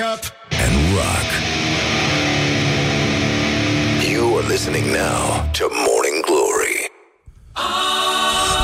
[0.00, 1.28] up and rock.
[4.10, 6.88] You are listening now to Morning Glory.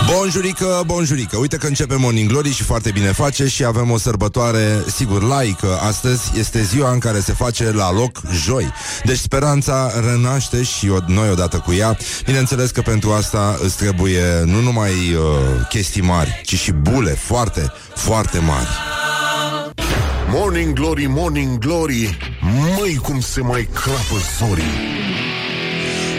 [0.07, 4.85] Bonjurică, bonjurică Uite că începe Morning Glory și foarte bine face Și avem o sărbătoare,
[4.95, 8.73] sigur, laică Astăzi este ziua în care se face la loc joi
[9.05, 14.43] Deci speranța renaște și o, noi odată cu ea Bineînțeles că pentru asta îți trebuie
[14.45, 15.23] nu numai uh,
[15.69, 18.96] chestii mari Ci și bule foarte, foarte mari
[20.39, 22.17] Morning Glory, Morning Glory.
[22.79, 24.77] Măi cum se mai crapă zorii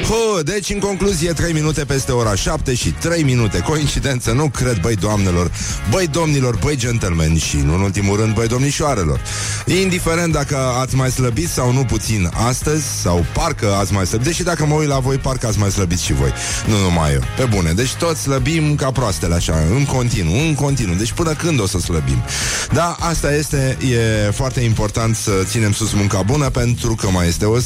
[0.08, 3.60] Hă, deci în concluzie 3 minute peste ora 7 și 3 minute.
[3.60, 5.52] Coincidență, nu cred, băi doamnelor
[5.90, 9.22] Băi domnilor, băi gentlemen Și nu în ultimul rând, băi domnișoarelor.
[9.66, 14.44] Indiferent dacă ați mai slăbit sau nu puțin astăzi Sau parcă ați mai slăbit Deși
[14.44, 16.34] dacă mă uit la voi, parcă ați mai slăbit și voi.
[16.68, 17.72] Nu numai eu, pe bune.
[17.72, 21.80] Deci toți slăbim ca proastele așa, în continuu În continuu, deci până când o să
[21.80, 22.24] slăbim?
[22.72, 27.46] Da, asta este, e foarte important să ținem sus munca bună Pentru că mai este
[27.46, 27.58] o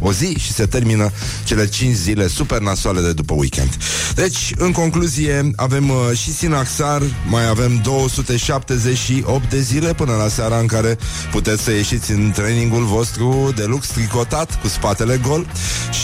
[0.00, 1.10] o zi și se termină
[1.44, 3.76] cele 5 zile super nasoale de după weekend.
[4.14, 10.58] Deci, în concluzie, avem uh, și Sinaxar, mai avem 278 de zile până la seara
[10.58, 10.98] în care
[11.30, 15.46] puteți să ieșiți în trainingul vostru de lux tricotat cu spatele gol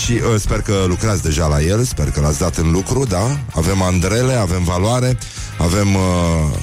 [0.02, 3.38] și uh, sper că lucrați deja la el, sper că l-ați dat în lucru, da?
[3.54, 5.18] Avem andrele, avem valoare,
[5.58, 6.58] avem uh,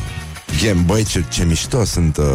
[0.64, 2.26] game, băi, ce, ce mișto sunt uh,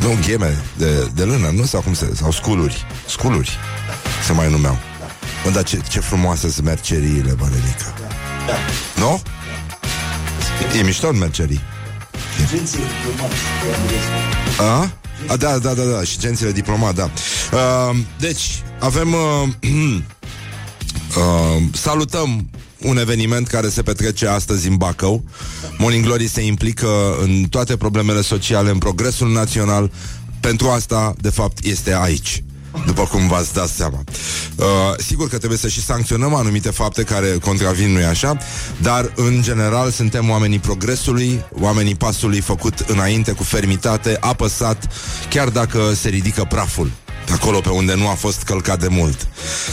[0.00, 1.64] nu, gheme de, de lână, nu?
[1.64, 2.10] Sau cum se...
[2.14, 2.86] Sau sculuri.
[3.08, 3.58] Sculuri
[4.24, 4.78] se mai numeau.
[5.44, 7.94] Bă, dar ce, ce frumoase sunt merceriile, bă, Lenica.
[8.46, 8.54] Da.
[9.00, 9.22] Nu?
[10.78, 11.60] E mișto în mercerii.
[14.58, 14.90] A?
[15.26, 17.10] A, da, da, da, da, și gențile diplomat, da.
[17.52, 19.12] Uh, deci, avem...
[19.12, 19.48] Uh,
[21.18, 22.48] uh, salutăm
[22.84, 25.24] un eveniment care se petrece astăzi în Bacău.
[25.78, 29.90] Morning Glory se implică în toate problemele sociale, în progresul național.
[30.40, 32.42] Pentru asta, de fapt, este aici
[32.86, 34.04] după cum v-ați dat seama.
[34.56, 34.64] Uh,
[34.96, 38.36] sigur că trebuie să și sancționăm anumite fapte care contravin, nu-i așa?
[38.82, 44.88] Dar, în general, suntem oamenii progresului, oamenii pasului făcut înainte cu fermitate, apăsat,
[45.30, 46.90] chiar dacă se ridică praful
[47.32, 49.28] acolo pe unde nu a fost călcat de mult.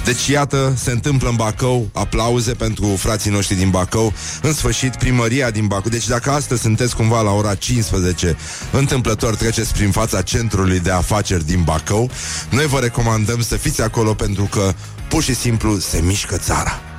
[0.06, 5.52] Deci, iată, se întâmplă în Bacău, aplauze pentru frații noștri din Bacău, în sfârșit, primăria
[5.52, 5.92] din Bacău.
[5.92, 8.38] Deci, dacă astăzi sunteți cumva la ora 15,
[8.72, 12.10] întâmplător treceți prin fața centrului de afaceri din Bacău,
[12.50, 14.74] noi vă recomandăm să fiți acolo pentru că,
[15.10, 16.91] pur și simplu, se mișcă țara.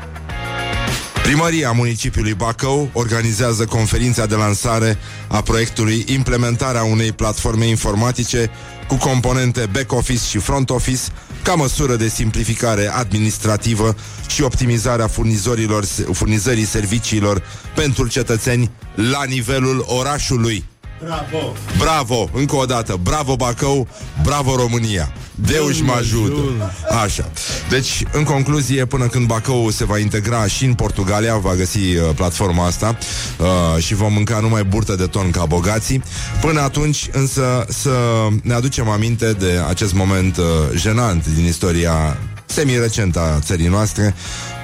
[1.22, 8.50] Primăria municipiului Bacău organizează conferința de lansare a proiectului Implementarea unei platforme informatice
[8.88, 11.02] cu componente back-office și front-office
[11.42, 13.96] ca măsură de simplificare administrativă
[14.26, 17.42] și optimizarea furnizorilor, furnizării serviciilor
[17.74, 20.64] pentru cetățeni la nivelul orașului.
[21.04, 21.52] Bravo!
[21.78, 22.30] Bravo!
[22.32, 23.88] Încă o dată, bravo Bacău,
[24.22, 25.12] bravo România!
[25.34, 26.72] Deus mă ajută!
[27.02, 27.30] Așa.
[27.70, 32.10] Deci, în concluzie, până când Bacău se va integra și în Portugalia, va găsi uh,
[32.14, 32.98] platforma asta
[33.38, 36.02] uh, și vom mânca numai burtă de ton ca bogații.
[36.40, 42.16] Până atunci, însă, să ne aducem aminte de acest moment uh, jenant din istoria
[42.52, 44.14] semi-recentă a țării noastre,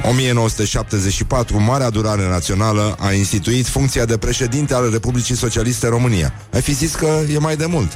[0.03, 6.33] 1974, Marea Adunare Națională a instituit funcția de președinte al Republicii Socialiste România.
[6.53, 7.93] Ai fi zis că e mai de mult.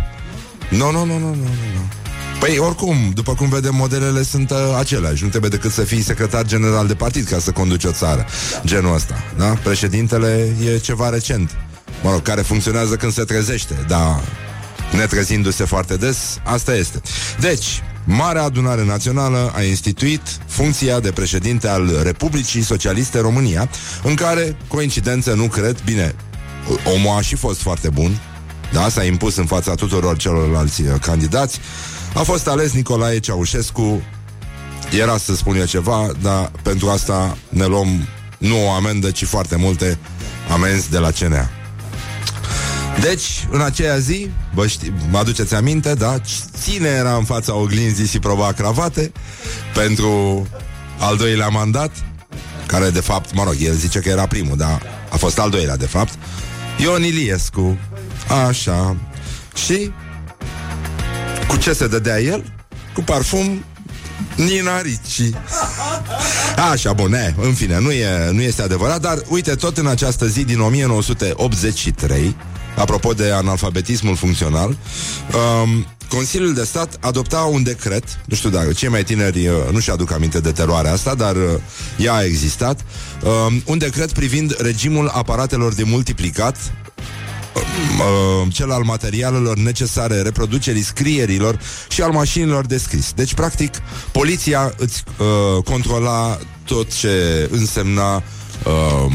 [0.71, 1.89] Nu, no, nu, no, nu, no, nu, nu, nu.
[2.41, 5.23] Păi oricum, după cum vedem, modelele sunt uh, aceleași.
[5.23, 8.27] Nu trebuie decât să fii secretar general de partid ca să conduci o țară.
[8.53, 8.61] Da.
[8.65, 9.15] Genul ăsta.
[9.39, 9.45] Da?
[9.45, 11.51] Președintele e ceva recent.
[12.03, 14.21] Mă rog, care funcționează când se trezește, dar
[14.93, 17.01] netrezindu-se foarte des, asta este.
[17.41, 23.69] Deci, Marea Adunare Națională a instituit funcția de președinte al Republicii Socialiste România,
[24.03, 26.15] în care, coincidență, nu cred, bine,
[26.95, 28.21] omul a și fost foarte bun,
[28.73, 31.61] da, s-a impus în fața tuturor celorlalți uh, candidați,
[32.15, 34.03] a fost ales Nicolae Ceaușescu,
[35.01, 38.09] era să spun eu ceva, dar pentru asta ne luăm
[38.39, 39.99] nu o amendă, ci foarte multe
[40.53, 41.62] amenzi de la CNA.
[43.01, 46.21] Deci, în aceea zi, vă ști, mă aduceți aminte, da?
[46.65, 49.13] Cine era în fața oglinzii și proba cravate
[49.75, 50.47] pentru
[50.99, 51.91] al doilea mandat?
[52.67, 55.77] Care, de fapt, mă rog, el zice că era primul, dar a fost al doilea,
[55.77, 56.13] de fapt.
[56.79, 57.79] Ion Iliescu.
[58.47, 58.97] Așa.
[59.67, 59.93] Și
[61.49, 62.53] cu ce se dădea el?
[62.95, 63.65] Cu parfum
[64.37, 65.31] Nina Ricci
[66.73, 70.27] Așa, bun, e, în fine, nu, e, nu este adevărat Dar, uite, tot în această
[70.27, 72.37] zi din 1983
[72.77, 78.89] Apropo de analfabetismul funcțional um, Consiliul de Stat adopta un decret Nu știu dacă cei
[78.89, 81.43] mai tineri uh, nu și-aduc aminte de teroarea asta Dar uh,
[81.97, 82.85] ea a existat
[83.49, 86.57] um, Un decret privind regimul aparatelor de multiplicat
[87.55, 93.13] uh, cel al materialelor necesare reproducerii scrierilor și al mașinilor de scris.
[93.13, 93.75] Deci, practic,
[94.13, 99.13] poliția îți uh, controla tot ce însemna uh,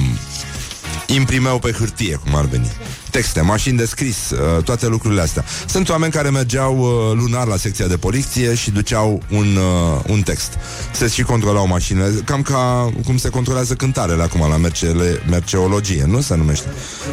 [1.07, 2.71] imprimeu pe hârtie, cum ar veni
[3.11, 5.45] texte, mașini de scris, uh, toate lucrurile astea.
[5.67, 10.21] Sunt oameni care mergeau uh, lunar la secția de poliție și duceau un, uh, un
[10.21, 10.57] text.
[10.91, 16.21] Se și controlau mașinile, cam ca cum se controlează cântarele acum la mercele, merceologie, nu
[16.21, 16.67] se numește?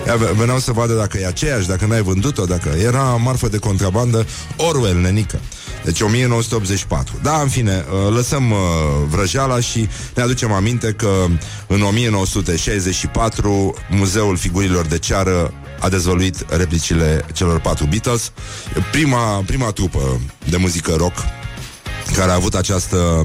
[0.06, 4.26] Ia, veneau să vadă dacă e aceeași, dacă n-ai vândut-o, dacă era marfă de contrabandă,
[4.56, 5.41] Orwell, nenică.
[5.85, 7.19] Deci 1984.
[7.23, 7.85] Da, în fine,
[8.15, 8.55] lăsăm
[9.09, 11.27] vrăjeala și ne aducem aminte că
[11.67, 18.33] în 1964 Muzeul Figurilor de Ceară a dezvăluit replicile celor patru Beatles.
[18.91, 21.15] Prima, prima trupă de muzică rock
[22.17, 23.23] care a avut această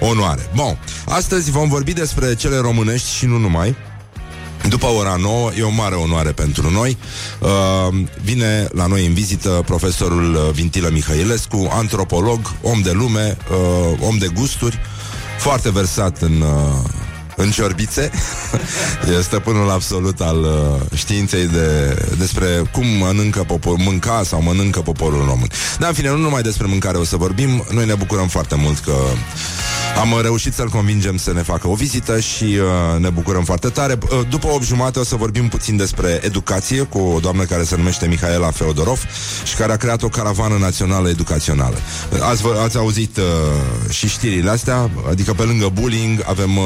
[0.00, 0.50] onoare.
[0.54, 3.76] Bun, astăzi vom vorbi despre cele românești și nu numai.
[4.68, 6.96] După ora 9, e o mare onoare pentru noi.
[7.38, 7.48] Uh,
[8.22, 14.30] vine la noi în vizită profesorul Vintilă Mihailescu, antropolog, om de lume, uh, om de
[14.34, 14.78] gusturi,
[15.38, 16.90] foarte versat în uh,
[17.36, 18.10] în ciorbițe.
[19.18, 25.24] E stăpânul absolut al uh, științei de, despre cum mănâncă popor, mânca sau mănâncă poporul
[25.26, 25.48] român.
[25.78, 27.64] Dar în fine, nu numai despre mâncare o să vorbim.
[27.70, 28.94] Noi ne bucurăm foarte mult că
[30.00, 33.98] am reușit să-l convingem să ne facă o vizită și uh, ne bucurăm foarte tare.
[34.02, 37.76] Uh, după 8 jumate o să vorbim puțin despre educație cu o doamnă care se
[37.76, 39.00] numește Mihaela Feodorov
[39.44, 41.76] și care a creat o caravană națională educațională.
[42.20, 43.24] Ați, ați auzit uh,
[43.90, 46.64] și știrile astea, adică pe lângă bullying avem uh,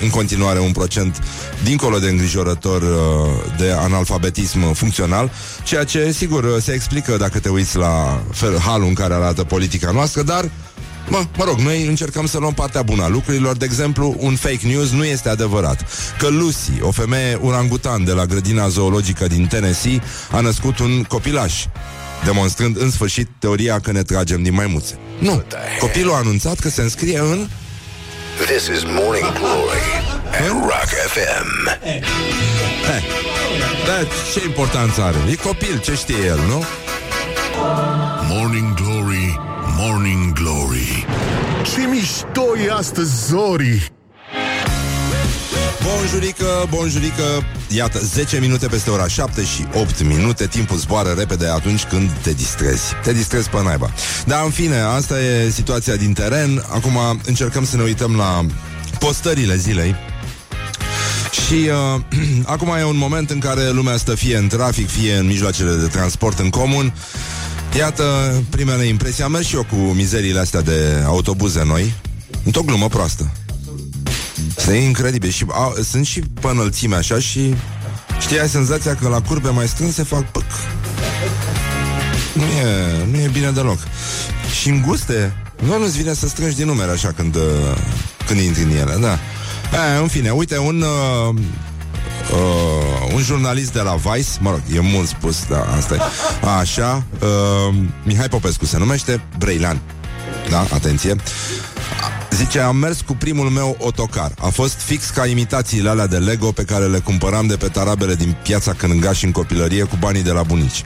[0.00, 1.18] în continuare un procent
[1.64, 5.30] dincolo de îngrijorător uh, de analfabetism funcțional,
[5.64, 9.90] ceea ce sigur se explică dacă te uiți la fel, halul în care arată politica
[9.90, 10.50] noastră, dar
[11.08, 13.56] Mă, mă rog, noi încercăm să luăm partea bună a lucrurilor.
[13.56, 15.84] De exemplu, un fake news nu este adevărat.
[16.18, 21.64] Că Lucy, o femeie urangutan de la grădina zoologică din Tennessee, a născut un copilaș
[22.24, 24.98] demonstrând în sfârșit teoria că ne tragem din maimuțe.
[25.18, 25.42] Nu,
[25.80, 27.48] copilul a anunțat că se înscrie în...
[28.46, 29.86] This is Morning Glory
[30.26, 31.78] at Rock FM.
[31.82, 32.02] Hey.
[33.86, 35.16] Da, ce importanță are?
[35.30, 36.64] E copil, ce știe el, nu?
[38.28, 39.40] Morning Glory
[39.84, 41.06] Morning Glory.
[41.74, 43.92] Ce mișto e astăzi, Zori!
[45.82, 47.22] Bonjurică, bonjurică.
[47.68, 50.46] Iată, 10 minute peste ora 7 și 8 minute.
[50.46, 52.82] Timpul zboară repede atunci când te distrezi.
[53.02, 53.92] Te distrezi pe naiba.
[54.26, 56.64] Dar în fine, asta e situația din teren.
[56.68, 58.46] Acum încercăm să ne uităm la
[58.98, 59.94] postările zilei.
[61.46, 62.00] Și uh,
[62.54, 65.86] acum e un moment în care lumea stă fie în trafic, fie în mijloacele de
[65.86, 66.92] transport în comun
[67.76, 68.04] Iată
[68.50, 69.22] primele impresii.
[69.22, 71.92] Am mers și eu cu mizeriile astea de autobuze noi.
[72.44, 73.32] Într-o glumă proastă.
[74.56, 75.30] Este incredibil.
[75.30, 77.54] Și a, sunt și pe înălțime așa și
[78.20, 80.44] știi, ai senzația că la curbe mai strânse fac păc.
[82.34, 83.78] Nu e, nu e bine deloc.
[84.60, 87.36] Și înguste, nu nu-ți vine să strângi din numere așa când,
[88.26, 89.18] când intri în ele, da.
[89.78, 91.34] A, în fine, uite, un uh,
[92.30, 96.00] uh, un jurnalist de la Vice, mă rog, e mult spus, da, asta e.
[96.60, 97.74] Așa, uh,
[98.04, 99.80] Mihai Popescu se numește, Breilan.
[100.50, 101.16] Da, atenție.
[102.30, 104.32] Zice, am mers cu primul meu otocar.
[104.38, 108.14] A fost fix ca imitațiile alea de Lego pe care le cumpăram de pe tarabele
[108.14, 110.84] din piața Cângaș în copilărie cu banii de la bunici.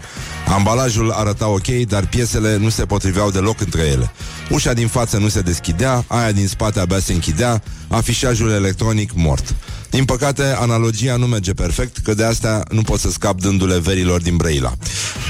[0.48, 4.10] Ambalajul arăta ok, dar piesele nu se potriveau deloc între ele.
[4.50, 9.54] Ușa din față nu se deschidea, aia din spate abia se închidea, afișajul electronic mort.
[9.90, 14.20] Din păcate, analogia nu merge perfect, că de asta nu pot să scap dându-le verilor
[14.20, 14.72] din Brăila.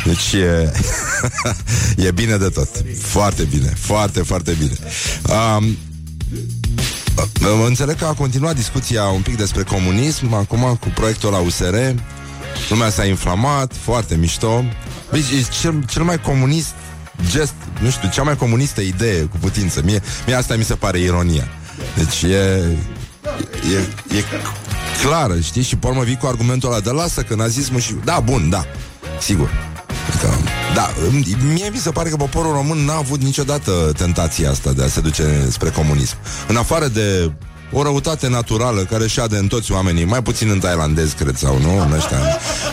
[0.05, 0.73] Deci e,
[2.07, 2.69] e bine de tot.
[3.01, 4.77] Foarte bine, foarte, foarte bine.
[5.57, 5.77] Um,
[7.67, 11.77] Înțeleg că a continuat discuția un pic despre comunism Acum cu proiectul la USR
[12.69, 14.65] Lumea s-a inflamat, foarte mișto
[15.11, 16.75] Băi, e cel, cel mai comunist
[17.31, 19.83] gest, nu știu, cea mai comunistă idee cu putință.
[19.85, 21.49] Mie, mie asta mi se pare ironia.
[21.97, 22.65] Deci e,
[23.73, 24.25] e, e
[25.03, 25.63] clară, știi?
[25.63, 27.95] Și pe urmă vii cu argumentul ăla de lasă că nazismul și...
[28.05, 28.65] Da, bun, da,
[29.21, 29.51] sigur.
[30.09, 30.39] Adică,
[30.75, 30.91] da,
[31.53, 35.01] mie mi se pare că poporul român n-a avut niciodată tentația asta de a se
[35.01, 36.17] duce spre comunism.
[36.49, 37.33] În afară de
[37.73, 41.81] o răutate naturală care șade în toți oamenii, mai puțin în tailandez, cred, sau nu,
[41.81, 42.19] în ăștia,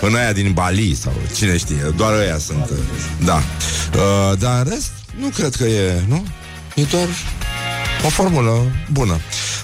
[0.02, 2.72] în aia din Bali, sau cine știe, doar ăia sunt,
[3.26, 3.36] da.
[3.36, 6.26] Uh, dar în rest, nu cred că e, nu?
[6.76, 7.08] E doar
[8.06, 9.20] o formulă bună.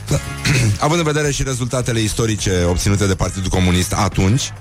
[0.09, 0.19] Da.
[0.85, 4.51] Având în vedere și rezultatele istorice obținute de Partidul Comunist atunci,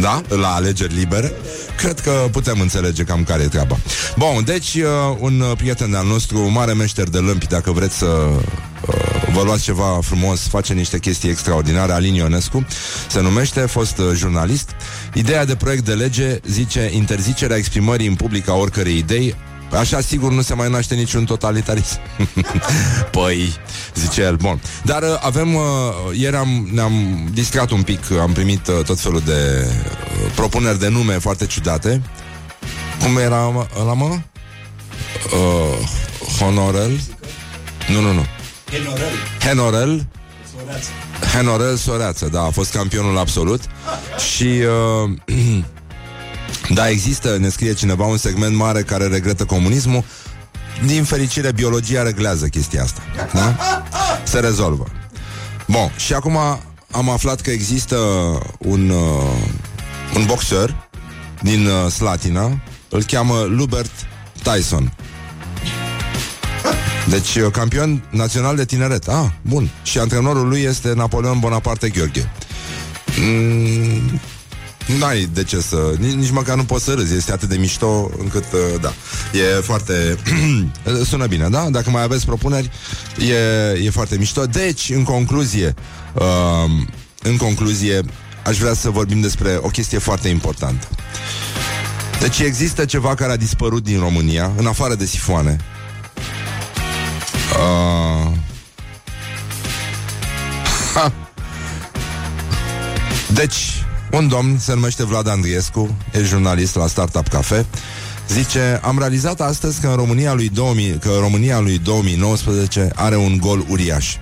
[0.00, 0.22] da?
[0.28, 1.32] La alegeri libere
[1.76, 3.76] Cred că putem înțelege cam care e treaba
[4.16, 8.94] Bun, deci uh, un prieten de-al nostru Mare meșter de lămpi Dacă vreți să uh,
[9.32, 12.66] vă luați ceva frumos Face niște chestii extraordinare Alin Ionescu
[13.08, 14.70] se numește, fost uh, jurnalist
[15.14, 19.34] Ideea de proiect de lege zice interzicerea exprimării în public a oricărei idei
[19.72, 21.98] Așa sigur nu se mai naște niciun totalitarism.
[23.10, 23.54] Păi,
[23.94, 25.62] zice el Bun, dar uh, avem uh,
[26.12, 30.88] Ieri am, ne-am distrat un pic Am primit uh, tot felul de uh, Propuneri de
[30.88, 32.02] nume foarte ciudate.
[33.02, 34.18] Cum era la mă?
[35.32, 35.88] Uh,
[36.38, 37.00] honorel?
[37.88, 38.26] Nu, nu, nu.
[38.70, 39.12] Henorel.
[39.40, 40.06] Henorel?
[40.56, 40.88] Soreață.
[41.32, 43.60] Henorel Soreață, da, a fost campionul absolut.
[44.34, 44.60] Și
[45.04, 45.10] uh,
[46.74, 50.04] Da, există, ne scrie cineva Un segment mare care regretă comunismul
[50.86, 53.56] Din fericire, biologia reglează chestia asta da?
[54.24, 54.86] Se rezolvă
[55.66, 56.36] Bun, și acum
[56.90, 57.96] am aflat că există
[58.58, 60.88] un, uh, un boxer
[61.42, 63.90] din uh, Slatina, îl cheamă Lubert
[64.42, 64.92] Tyson.
[67.08, 69.08] Deci, uh, campion național de tineret.
[69.08, 69.70] Ah, bun.
[69.82, 72.30] Și antrenorul lui este Napoleon Bonaparte Gheorghe.
[73.20, 74.20] Mm,
[74.86, 75.94] N-ai de ce să...
[75.98, 78.92] Nici, nici măcar nu poți să râzi Este atât de mișto încât, uh, da
[79.32, 80.18] E foarte...
[81.10, 81.70] Sună bine, da?
[81.70, 82.70] Dacă mai aveți propuneri
[83.28, 85.74] E, e foarte mișto Deci, în concluzie
[86.12, 86.86] uh,
[87.22, 88.00] În concluzie
[88.44, 90.88] Aș vrea să vorbim despre o chestie foarte importantă
[92.20, 95.56] Deci există ceva care a dispărut din România În afară de sifoane
[97.52, 98.32] uh,
[100.94, 101.12] ha.
[103.34, 103.83] Deci
[104.14, 107.66] un domn se numește Vlad Andriescu, e jurnalist la Startup Cafe,
[108.28, 113.38] Zice, am realizat astăzi că în România lui 2000, că România lui 2019 are un
[113.38, 114.16] gol uriaș.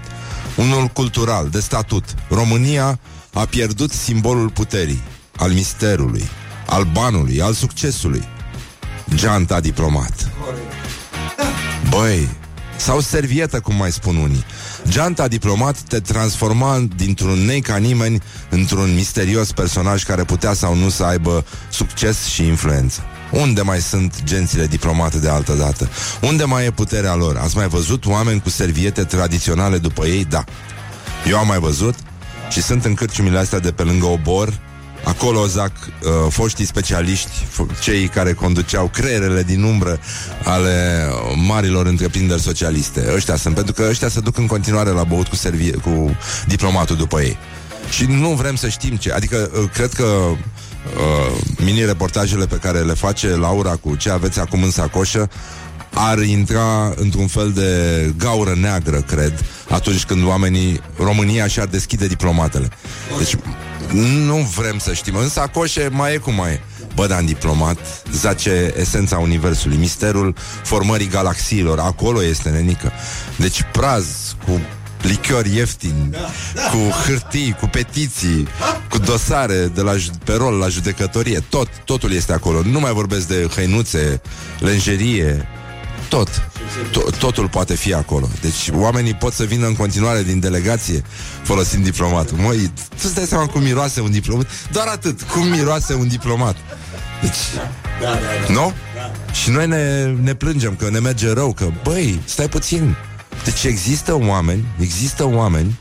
[0.56, 2.04] Unul cultural, de statut.
[2.28, 2.98] România
[3.32, 5.02] a pierdut simbolul puterii,
[5.36, 6.28] al misterului,
[6.66, 8.22] al banului, al succesului.
[9.14, 10.30] Geanta diplomat.
[11.88, 12.28] Băi,
[12.82, 14.44] sau servietă, cum mai spun unii.
[14.88, 20.88] Geanta diplomat te transforma dintr-un nei ca nimeni într-un misterios personaj care putea sau nu
[20.88, 23.00] să aibă succes și influență.
[23.30, 25.88] Unde mai sunt gențile diplomate de altă dată?
[26.20, 27.36] Unde mai e puterea lor?
[27.36, 30.24] Ați mai văzut oameni cu serviete tradiționale după ei?
[30.24, 30.44] Da.
[31.28, 31.94] Eu am mai văzut
[32.50, 34.60] și sunt în cârciumile astea de pe lângă obor
[35.04, 39.98] Acolo zac uh, foștii specialiști, f- cei care conduceau creierele din umbră
[40.44, 43.10] ale uh, marilor întreprinderi socialiste.
[43.14, 46.16] Ăștia sunt, pentru că ăștia se duc în continuare la băut cu, servie, cu
[46.46, 47.36] diplomatul după ei.
[47.90, 49.12] Și nu vrem să știm ce.
[49.12, 50.36] Adică, uh, cred că uh,
[51.64, 55.30] mini-reportajele pe care le face Laura cu ce aveți acum în sacoșă
[55.94, 57.70] ar intra într-un fel de
[58.18, 62.68] gaură neagră, cred, atunci când oamenii, România și-ar deschide diplomatele.
[63.18, 63.36] Deci
[64.00, 65.14] nu vrem să știm.
[65.16, 66.60] În sacoșe mai e cum mai e.
[66.94, 67.78] Bă, dar în diplomat
[68.12, 71.78] zace esența universului, misterul formării galaxiilor.
[71.78, 72.92] Acolo este nenică.
[73.36, 74.04] Deci praz
[74.46, 74.60] cu
[75.02, 76.16] lichior ieftin,
[76.70, 78.48] cu hârtii, cu petiții,
[78.90, 81.44] cu dosare de la ju- pe rol la judecătorie.
[81.48, 82.62] Tot, totul este acolo.
[82.64, 84.20] Nu mai vorbesc de hăinuțe,
[84.58, 85.48] lenjerie,
[86.16, 86.28] tot.
[86.90, 88.28] To- totul poate fi acolo.
[88.40, 91.02] Deci oamenii pot să vină în continuare din delegație
[91.42, 92.36] folosind diplomatul.
[92.36, 94.46] Măi, tu îți dai seama cum miroase un diplomat?
[94.72, 96.56] Doar atât, cum miroase un diplomat.
[97.20, 97.36] Deci,
[98.00, 98.52] Da, da, da.
[98.52, 98.72] nu?
[99.32, 102.96] Și noi ne, ne plângem că ne merge rău, că, băi, stai puțin.
[103.44, 105.78] Deci există oameni, există oameni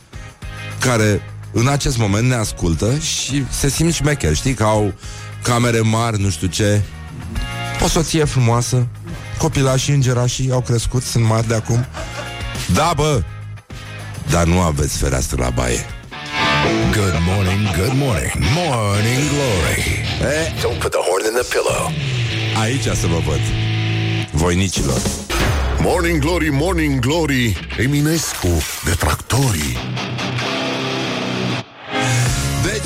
[0.80, 1.22] care
[1.52, 4.94] în acest moment ne ascultă și se simt șmecheri, știi, că au
[5.44, 6.82] camere mari, nu știu ce,
[7.84, 8.88] o soție frumoasă,
[9.42, 11.86] copilașii, îngerașii au crescut, sunt mari de acum.
[12.74, 13.22] Da, bă,
[14.30, 15.86] dar nu aveți fereastră la baie.
[16.94, 18.32] Good morning, good morning.
[18.56, 19.84] Morning Glory.
[20.22, 21.92] E, Don't put the horn in the pillow.
[22.62, 23.40] aici să vă văd.
[24.32, 25.02] Voinicilor.
[25.80, 28.48] Morning Glory, Morning Glory Eminescu,
[28.86, 29.78] detractorii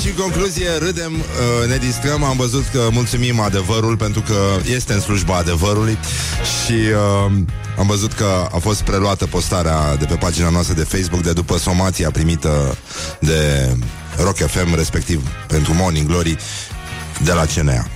[0.06, 2.24] Deci, în concluzie, râdem, uh, ne distrăm.
[2.24, 4.34] Am văzut că mulțumim adevărul Pentru că
[4.74, 5.98] este în slujba adevărului.
[6.42, 7.32] Și uh,
[7.78, 11.58] am văzut că a fost preluată postarea De pe pagina noastră de Facebook De după
[11.58, 12.76] somația primită
[13.20, 13.70] de
[14.16, 16.36] Rock FM Respectiv pentru Morning Glory
[17.24, 17.95] De la CNA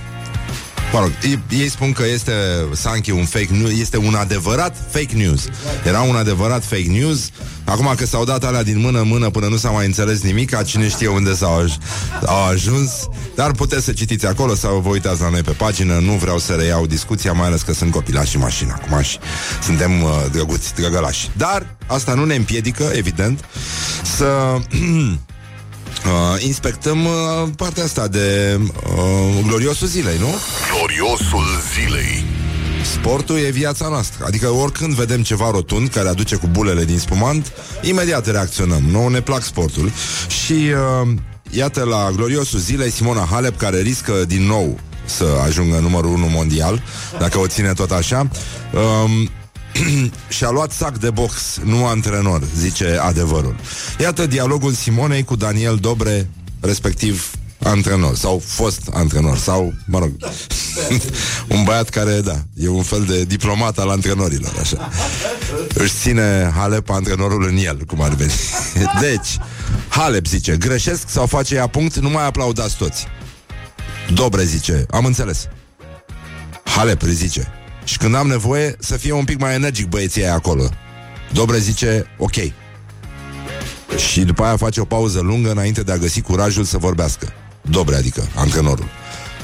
[0.91, 2.31] Mă rog, ei, ei spun că este
[2.73, 5.45] Sanchi un fake news, este un adevărat fake news.
[5.85, 7.29] Era un adevărat fake news.
[7.63, 10.63] Acum că s-au dat alea din mână în mână până nu s-a mai înțeles nimic,
[10.63, 11.77] cine știe unde s-au aj-
[12.25, 12.91] au ajuns.
[13.35, 15.99] Dar puteți să citiți acolo sau vă uitați la noi pe pagină.
[15.99, 19.17] Nu vreau să reiau discuția, mai ales că sunt copilași în mașină acum și
[19.63, 21.29] suntem uh, drăguți, drăgălași.
[21.37, 23.45] Dar asta nu ne împiedică, evident,
[24.17, 24.25] să
[26.05, 27.11] uh, inspectăm uh,
[27.55, 30.35] partea asta de uh, gloriosul zilei, nu?
[30.75, 32.23] Gloriosul zilei
[32.93, 37.51] Sportul e viața noastră Adică oricând vedem ceva rotund Care aduce cu bulele din spumant
[37.81, 39.91] Imediat reacționăm Nouă ne plac sportul
[40.27, 41.13] Și uh,
[41.51, 46.83] iată la gloriosul zilei Simona Halep, care riscă din nou să ajungă numărul 1 mondial,
[47.19, 48.27] dacă o ține tot așa.
[48.73, 49.29] Um,
[50.35, 53.55] și-a luat sac de box, nu antrenor, zice adevărul.
[53.99, 57.31] Iată dialogul Simonei cu Daniel Dobre, respectiv
[57.63, 60.11] antrenor sau fost antrenor sau, mă rog,
[61.55, 64.89] un băiat care, da, e un fel de diplomat al antrenorilor, așa.
[65.73, 68.31] Își ține Halep antrenorul în el, cum ar veni.
[69.01, 69.37] Deci,
[69.89, 73.07] Halep zice, greșesc sau face ea punct, nu mai aplaudați toți.
[74.13, 75.47] Dobre zice, am înțeles.
[76.63, 80.69] Halep zice, și când am nevoie să fie un pic mai energic băieții acolo.
[81.33, 82.35] Dobre zice, ok.
[84.09, 87.33] Și după aia face o pauză lungă înainte de a găsi curajul să vorbească.
[87.61, 88.85] Dobre, adică, antrenorul.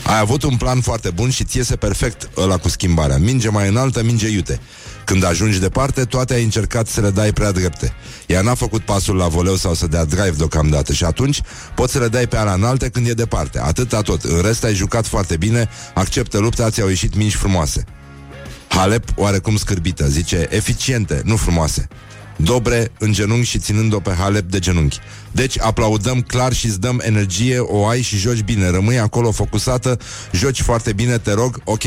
[0.04, 3.18] Ai avut un plan foarte bun și ți iese perfect ăla cu schimbarea.
[3.18, 4.60] Minge mai înaltă, minge iute.
[5.06, 7.94] Când ajungi departe, toate ai încercat să le dai prea drepte.
[8.26, 11.42] Ea n-a făcut pasul la voleu sau să dea drive deocamdată și atunci
[11.76, 13.60] poți să le dai pe ala înalte când e departe.
[13.60, 14.24] Atâta tot.
[14.24, 17.86] În rest ai jucat foarte bine, acceptă lupta, ți-au ieșit mingi frumoase.
[18.68, 21.88] Halep, oarecum scârbită, zice, eficiente, nu frumoase.
[22.36, 25.00] Dobre în genunchi și ținând-o pe Halep de genunchi.
[25.32, 28.70] Deci aplaudăm clar și îți dăm energie, o ai și joci bine.
[28.70, 29.98] Rămâi acolo focusată,
[30.32, 31.84] joci foarte bine, te rog, ok.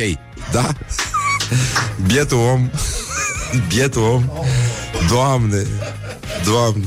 [0.53, 0.73] Da?
[2.07, 2.71] Bietul om,
[3.75, 4.31] bietul om,
[5.09, 5.67] Doamne,
[6.45, 6.87] Doamne,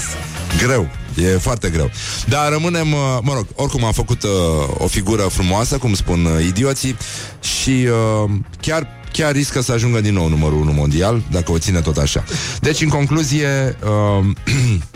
[0.62, 0.88] greu.
[1.16, 1.90] E foarte greu.
[2.28, 4.30] Dar rămânem, uh, mă rog, oricum a făcut uh,
[4.78, 6.96] o figură frumoasă, cum spun uh, idioții,
[7.40, 7.88] și
[8.24, 11.96] uh, chiar chiar riscă să ajungă din nou numărul 1 mondial, dacă o ține tot
[11.96, 12.24] așa.
[12.60, 13.76] Deci, în concluzie,
[14.18, 14.26] uh,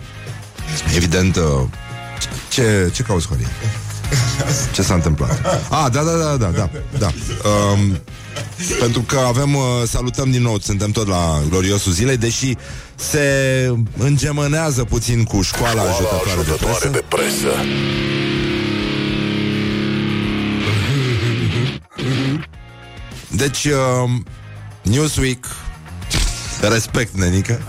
[0.97, 1.43] evident, uh,
[2.49, 3.49] ce, ce cauți, Horia?
[4.73, 5.41] Ce s-a întâmplat?
[5.71, 7.11] Ah, da, da, da, da, da, da.
[7.49, 7.99] Um,
[8.81, 12.57] pentru că avem, uh, salutăm din nou, suntem tot la gloriosul zilei, deși
[12.95, 13.27] se
[13.99, 17.49] îngemânează puțin cu școala, Școala ajutătoare, ajutătoare de presă.
[17.49, 18.46] de presă.
[23.37, 24.11] Deci, uh,
[24.83, 25.47] Newsweek
[26.61, 27.61] Respect, nenică.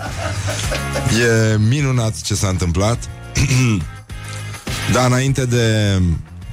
[1.19, 3.09] E minunat ce s-a întâmplat.
[4.93, 5.97] Dar înainte de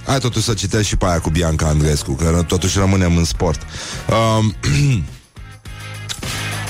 [0.07, 3.61] Hai totuși să citesc și pe aia cu Bianca Andreescu Că totuși rămânem în sport.
[4.09, 4.45] Uh,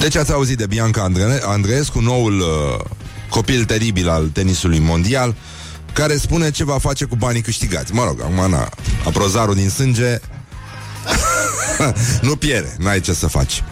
[0.00, 2.84] Deci ați auzit de Bianca Andre- Andreescu Noul uh,
[3.28, 5.34] copil teribil al tenisului mondial
[5.92, 7.92] Care spune ce va face cu banii câștigați.
[7.92, 8.68] Mă rog, acum na,
[9.04, 10.20] aprozarul din sânge
[12.28, 13.62] nu pierde, n-ai ce să faci.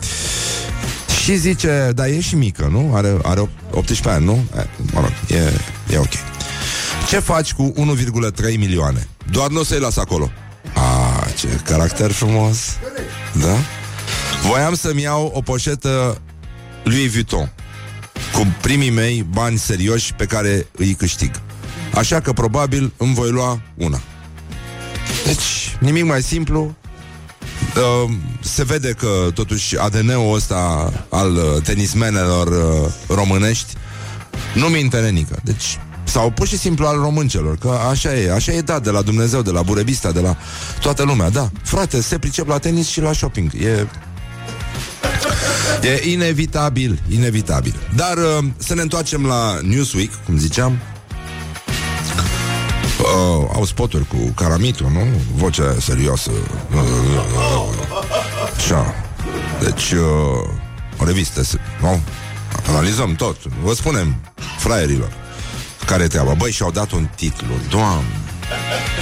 [1.23, 2.95] Și zice, dar e și mică, nu?
[2.95, 4.45] Are, are 18 ani, nu?
[4.57, 5.53] E, mă rog, e,
[5.93, 6.13] e ok.
[7.09, 9.09] Ce faci cu 1,3 milioane?
[9.31, 10.31] Doar nu o să-i las acolo.
[10.75, 12.59] A, ce caracter frumos.
[13.33, 13.57] Da?
[14.49, 16.21] Voiam să-mi iau o poșetă
[16.85, 17.53] Louis Vuitton
[18.33, 21.31] cu primii mei bani serioși pe care îi câștig.
[21.95, 24.01] Așa că probabil îmi voi lua una.
[25.25, 26.75] Deci, nimic mai simplu,
[27.77, 33.73] Uh, se vede că totuși ADN-ul ăsta al uh, tenismenelor uh, românești
[34.55, 35.39] nu minte nenică.
[35.45, 39.03] Deci sau pur și simplu al româncelor, că așa e, așa e dat de la
[39.03, 40.37] Dumnezeu, de la Burebista, de la
[40.81, 41.51] toată lumea, da.
[41.63, 43.53] Frate, se pricep la tenis și la shopping.
[43.55, 43.87] E
[45.83, 47.75] E inevitabil, inevitabil.
[47.95, 50.79] Dar uh, să ne întoarcem la Newsweek, cum ziceam.
[53.13, 55.07] Uh, au spoturi cu Caramitu, nu?
[55.35, 56.31] Vocea serioasă.
[58.57, 58.95] Așa.
[59.61, 60.49] Deci, uh,
[60.99, 62.01] o revistă, se- nu?
[62.69, 63.37] Analizăm tot.
[63.63, 64.15] Vă spunem,
[64.59, 65.13] fraierilor,
[65.87, 66.33] care e treaba.
[66.35, 67.55] Băi, și-au dat un titlu.
[67.69, 68.05] Doamne!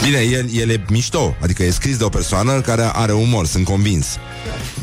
[0.02, 3.64] Bine, el, el e mișto, adică e scris de o persoană care are umor, sunt
[3.64, 4.06] convins.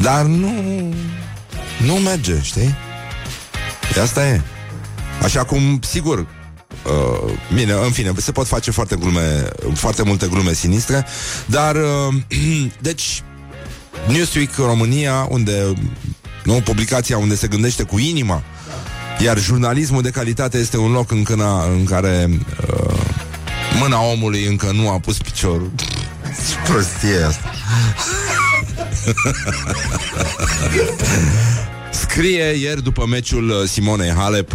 [0.02, 0.52] Dar nu...
[1.86, 2.76] Nu merge, știi?
[3.98, 4.42] E Asta e.
[5.24, 6.28] Așa cum, sigur,
[6.86, 11.06] uh, bine, în fine, se pot face foarte glume, foarte multe glume sinistre,
[11.46, 12.16] dar, uh,
[12.82, 13.24] deci,
[14.08, 15.74] Newsweek România, unde,
[16.44, 18.44] nu, publicația unde se gândește cu inima,
[19.20, 23.00] iar jurnalismul de calitate este un loc în, câna, în care uh,
[23.80, 25.72] mâna omului încă nu a pus piciorul.
[26.26, 27.52] Ce prostie e asta.
[32.02, 34.52] Scrie ieri după meciul uh, Simonei Halep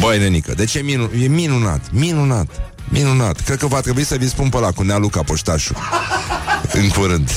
[0.00, 2.46] Băi, nenică, deci e, minu- e minunat, minunat,
[2.88, 5.76] minunat Cred că va trebui să vi spun pe ăla cu Nea Luca Poștașul
[6.80, 7.30] În curând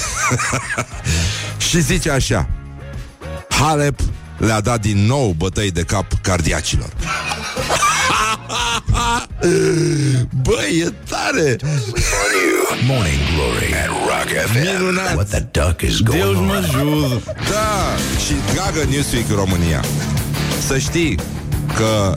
[1.58, 2.50] Și zice așa
[3.50, 4.00] Halep
[4.38, 6.90] le-a dat din nou bătăi de cap cardiacilor
[10.42, 11.56] Băi, e tare
[12.88, 14.58] Morning Glory at Rock FM.
[14.80, 15.16] Minunat.
[15.16, 16.46] What the duck is going Deus on?
[16.46, 17.22] mă ajută.
[17.50, 19.84] Da, și dragă Newsweek România
[20.68, 21.20] Să știi
[21.76, 22.16] că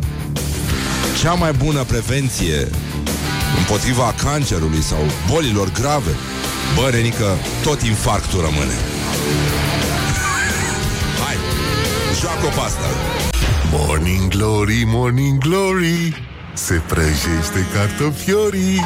[1.19, 2.69] cea mai bună prevenție
[3.59, 4.99] împotriva cancerului sau
[5.31, 6.11] bolilor grave,
[6.75, 8.73] bă, Renică, tot infarctul rămâne.
[11.25, 11.37] Hai,
[12.21, 12.87] joacă-o pe asta.
[13.73, 18.81] Morning Glory, Morning Glory Se prăjește cartofiorii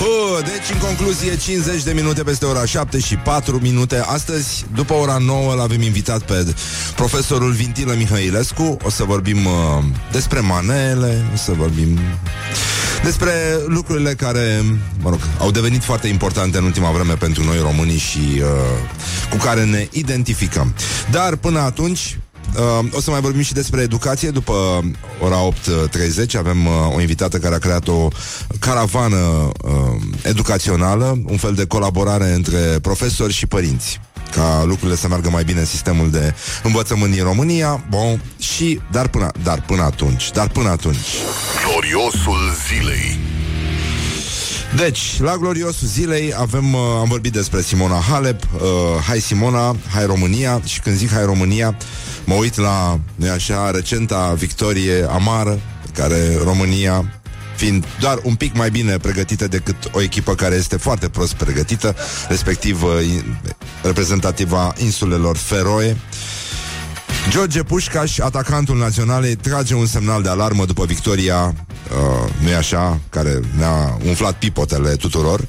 [0.00, 4.02] Uh, deci, în concluzie, 50 de minute peste ora 7 și 4 minute.
[4.06, 6.54] Astăzi, după ora 9, l-avem invitat pe
[6.96, 8.76] profesorul Vintilă Mihailescu.
[8.82, 9.52] O să vorbim uh,
[10.12, 11.98] despre manele, o să vorbim
[13.02, 13.32] despre
[13.66, 14.64] lucrurile care,
[15.00, 18.48] mă rog, au devenit foarte importante în ultima vreme pentru noi românii și uh,
[19.30, 20.74] cu care ne identificăm.
[21.10, 22.18] Dar până atunci,
[22.56, 24.84] Uh, o să mai vorbim și despre educație După
[25.20, 28.08] ora 8.30 Avem uh, o invitată care a creat o
[28.58, 35.30] Caravană uh, educațională Un fel de colaborare Între profesori și părinți ca lucrurile să meargă
[35.30, 37.84] mai bine în sistemul de învățământ din România.
[37.90, 41.08] Bun, și dar până, dar până atunci, dar până atunci.
[41.64, 43.18] Gloriosul zilei
[44.78, 48.60] deci, la gloriosul zilei avem, uh, am vorbit despre Simona Halep, uh,
[49.06, 51.76] Hai Simona, Hai România și când zic Hai România,
[52.24, 55.60] mă uit la, nu așa, recenta victorie amară
[55.94, 57.20] care România
[57.56, 61.96] fiind doar un pic mai bine pregătită decât o echipă care este foarte prost pregătită,
[62.28, 62.90] respectiv uh,
[63.82, 65.96] reprezentativa insulelor Feroe.
[67.28, 73.40] George Pușcaș, atacantul naționalei, trage un semnal de alarmă după victoria, uh, nu așa, care
[73.56, 75.40] ne-a umflat pipotele tuturor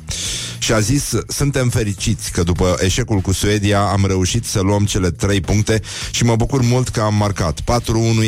[0.59, 5.11] și a zis, suntem fericiți că după eșecul cu Suedia am reușit să luăm cele
[5.11, 7.61] trei puncte și mă bucur mult că am marcat.
[7.61, 7.63] 4-1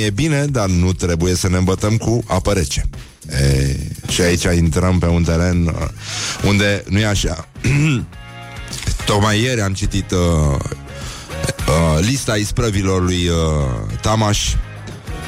[0.05, 2.89] e bine, dar nu trebuie să ne îmbătăm cu apă rece.
[3.29, 5.73] E, și aici intrăm pe un teren uh,
[6.47, 7.47] unde nu e așa.
[9.05, 10.59] Tocmai ieri am citit uh,
[11.67, 13.35] uh, lista isprăvilor lui uh,
[14.01, 14.55] Tamaș,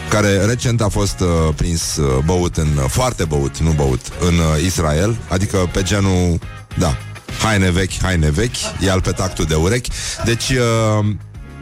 [0.10, 4.34] care recent a fost uh, prins uh, băut în, uh, foarte băut, nu băut, în
[4.34, 6.40] uh, Israel, adică pe genul,
[6.78, 6.98] da,
[7.42, 9.90] haine vechi, haine vechi, e al pe tactul de urechi.
[10.26, 11.06] Deci, uh,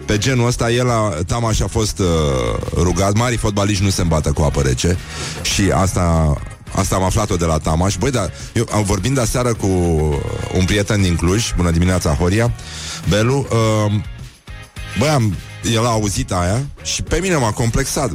[0.06, 2.08] pe genul ăsta, el a, Tamaș a fost uh,
[2.76, 4.98] rugat, mari fotbaliști nu se îmbată cu apă rece.
[5.42, 6.36] Și asta
[6.76, 7.96] Asta am aflat-o de la Tamaș.
[7.96, 9.68] Băi, dar eu am vorbind aseară cu
[10.58, 12.52] un prieten din Cluj, bună dimineața, Horia,
[13.10, 13.94] Belu, uh,
[15.00, 15.36] băi, am,
[15.74, 18.12] el a auzit aia și pe mine m-a complexat.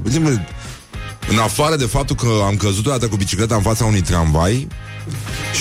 [1.28, 4.68] În afară de faptul că am căzut odată cu bicicleta în fața unui tramvai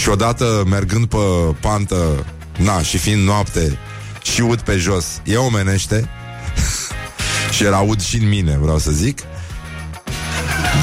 [0.02, 1.18] și odată mergând pe
[1.60, 2.26] pantă,
[2.58, 3.78] na, și fiind noapte
[4.22, 6.10] și ud pe jos, e omenește
[7.56, 9.20] și era ud și în mine, vreau să zic.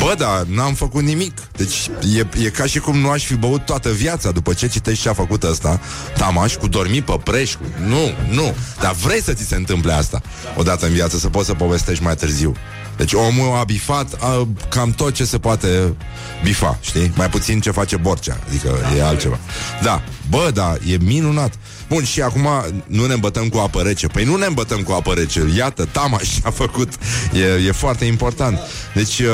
[0.04, 3.64] Bă, da, n-am făcut nimic Deci e, e ca și cum nu aș fi băut
[3.64, 5.80] toată viața După ce citești ce a făcut ăsta
[6.16, 7.62] Tamaș cu dormi pe preș cu...
[7.86, 10.20] Nu, nu Dar vrei să ți se întâmple asta
[10.56, 12.54] Odată în viață, să poți să povestești mai târziu
[12.96, 15.94] deci omul a bifat a, cam tot ce se poate
[16.42, 17.12] bifa, știi?
[17.16, 19.38] Mai puțin ce face Borcea, adică e altceva.
[19.82, 21.52] Da, bă, da, e minunat.
[21.92, 22.48] Bun, și acum
[22.86, 24.06] nu ne îmbătăm cu apă rece.
[24.06, 25.44] Păi nu ne îmbătăm cu apă rece.
[25.56, 26.88] Iată, Tamaș a făcut.
[27.32, 28.58] E, e foarte important.
[28.94, 29.28] Deci uh,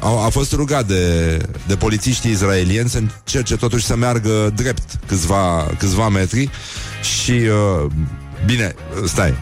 [0.00, 5.70] a, a fost rugat de, de polițiștii izraelieni să încerce totuși să meargă drept câțiva,
[5.78, 6.50] câțiva metri
[7.02, 7.90] și uh,
[8.46, 8.74] bine,
[9.06, 9.34] stai.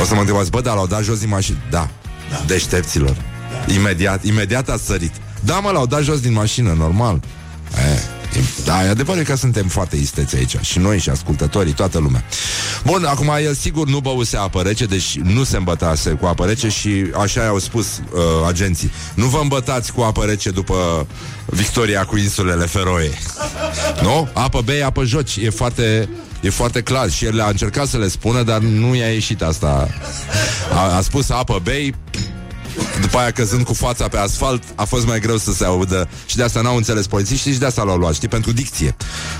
[0.00, 1.58] O să mă întrebați, bă, dar l-au dat jos din mașină.
[1.70, 1.90] Da,
[2.30, 2.42] da.
[2.46, 3.16] deștepților.
[3.66, 3.72] Da.
[3.72, 5.12] Imediat, imediat a sărit.
[5.40, 7.20] Da, mă, l-au dat jos din mașină, normal.
[7.76, 12.24] E, da, e adevărat că suntem foarte isteți aici Și noi și ascultătorii, toată lumea.
[12.84, 16.68] Bun, acum el sigur nu băuse apă rece Deci nu se îmbătase cu apă rece
[16.68, 18.92] Și așa au spus uh, agenții.
[19.14, 21.06] Nu vă îmbătați cu apă rece după
[21.46, 23.10] Victoria cu insulele Feroe.
[24.02, 24.28] Nu?
[24.32, 25.36] Apă bei, apă joci.
[25.36, 26.08] E foarte,
[26.40, 27.10] e foarte clar.
[27.10, 29.88] Și el a încercat să le spună Dar nu i-a ieșit asta.
[30.72, 31.94] A, a spus apă bei
[33.00, 36.08] după aia căzând cu fața pe asfalt A fost mai greu să se audă.
[36.26, 38.96] Și de asta n-au înțeles polițiștii și de asta l-au luat Știi, pentru dicție.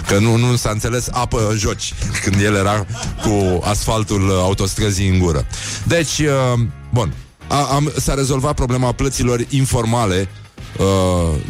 [0.07, 2.87] Că nu, nu s-a înțeles apă joci Când el era
[3.23, 5.47] cu asfaltul autostrăzii în gură.
[5.85, 6.61] Deci, uh,
[6.93, 7.15] bun.
[7.49, 10.29] A, am, S-a rezolvat problema plăților informale
[10.79, 11.41] uh,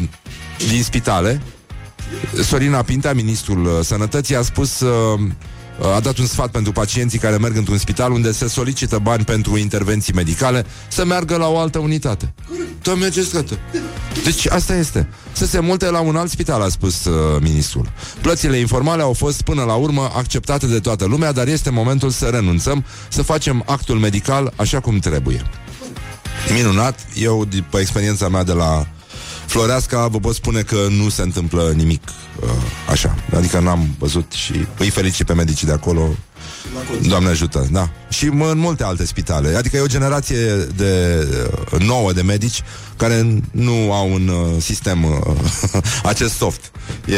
[0.69, 1.41] Din spitale.
[2.43, 4.79] Sorina Pinta, ministrul uh, sănătății A spus...
[4.79, 5.19] Uh,
[5.81, 9.57] a dat un sfat pentru pacienții care merg într-un spital unde se solicită bani pentru
[9.57, 12.33] intervenții medicale să meargă la o altă unitate.
[12.81, 13.59] Doamne mergeți
[14.23, 15.07] Deci asta este.
[15.31, 17.91] Să se multe la un alt spital, a spus uh, ministrul.
[18.21, 22.25] Plățile informale au fost până la urmă acceptate de toată lumea, dar este momentul să
[22.25, 25.41] renunțăm, să facem actul medical așa cum trebuie.
[26.53, 28.87] Minunat, eu, după experiența mea de la
[29.45, 32.01] Floreasca, vă pot spune că nu se întâmplă nimic
[32.41, 32.49] uh,
[32.89, 33.15] așa.
[33.35, 36.09] Adică n-am văzut și îi felicit pe medicii de acolo.
[37.07, 37.89] Doamne ajută, da.
[38.09, 39.55] Și mă, în multe alte spitale.
[39.55, 41.23] Adică e o generație de
[41.73, 42.61] uh, nouă de medici
[42.97, 45.19] care nu au un uh, sistem uh,
[46.03, 46.71] acest soft.
[47.05, 47.15] E,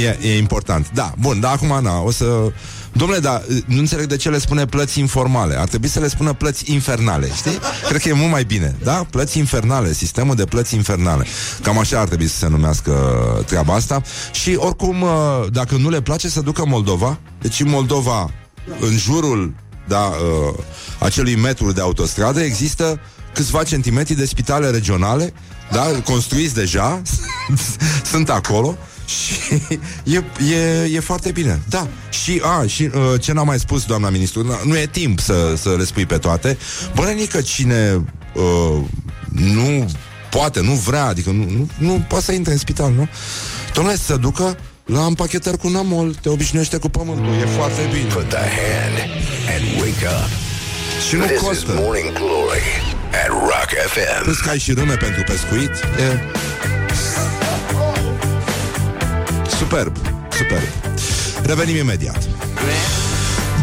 [0.00, 0.90] e, e important.
[0.94, 2.52] Da, bun, dar acum, na, o să...
[2.92, 5.58] Domnule, dar uh, nu înțeleg de ce le spune plăți informale.
[5.58, 7.58] Ar trebui să le spună plăți infernale, știi?
[7.88, 9.06] Cred că e mult mai bine, da?
[9.10, 11.26] Plăți infernale, sistemul de plăți infernale.
[11.62, 12.92] Cam așa ar trebui să se numească
[13.46, 14.02] treaba asta.
[14.32, 15.10] Și oricum, uh,
[15.50, 17.18] dacă nu le place, să ducă Moldova.
[17.40, 18.30] Deci în Moldova,
[18.80, 19.54] în jurul
[19.88, 20.54] da, uh,
[20.98, 23.00] acelui metru de autostradă, există
[23.34, 25.32] câțiva centimetri de spitale regionale,
[25.70, 27.02] da, construiți deja,
[28.12, 28.76] sunt acolo
[29.12, 29.62] și
[30.14, 30.22] e,
[30.54, 31.60] e, e foarte bine.
[31.68, 31.86] Da.
[32.10, 35.54] Și, a, și uh, ce n-a mai spus doamna ministru, n- nu e timp să,
[35.56, 36.58] să le spui pe toate.
[36.94, 38.80] Bănenică cine uh,
[39.30, 39.90] nu
[40.30, 43.08] poate, nu vrea, adică nu, nu, nu poate să intre în spital, nu?
[43.74, 48.04] Domnule, să ducă la împachetări cu namol, te obișnuiește cu pământul, e foarte bine.
[48.14, 48.96] Put the hand
[49.54, 50.30] and wake up.
[51.08, 51.72] Și nu This is costă.
[51.74, 52.62] Morning Glory
[53.22, 54.22] at Rock FM.
[54.22, 56.18] Plus că ai și râme pentru pescuit e...
[59.58, 59.96] Superb,
[60.30, 60.62] superb.
[61.42, 62.28] Revenim imediat.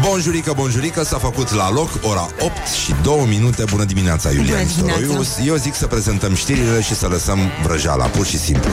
[0.02, 2.52] Bonjurică, bonjurică, s-a făcut la loc ora 8
[2.84, 3.64] și 2 minute.
[3.70, 5.22] Bună dimineața, Iulian Bună dimineața.
[5.22, 8.70] Storoiu Eu zic să prezentăm știrile și să lăsăm vrăjeala, pur și simplu.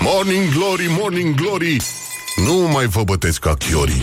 [0.00, 1.82] Morning Glory, Morning Glory.
[2.46, 4.02] Nu mai vă bătesc ca chiorii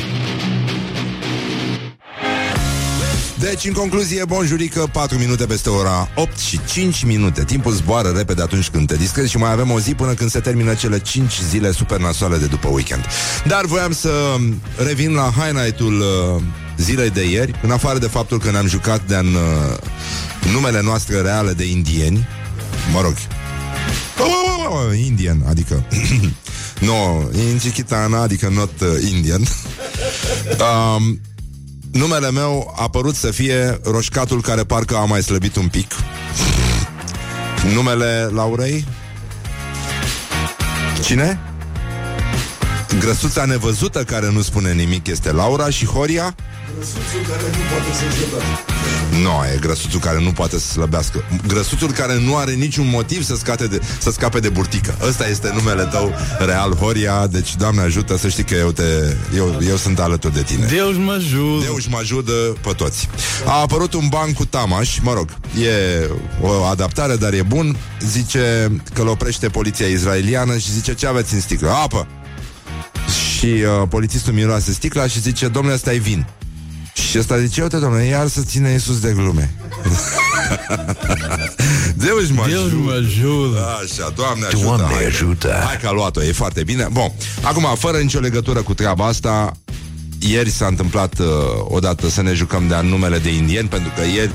[3.49, 7.43] Deci, în concluzie, bonjurică, 4 minute peste ora 8 și 5 minute.
[7.43, 10.39] Timpul zboară repede atunci când te distrezi Și mai avem o zi până când se
[10.39, 13.05] termină cele 5 zile super nasoale de după weekend.
[13.47, 14.35] Dar voiam să
[14.77, 16.41] revin la highlight-ul uh,
[16.77, 21.21] zilei de ieri În afară de faptul că ne-am jucat de în uh, numele noastre
[21.21, 22.27] reale de indieni.
[22.93, 23.13] Mă rog.
[25.05, 25.85] Indian, adică
[26.89, 29.41] No, Inchikitana, adică not uh, Indian.
[30.59, 31.19] Um,
[31.95, 35.91] Numele meu a părut să fie roșcatul care parcă a mai slăbit un pic.
[37.73, 38.87] Numele Laurei?
[41.03, 41.39] Cine?
[42.99, 46.35] Grăsuța nevăzută care nu spune nimic este Laura și Horia?
[49.21, 53.35] Nu, e grăsuțul care nu poate să slăbească Grăsuțul care nu are niciun motiv să,
[53.35, 58.17] scate de, să scape de burtică Ăsta este numele tău real, Horia Deci, Doamne ajută
[58.17, 58.83] să știi că eu, te,
[59.35, 61.63] eu, eu sunt alături de tine Deus mă ajută.
[61.63, 63.09] Deus mă ajută pe toți.
[63.45, 65.29] A apărut un ban cu Tamaș, mă rog,
[65.61, 66.09] e
[66.41, 67.77] o adaptare, dar e bun.
[67.99, 71.69] Zice că îl oprește poliția israeliană și zice ce aveți în sticlă?
[71.69, 72.07] Apă!
[73.37, 76.25] Și uh, polițistul miroase sticla și zice, domnule, ăsta e vin.
[77.09, 79.53] Și ăsta zice, uite, domnule, iar să ține Iisus de glume.
[81.95, 82.75] Deus mă Deus ajută.
[82.75, 83.65] mă ajută.
[83.83, 85.05] Așa, Doamne ajută Doamne haide.
[85.05, 85.61] ajută.
[85.65, 89.51] Hai că a luat-o, e foarte bine Bun, acum, fără nicio legătură cu treaba asta
[90.19, 91.25] Ieri s-a întâmplat uh,
[91.63, 94.31] odată să ne jucăm de numele de indieni Pentru că ieri,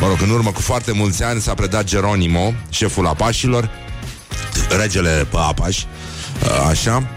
[0.00, 3.70] mă rog, în urmă cu foarte mulți ani S-a predat Geronimo, șeful apașilor
[4.80, 5.86] Regele pe apași
[6.42, 7.08] uh, Așa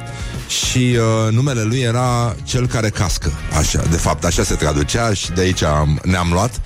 [0.50, 3.32] și uh, numele lui era cel care cască.
[3.58, 6.62] Așa, de fapt așa se traducea Și de aici am, ne-am luat.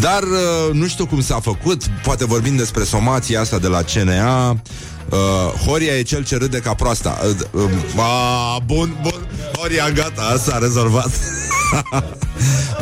[0.00, 1.82] Dar uh, nu știu cum s-a făcut.
[2.02, 5.18] Poate vorbim despre somația asta de la CNA uh,
[5.66, 7.18] Horia e cel ce râde ca proasta.
[7.52, 9.28] Uh, uh, a, Bun, bun.
[9.58, 11.10] Horia, gata, s-a rezolvat.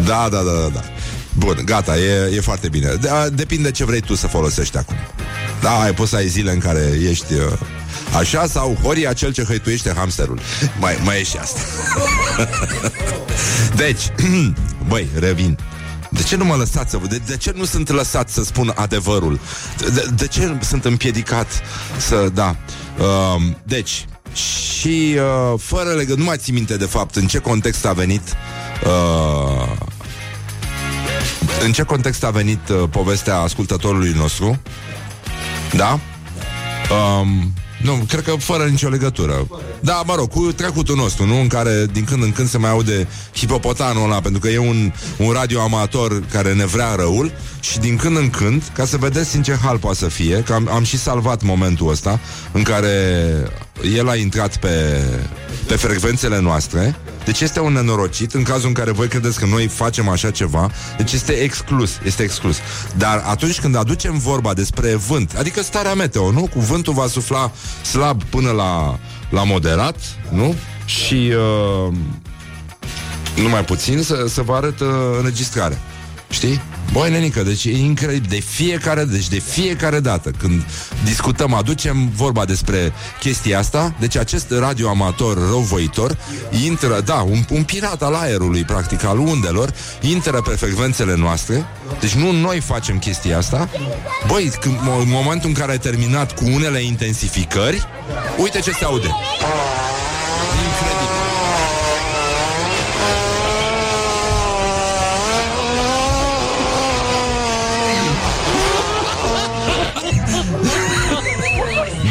[0.05, 0.85] Da, da, da, da, da.
[1.39, 2.95] Bun, gata, e, e foarte bine.
[3.01, 4.97] De, Depinde ce vrei tu să folosești acum.
[5.61, 7.41] Da, ai poți să ai zile în care ești uh,
[8.16, 10.40] Așa sau Horia cel ce hăituiește hamsterul
[10.81, 11.61] Mai, mai e și asta
[13.85, 14.03] Deci
[14.88, 15.59] Băi, revin
[16.11, 19.40] de ce nu mă lăsați să de, de ce nu sunt lăsat să spun adevărul?
[19.94, 21.47] De, de ce sunt împiedicat
[21.97, 22.29] să...
[22.35, 22.57] Da.
[22.99, 27.87] Uh, deci, și uh, fără legătură, nu mai țin minte de fapt în ce context
[27.87, 28.23] a venit
[28.85, 29.77] uh,
[31.64, 34.61] în ce context a venit uh, povestea ascultătorului nostru?
[35.73, 36.01] Da?
[37.21, 39.47] Um, nu, cred că fără nicio legătură.
[39.81, 41.41] Da, mă rog, cu trecutul nostru, nu?
[41.41, 44.93] În care din când în când se mai aude hipopotanul ăla, pentru că e un,
[45.19, 49.37] un radio amator care ne vrea răul și din când în când, ca să vedeți
[49.37, 52.21] în ce hal poate să fie, că am, am și salvat momentul ăsta
[52.53, 52.93] în care
[53.97, 55.05] el a intrat pe,
[55.67, 59.67] pe frecvențele noastre, deci este un nenorocit în cazul în care voi credeți că noi
[59.67, 62.57] facem așa ceva, deci este exclus, este exclus.
[62.97, 66.49] Dar atunci când aducem vorba despre vânt, adică starea meteo, nu?
[66.53, 68.99] Cu vântul va sufla slab până la,
[69.31, 69.97] la moderat,
[70.31, 70.55] nu?
[70.85, 71.33] Și
[71.87, 71.95] uh,
[73.37, 74.88] numai puțin să, să vă arăt uh,
[75.19, 75.79] înregistrarea.
[76.31, 76.61] Știi?
[76.92, 78.29] Băi, nenică, deci e incredibil.
[78.29, 80.64] De fiecare, deci de fiecare dată când
[81.05, 86.16] discutăm, aducem vorba despre chestia asta, deci acest radioamator răuvoitor
[86.64, 91.66] intră, da, un, un pirat al aerului, practic, al undelor, intră pe frecvențele noastre,
[92.01, 93.68] deci nu noi facem chestia asta.
[94.27, 97.87] Băi, când, în momentul în care ai terminat cu unele intensificări,
[98.38, 99.09] uite ce se aude.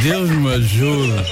[0.03, 1.25] Deus mă jur.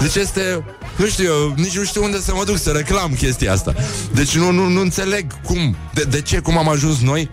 [0.00, 0.64] Deci este,
[0.96, 3.74] nu știu, eu nici nu știu unde să mă duc să reclam chestia asta.
[4.14, 7.30] Deci nu, nu, nu înțeleg cum, de, de ce, cum am ajuns noi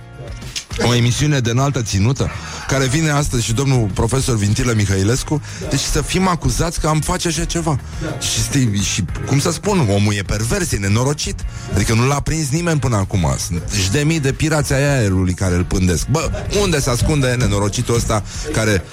[0.87, 2.29] o emisiune de înaltă ținută
[2.67, 7.27] care vine astăzi și domnul profesor Vintilă Mihailescu, deci să fim acuzați că am face
[7.27, 7.79] așa ceva.
[8.19, 11.39] Și, stii, și cum să spun, omul e pervers, e nenorocit.
[11.73, 13.35] Adică nu l-a prins nimeni până acum.
[13.37, 16.07] Sunt și de mii de pirații ai aerului care îl pândesc.
[16.07, 16.29] Bă,
[16.61, 18.83] unde se ascunde nenorocitul ăsta care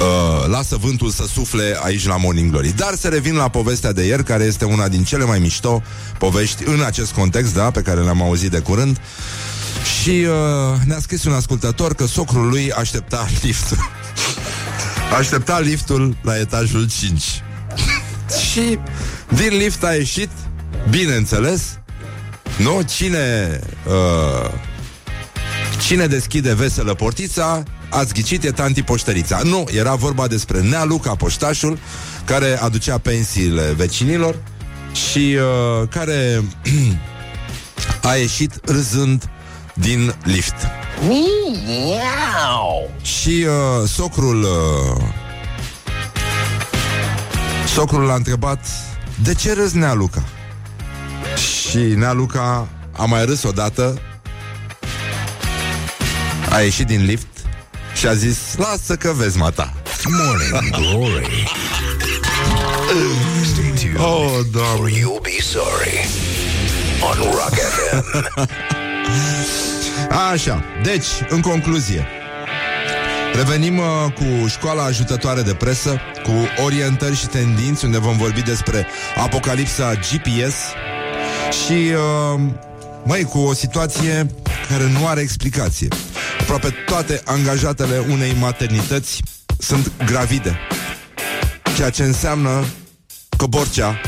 [0.00, 2.72] Uh, lasă vântul să sufle aici la Morning Glory.
[2.76, 5.82] Dar să revin la povestea de ieri, care este una din cele mai mișto
[6.18, 9.00] povești în acest context, da, pe care le-am auzit de curând.
[10.00, 13.78] Și uh, ne-a scris un ascultător că socrul lui aștepta liftul.
[15.18, 17.22] aștepta liftul la etajul 5.
[18.50, 18.78] și
[19.28, 20.30] din lift a ieșit,
[20.90, 21.78] bineînțeles,
[22.56, 22.82] nu?
[22.96, 24.50] Cine uh,
[25.86, 27.62] Cine deschide veselă portița
[27.94, 29.40] Ați ghicit, e tanti poștărița.
[29.44, 31.78] Nu, era vorba despre Nea Luca Poștașul
[32.24, 34.36] Care aducea pensiile vecinilor
[34.92, 36.42] Și uh, care
[38.10, 39.30] A ieșit râzând
[39.74, 40.54] din lift.
[43.02, 45.02] Și uh, socrul uh,
[47.74, 48.66] Socrul l-a întrebat
[49.22, 50.22] De ce râzi Nea Luca?
[51.36, 54.00] Și Nea Luca a mai râs odată
[56.50, 57.26] a ieșit din lift
[57.94, 59.72] și a zis, lasă că vezi mata.
[60.04, 61.48] Morning Glory.
[63.52, 63.98] Stay tuned.
[63.98, 64.90] Oh, Or doamne.
[64.90, 66.06] you'll be sorry.
[67.00, 68.48] On Rock FM.
[70.32, 72.06] Așa, deci, în concluzie,
[73.34, 76.32] revenim uh, cu școala ajutătoare de presă, cu
[76.64, 80.54] orientări și tendinți, unde vom vorbi despre apocalipsa GPS
[81.64, 81.72] și,
[82.34, 82.40] uh,
[83.04, 84.26] măi, cu o situație
[84.68, 85.88] care nu are explicație.
[86.40, 89.22] Aproape toate angajatele unei maternități
[89.58, 90.58] sunt gravide.
[91.76, 92.64] Ceea ce înseamnă
[93.36, 94.00] că Borcea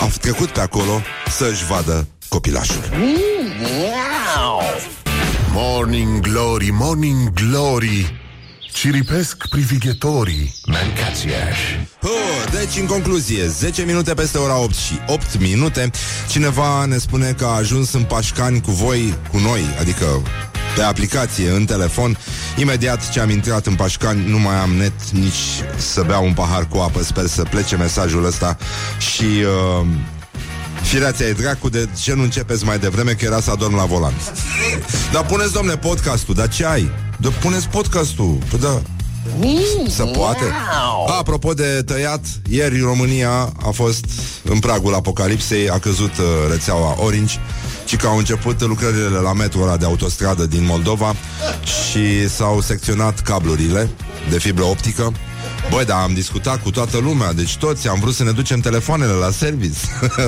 [0.00, 2.82] a trecut pe acolo să-și vadă copilașul.
[5.52, 8.25] Morning Glory, Morning Glory
[8.76, 11.58] Ciripesc privighetorii Mancațiaș.
[12.02, 15.90] Oh, deci, în concluzie, 10 minute peste ora 8 și 8 minute,
[16.28, 20.22] cineva ne spune că a ajuns în Pașcani cu voi, cu noi, adică
[20.74, 22.18] pe aplicație, în telefon.
[22.56, 26.68] Imediat ce am intrat în Pașcani, nu mai am net nici să beau un pahar
[26.68, 27.02] cu apă.
[27.02, 28.56] Sper să plece mesajul ăsta
[28.98, 29.24] și...
[29.80, 29.86] Uh,
[30.82, 34.12] Fireația e dracu, de ce nu începeți mai devreme că era să adorm la volan
[35.12, 37.05] Dar puneți, domne, podcastul, dar ce ai?
[37.20, 38.82] Da, puneți podcastul, păi da
[39.88, 40.44] să poate.
[41.06, 44.04] A, apropo de tăiat, ieri România a fost
[44.42, 47.34] în pragul apocalipsei, a căzut uh, rețeaua Orange
[47.86, 51.14] și că au început lucrările la metrul ăla de autostradă din Moldova
[51.64, 53.90] și s-au secționat cablurile
[54.30, 55.12] de fibră optică.
[55.70, 59.12] Băi, dar am discutat cu toată lumea, deci toți am vrut să ne ducem telefoanele
[59.12, 59.78] la service.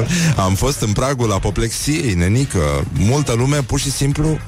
[0.46, 2.84] am fost în pragul apoplexiei, nenică.
[2.92, 4.38] Multă lume pur și simplu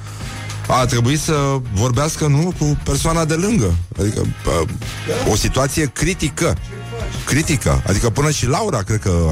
[0.70, 3.74] a trebuit să vorbească, nu, cu persoana de lângă.
[3.98, 4.64] Adică pă,
[5.30, 6.56] o situație critică.
[7.24, 7.82] Critică.
[7.86, 9.30] Adică până și Laura, cred că,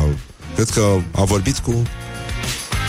[0.55, 1.83] cred că a vorbit cu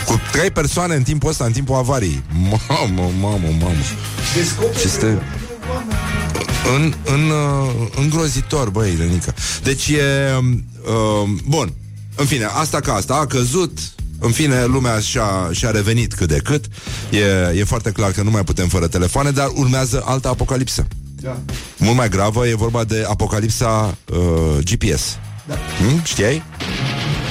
[0.06, 2.22] cu trei persoane în timpul ăsta, în timpul avariei.
[2.68, 3.74] Mamă, mamă, mamă.
[4.76, 5.22] Ce este
[6.76, 9.34] în, în, uh, îngrozitor, băi, Renica.
[9.62, 10.02] Deci e...
[10.86, 11.72] Uh, bun.
[12.16, 13.14] În fine, asta ca asta.
[13.14, 13.78] A căzut,
[14.20, 16.64] în fine, lumea și-a, și-a revenit cât de cât.
[17.10, 20.86] E, e foarte clar că nu mai putem fără telefoane, dar urmează altă apocalipsă.
[21.20, 21.38] Da.
[21.76, 24.18] Mult mai gravă, e vorba de apocalipsa uh,
[24.64, 25.18] GPS.
[25.46, 25.54] Da.
[25.78, 26.02] Hmm?
[26.04, 26.42] Știai?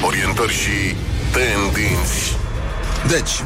[0.05, 0.95] Orientări și
[1.31, 2.37] tendinți
[3.07, 3.43] Deci,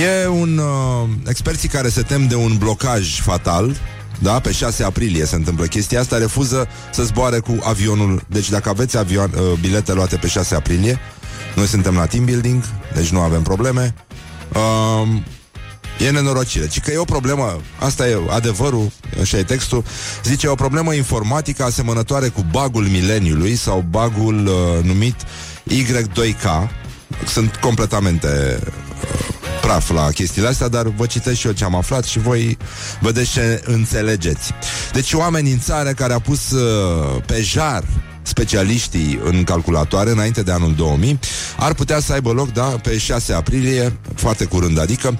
[0.24, 3.76] e un uh, experții care se tem de un blocaj fatal,
[4.18, 8.22] da, pe 6 aprilie se întâmplă chestia asta, refuză să zboare cu avionul.
[8.26, 10.98] Deci dacă aveți avion, uh, bilete luate pe 6 aprilie,
[11.54, 12.62] noi suntem la team building,
[12.94, 13.94] deci nu avem probleme.
[14.54, 15.24] Um,
[16.00, 16.68] E nenorocire.
[16.68, 19.84] Ci că e o problemă, asta e adevărul, așa e textul,
[20.24, 25.14] zice o problemă informatică asemănătoare cu bagul mileniului sau bagul uh, numit
[25.70, 26.70] Y2K.
[27.26, 28.72] Sunt completamente uh,
[29.60, 32.58] praf la chestiile astea, dar vă citesc și eu ce am aflat și voi
[33.00, 34.52] vedeți ce înțelegeți.
[34.92, 37.84] Deci o amenințare care a pus uh, pe jar
[38.22, 41.18] specialiștii în calculatoare înainte de anul 2000
[41.58, 45.18] ar putea să aibă loc, da, pe 6 aprilie, foarte curând, adică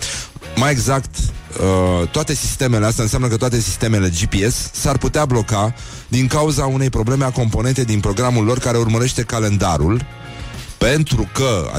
[0.57, 5.75] mai exact, uh, toate sistemele astea înseamnă că toate sistemele GPS s-ar putea bloca
[6.09, 10.07] din cauza unei probleme a componente din programul lor care urmărește calendarul,
[10.79, 11.71] pentru că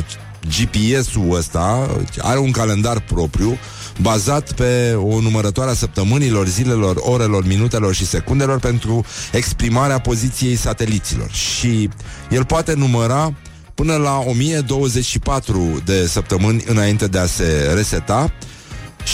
[0.42, 1.90] GPS-ul ăsta
[2.22, 3.58] are un calendar propriu
[4.02, 11.32] bazat pe o numărătoare a săptămânilor, zilelor, orelor, minutelor și secundelor pentru exprimarea poziției sateliților.
[11.32, 11.90] Și
[12.30, 13.34] el poate număra
[13.76, 18.34] până la 1024 de săptămâni înainte de a se reseta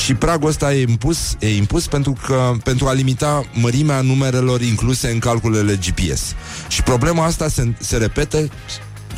[0.04, 5.10] și pragul ăsta e impus, e impus pentru, că, pentru a limita mărimea numerelor incluse
[5.10, 6.22] în calculele GPS.
[6.68, 8.50] Și problema asta se, se repete,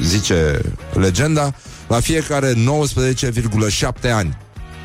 [0.01, 0.61] zice
[0.93, 1.53] legenda,
[1.87, 4.37] la fiecare 19,7 ani.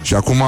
[0.05, 0.43] Și acum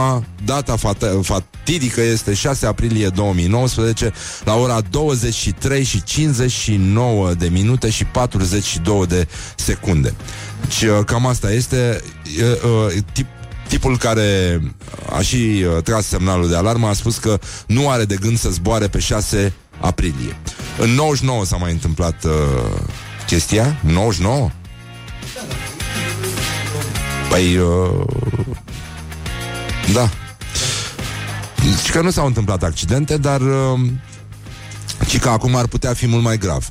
[0.45, 4.13] data fat- fatidică este 6 aprilie 2019
[4.45, 10.15] la ora 23 și 59 de minute și 42 de secunde.
[10.61, 12.03] Deci cam asta este
[13.13, 13.27] tip,
[13.69, 14.61] tipul care
[15.13, 18.89] a și tras semnalul de alarmă a spus că nu are de gând să zboare
[18.89, 20.37] pe 6 aprilie.
[20.79, 22.33] În 99 s-a mai întâmplat uh,
[23.27, 23.81] chestia?
[23.85, 24.51] 99?
[27.29, 27.57] Păi...
[27.57, 28.36] Uh,
[31.85, 33.41] Și că nu s-au întâmplat accidente, dar...
[33.41, 33.81] Uh,
[35.09, 36.69] și că acum ar putea fi mult mai grav.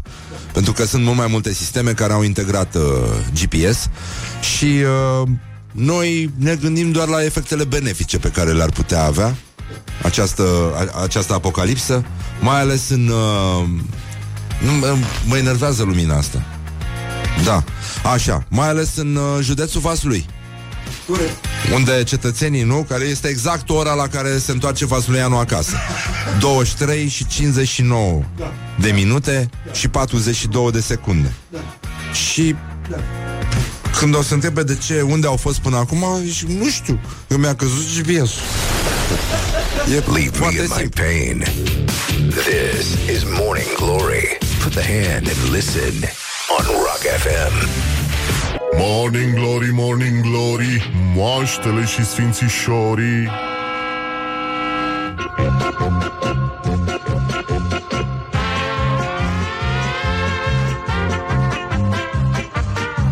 [0.53, 2.81] Pentru că sunt mult mai multe sisteme care au integrat uh,
[3.33, 3.89] GPS
[4.55, 5.27] și uh,
[5.71, 9.35] noi ne gândim doar la efectele benefice pe care le-ar putea avea
[10.01, 10.43] această,
[10.75, 12.05] a, această apocalipsă,
[12.41, 13.07] mai ales în...
[13.07, 13.67] Uh,
[14.63, 16.45] nu, mă enervează lumina asta.
[17.43, 17.63] Da,
[18.13, 20.25] așa, mai ales în uh, județul Vaslui.
[21.07, 21.45] Corect.
[21.73, 22.85] Unde cetățenii, nu?
[22.89, 25.75] Care este exact ora la care se întoarce Vasuleianu acasă.
[26.39, 28.53] 23 și 59 da.
[28.79, 29.73] de minute da.
[29.73, 31.33] și 42 de secunde.
[31.49, 31.59] Da.
[32.13, 32.55] Și
[32.89, 32.97] da.
[33.99, 36.05] când o să întrebe de ce, unde au fost până acum,
[36.47, 38.41] nu știu, eu mi-a căzut GPS-ul.
[39.87, 41.45] E Leave me in my pain.
[42.29, 44.37] This is Morning Glory.
[44.63, 46.09] Put the hand and listen
[46.57, 47.94] on Rock FM.
[48.77, 53.29] Morning Glory, Morning Glory, moaștele și sfințișorii.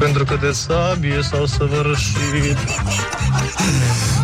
[0.03, 2.57] Pentru că de sabie s-au săvârșit.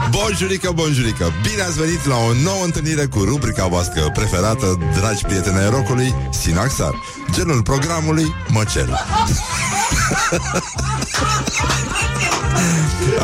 [0.10, 1.32] Bonjurică, bonjurică.
[1.42, 6.16] Bine ați venit la o nouă întâlnire cu rubrica voastră preferată Dragi prieteni ai rocului,
[6.32, 6.94] Sinaxar.
[7.32, 8.90] Genul programului, Măcel.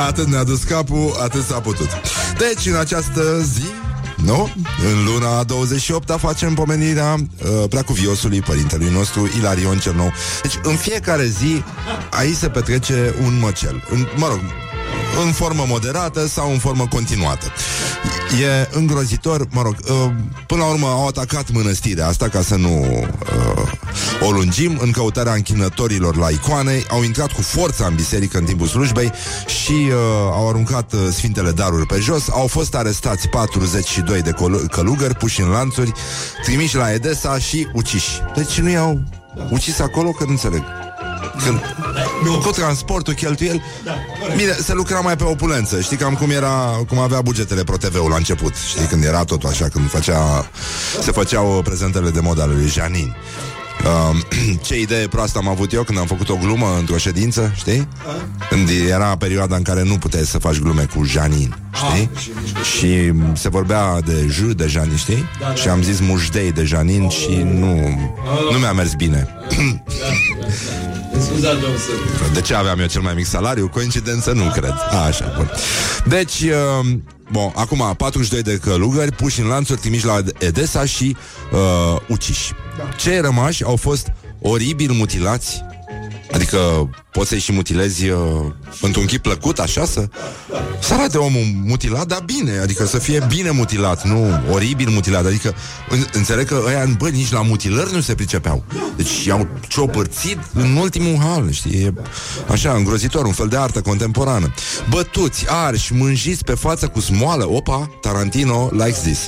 [0.07, 1.89] Atât ne-a dus capul, atât s-a putut.
[2.37, 3.65] Deci, în această zi
[4.25, 4.49] nu?
[4.91, 10.11] În luna 28 facem pomenirea uh, preacuviosului părintelui nostru Ilarion Cernou.
[10.41, 11.63] Deci în fiecare zi
[12.09, 13.83] aici se petrece un măcel.
[13.89, 14.39] În, mă rog,
[15.25, 17.45] în formă moderată sau în formă continuată.
[18.41, 20.11] E îngrozitor, mă rog, uh,
[20.47, 23.71] până la urmă au atacat mănăstirea asta ca să nu uh,
[24.21, 28.67] o lungim în căutarea închinătorilor la icoane, au intrat cu forța în biserică în timpul
[28.67, 29.11] slujbei
[29.45, 29.93] și uh,
[30.31, 34.33] au aruncat uh, sfintele daruri pe jos, au fost arestați 42 de
[34.71, 35.91] călugări puși în lanțuri,
[36.43, 38.21] trimiși la Edesa și uciși.
[38.35, 39.01] Deci nu i-au
[39.49, 40.63] ucis acolo că nu înțeleg.
[41.43, 41.59] Când,
[42.23, 42.37] nu.
[42.37, 43.91] Cu transportul, cheltuiel da,
[44.35, 48.15] Bine, se lucra mai pe opulență Știi cam cum era, cum avea bugetele ProTV-ul la
[48.15, 50.49] început Știi, când era tot așa Când făcea,
[51.01, 53.15] se făceau prezentele de mod ale lui Janin
[53.85, 54.15] Uh,
[54.65, 57.87] ce idee proastă am avut eu când am făcut o glumă într-o ședință, știi?
[58.49, 62.09] Când era perioada în care nu puteai să faci glume cu Janin, știi?
[62.77, 65.23] și se vorbea de J de Janin, știi?
[65.39, 65.53] Da, da.
[65.53, 67.99] Și am zis mujdei de Janin și nu,
[68.51, 69.27] nu mi-a mers bine.
[72.33, 73.67] De ce aveam eu cel mai mic salariu?
[73.67, 74.31] Coincidență?
[74.31, 74.73] Nu cred.
[74.91, 75.51] A, așa, bun.
[76.05, 76.97] Deci, uh,
[77.31, 81.15] Bun, acum 42 de călugări puși în lanțuri, trimiși la Edesa și
[81.51, 82.53] uh, uciși.
[82.77, 82.83] Da.
[82.83, 84.11] Cei rămași au fost
[84.41, 85.63] oribil mutilați
[86.31, 88.19] Adică poți să-i și mutilezi uh,
[88.81, 90.07] într-un chip plăcut, așa, să,
[90.79, 95.25] să arate omul mutilat, dar bine, adică să fie bine mutilat, nu oribil mutilat.
[95.25, 95.55] Adică
[95.89, 98.63] în, înțeleg că ăia, bă, nici la mutilări nu se pricepeau.
[98.95, 101.83] Deci i-au ciopărțit în ultimul hal, știi?
[101.83, 101.93] E
[102.49, 104.53] așa, îngrozitor, un fel de artă contemporană.
[104.89, 107.47] Bătuți, arși, mânjiți pe față cu smoală.
[107.49, 109.27] Opa, Tarantino likes this.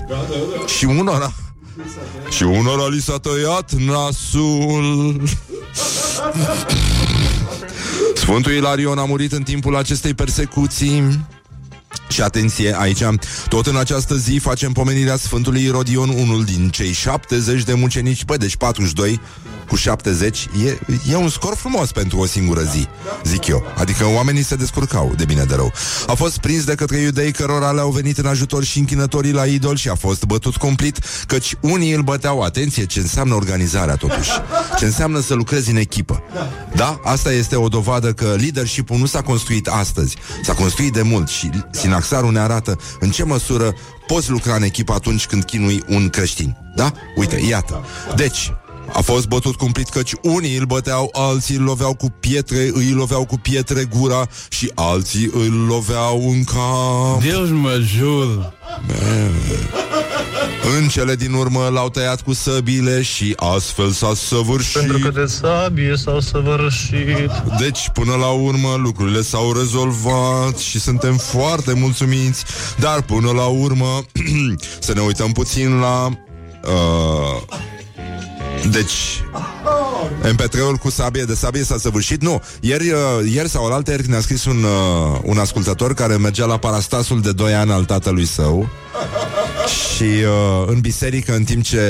[0.77, 1.33] Și unora
[2.29, 5.21] și unora li s-a tăiat nasul.
[8.15, 11.19] Sfântul Ilarion a murit în timpul acestei persecuții
[12.07, 13.03] Și atenție aici,
[13.49, 18.37] tot în această zi facem pomenirea Sfântului Irodion, unul din cei 70 de mucenici, bă,
[18.37, 19.21] deci 42
[19.67, 20.79] cu 70, e,
[21.11, 22.87] e un scor frumos pentru o singură zi,
[23.23, 23.63] zic eu.
[23.77, 25.73] Adică oamenii se descurcau de bine de rău.
[26.07, 29.75] A fost prins de către iudei cărora le-au venit în ajutor și închinătorii la idol
[29.75, 32.41] și a fost bătut cumplit, căci unii îl băteau.
[32.41, 34.29] Atenție, ce înseamnă organizarea totuși.
[34.77, 36.23] Ce înseamnă să lucrezi în echipă.
[36.75, 36.99] Da?
[37.03, 40.15] Asta este o dovadă că leadership-ul nu s-a construit astăzi.
[40.43, 41.49] S-a construit de mult și
[41.87, 43.73] Sinaxarul ne arată în ce măsură
[44.07, 46.57] poți lucra în echipă atunci când chinui un creștin.
[46.75, 46.91] Da?
[47.15, 47.85] Uite, iată.
[48.15, 48.53] Deci,
[48.93, 53.25] a fost bătut cumplit căci unii îl băteau, alții îl loveau cu pietre, îi loveau
[53.25, 57.21] cu pietre gura și alții îl loveau în cap.
[57.21, 58.55] Deus mă jur.
[60.77, 64.79] În cele din urmă l-au tăiat cu săbile și astfel s-a săvârșit.
[64.79, 67.31] Pentru că de sabie s-au săvârșit.
[67.59, 72.43] Deci, până la urmă, lucrurile s-au rezolvat și suntem foarte mulțumiți,
[72.79, 74.05] dar până la urmă
[74.79, 76.09] să ne uităm puțin la...
[76.63, 77.41] Uh,
[78.71, 79.23] deci,
[80.23, 82.21] MP3-ul cu sabie de sabie s-a săvârșit?
[82.21, 82.41] Nu.
[82.59, 82.99] Ieri, uh,
[83.33, 87.31] ieri sau alaltă ieri ne-a scris un, uh, un ascultător care mergea la parastasul de
[87.31, 88.69] 2 ani al tatălui său
[89.67, 91.81] și uh, în biserică, în timp ce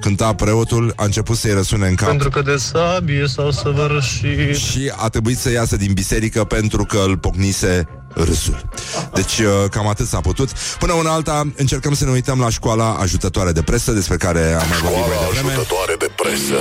[0.00, 2.08] cânta preotul, a început să-i răsune în cap.
[2.08, 4.56] Pentru că de sabie s-au săvârșit.
[4.56, 8.68] Și a trebuit să iasă din biserică pentru că îl pocnise râsul.
[9.14, 10.50] Deci uh, cam atât s-a putut.
[10.78, 14.68] Până una alta încercăm să ne uităm la școala ajutătoare de presă despre care am
[14.68, 15.52] mai vorbit mai Școala devreme.
[15.52, 16.58] ajutătoare de presă.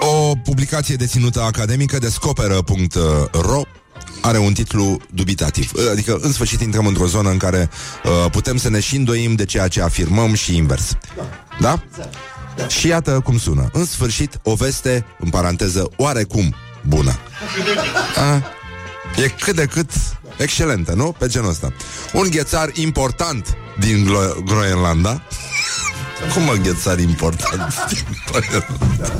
[0.00, 3.62] O publicație deținută academică descoperă.ro
[4.20, 5.70] are un titlu dubitativ.
[5.90, 7.70] Adică, în sfârșit, intrăm într-o zonă în care
[8.04, 10.96] uh, putem să ne și îndoim de ceea ce afirmăm și invers.
[11.60, 11.82] Da?
[12.68, 13.68] Și iată cum sună.
[13.72, 16.54] În sfârșit, o veste, în paranteză, oarecum
[16.88, 17.18] bună.
[18.16, 18.34] A?
[19.22, 19.90] E cât de cât
[20.36, 21.14] excelentă, nu?
[21.18, 21.72] Pe genul ăsta.
[22.12, 25.22] Un ghețar important din Glo- Groenlanda.
[26.34, 29.14] Cum mă ghețar important din Groenlanda?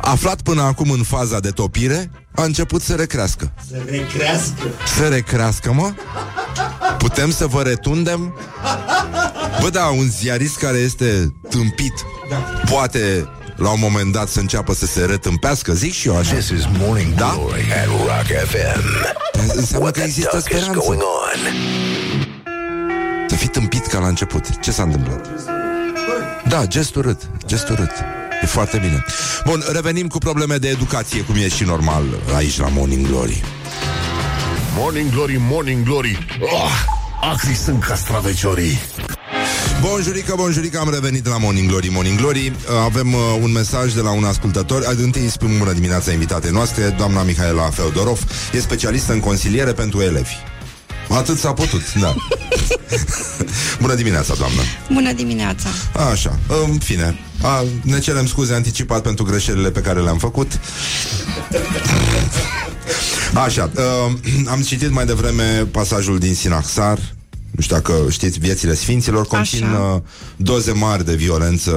[0.00, 3.52] Aflat până acum în faza de topire, a început să recrească.
[3.70, 4.62] Să recrească.
[4.96, 5.92] Să recrească, mă?
[6.98, 8.34] Putem să vă retundem?
[9.60, 11.92] Bă, da, un ziarist care este tâmpit
[12.70, 16.32] poate la un moment dat să înceapă să se retâmpească, zic și eu așa.
[16.34, 17.34] This is Morning Da?
[17.38, 18.82] Glory at Rock FM.
[19.56, 20.78] Înseamnă What că the există duck is speranță.
[20.86, 21.52] going on?
[23.28, 24.44] Să fii tâmpit ca la început.
[24.60, 25.26] Ce s-a întâmplat?
[26.48, 27.90] Da, gest urât, gest urât.
[28.42, 29.04] E foarte bine.
[29.44, 32.02] Bun, revenim cu probleme de educație, cum e și normal
[32.34, 33.42] aici la Morning Glory.
[34.76, 36.18] Morning Glory, Morning Glory.
[36.40, 36.70] Oh,
[37.32, 38.78] acri sunt castraveciorii.
[39.80, 42.52] Bonjurică, bonjurică, am revenit la Morning Glory, Morning Glory.
[42.84, 44.84] Avem uh, un mesaj de la un ascultător.
[44.84, 48.20] Ad- Întâi îi spun bună dimineața invitatei noastre, doamna Mihaela Feodorov.
[48.52, 50.34] E specialistă în consiliere pentru elevi.
[51.08, 52.14] Atât s-a putut, da.
[53.80, 54.60] bună dimineața, doamnă.
[54.92, 55.68] Bună dimineața!
[56.10, 57.18] Așa, în fine.
[57.42, 60.60] A, ne cerem scuze anticipat pentru greșelile pe care le-am făcut.
[63.34, 64.12] Așa, uh,
[64.52, 66.98] am citit mai devreme pasajul din Sinaxar.
[67.50, 69.78] Nu știu dacă știți, viețile sfinților conțin Așa.
[69.78, 70.02] uh,
[70.36, 71.72] doze mari de violență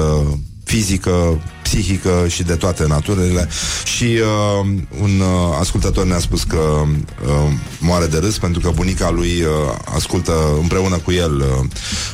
[0.70, 3.48] fizică, psihică și de toate naturile.
[3.84, 4.68] Și uh,
[5.02, 9.76] un uh, ascultător ne-a spus că uh, moare de râs pentru că bunica lui uh,
[9.96, 11.66] ascultă împreună cu el uh,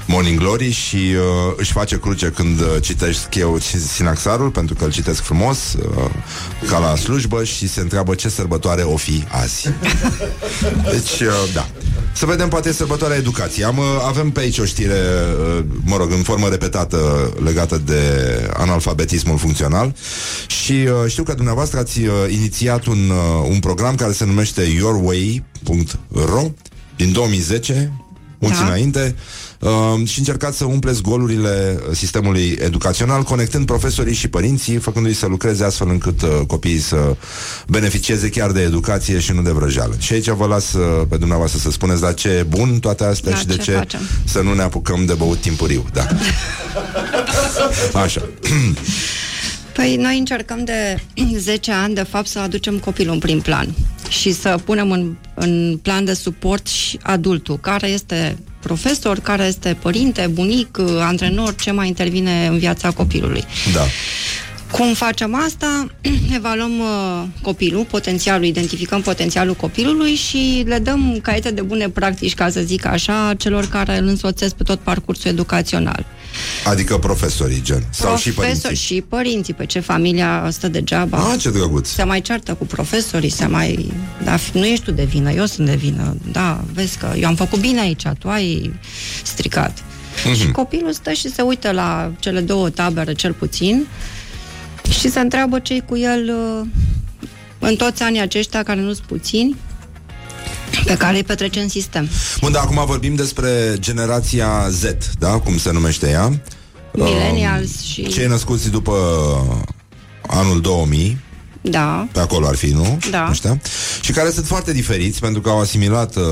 [0.06, 3.58] Morning Glory și uh, își face cruce când uh, citesc eu
[3.94, 6.10] Sinaxarul, pentru că îl citesc frumos, uh,
[6.70, 9.70] ca la slujbă și se întreabă ce sărbătoare o fi azi.
[10.92, 11.68] Deci, uh, da.
[12.14, 13.66] Să vedem, poate, sărbătoarea educației.
[13.66, 15.00] Am, uh, avem pe aici o știre,
[15.58, 18.02] uh, mă rog, în formă repetată legată de
[18.54, 19.96] analfabetismul funcțional
[20.48, 24.62] și uh, știu că dumneavoastră ați uh, inițiat un, uh, un program care se numește
[24.62, 26.44] yourway.ro
[26.96, 27.92] din 2010,
[28.40, 28.66] mulți Da.
[28.66, 29.16] înainte,
[29.66, 35.64] uh, și încercați să umpleți golurile sistemului educațional, conectând profesorii și părinții, făcându-i să lucreze
[35.64, 37.16] astfel încât uh, copiii să
[37.68, 39.96] beneficieze chiar de educație și nu de vrăjeală.
[40.00, 43.32] Și aici vă las uh, pe dumneavoastră să spuneți, dar ce e bun toate astea
[43.32, 44.00] Da, și de ce ce facem?
[44.26, 45.86] să nu ne apucăm de băut timpuriu.
[45.94, 46.08] Da.
[48.04, 48.30] Așa.
[49.74, 51.02] Păi noi încercăm de
[51.38, 53.74] 10 ani, de fapt, să aducem copilul în prim plan
[54.10, 58.38] și să punem în, în plan de suport și adultul, care este
[58.68, 63.44] profesor, care este părinte, bunic, antrenor, ce mai intervine în viața copilului.
[63.74, 63.82] Da.
[64.72, 65.88] Cum facem asta?
[66.40, 72.50] Evaluăm uh, copilul, potențialul, identificăm potențialul copilului și le dăm caiete de bune practici, ca
[72.50, 76.06] să zic așa, celor care îl însoțesc pe tot parcursul educațional.
[76.66, 77.84] Adică profesorii, gen.
[77.90, 78.86] Sau și Profesori părinții.
[78.96, 81.18] și părinții, pe ce familia stă degeaba.
[81.18, 81.90] Ah, ce drăguț.
[81.90, 83.94] Se mai ceartă cu profesorii, se mai...
[84.24, 86.18] Da, nu ești tu de vină, eu sunt de vină.
[86.32, 88.74] Da, vezi că eu am făcut bine aici, tu ai
[89.24, 89.84] stricat.
[90.26, 90.36] Mhm.
[90.36, 93.86] Și copilul stă și se uită la cele două tabere, cel puțin,
[95.00, 96.30] și se întreabă ce cu el
[96.60, 96.68] uh,
[97.60, 99.56] în toți anii aceștia, care nu sunt puțini,
[100.86, 102.10] pe care îi petrece în sistem.
[102.40, 104.84] Bun, dar acum vorbim despre generația Z,
[105.20, 105.30] da?
[105.30, 106.42] Cum se numește ea?
[106.94, 108.08] Millennials și...
[108.08, 108.94] Cei născuți după
[110.28, 111.18] anul 2000,
[111.62, 113.00] Da, pe acolo ar fi, nu?
[113.12, 113.28] Da.
[113.30, 113.62] Ăștia.
[114.02, 116.24] Și care sunt foarte diferiți pentru că au asimilat uh,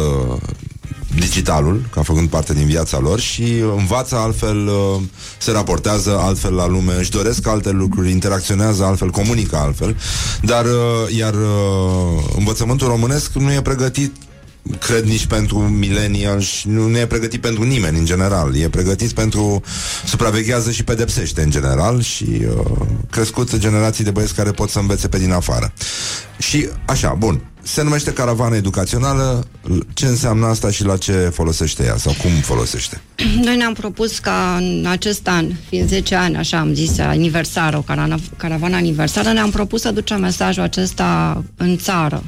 [1.19, 5.01] digitalul, ca făcând parte din viața lor și învață altfel, uh,
[5.37, 9.97] se raportează altfel la lume, își doresc alte lucruri, interacționează altfel, comunică altfel,
[10.41, 14.15] dar uh, iar uh, învățământul românesc nu e pregătit
[14.80, 18.55] cred nici pentru millennial și nu, nu e pregătit pentru nimeni în general.
[18.55, 19.61] E pregătit pentru
[20.05, 25.07] supraveghează și pedepsește în general și uh, crescut generații de băieți care pot să învețe
[25.07, 25.74] pe din afară.
[26.38, 29.47] Și așa, bun, se numește caravană educațională.
[29.93, 33.01] Ce înseamnă asta și la ce folosește ea sau cum folosește?
[33.43, 37.82] Noi ne-am propus ca în acest an, fiind 10 ani, așa am zis, aniversară, o
[37.82, 42.24] carana- caravană aniversară, ne-am propus să ducem mesajul acesta în țară.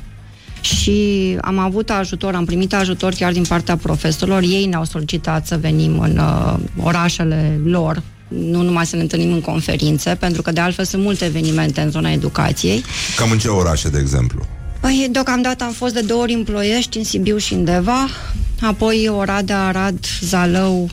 [0.66, 4.42] Și am avut ajutor, am primit ajutor chiar din partea profesorilor.
[4.42, 6.54] Ei ne-au solicitat să venim în uh,
[6.84, 11.26] orașele lor, nu numai să ne întâlnim în conferințe, pentru că de altfel sunt multe
[11.26, 12.84] evenimente în zona educației.
[13.16, 14.46] Cam în ce orașe, de exemplu?
[14.80, 18.08] Păi, deocamdată am fost de două ori în Ploiești, în Sibiu și în Deva,
[18.62, 20.90] apoi Oradea, Arad, Zalău,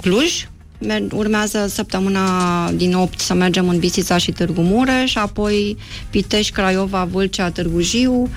[0.00, 0.48] Cluj.
[0.78, 5.76] Mer- Urmează săptămâna din 8 să mergem în Bisița și Târgu Mureș, apoi
[6.10, 8.28] Pitești, Craiova, Vâlcea, Târgu Jiu, uh,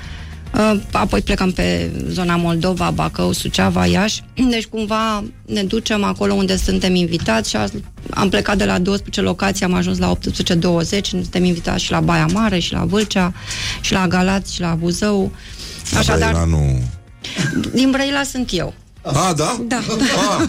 [0.92, 4.24] apoi plecăm pe zona Moldova, Bacău, Suceava, Iași.
[4.52, 7.74] Deci cumva ne ducem acolo unde suntem invitați și azi
[8.10, 12.26] am plecat de la 12 locații, am ajuns la 18-20, suntem invitați și la Baia
[12.34, 13.34] Mare, și la Vâlcea,
[13.82, 15.32] și la Galați, și la Buzău.
[15.98, 16.82] Așadar, Brăila nu...
[17.74, 18.74] din Brăila sunt eu.
[19.04, 19.58] A, da?
[19.68, 19.78] Da.
[19.78, 20.48] Ah,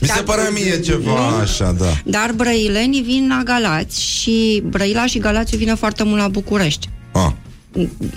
[0.00, 2.00] mi se Dar- părea mie ceva așa, da.
[2.04, 6.88] Dar brăilenii vin la Galați și Brăila și Galați vine foarte mult la București.
[7.12, 7.30] Ah.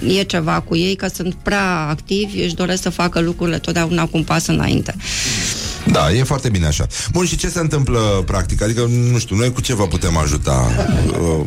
[0.07, 4.17] E ceva cu ei că sunt prea activi, își doresc să facă lucrurile totdeauna cu
[4.17, 4.95] un pas înainte.
[5.91, 6.87] Da, e foarte bine așa.
[7.11, 8.61] Bun, și ce se întâmplă practic?
[8.61, 10.71] Adică, nu știu, noi cu ce vă putem ajuta?
[11.19, 11.45] Uh,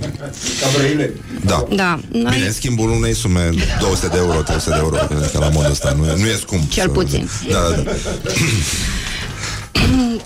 [1.44, 1.66] da.
[1.74, 3.50] Da, noi Bine, în schimbul unei sume
[3.80, 6.36] 200 de euro, 300 de euro, cred că la modul ăsta nu e, nu e
[6.40, 6.70] scump.
[6.70, 7.28] Cel să- puțin.
[7.50, 7.90] Da, da, da.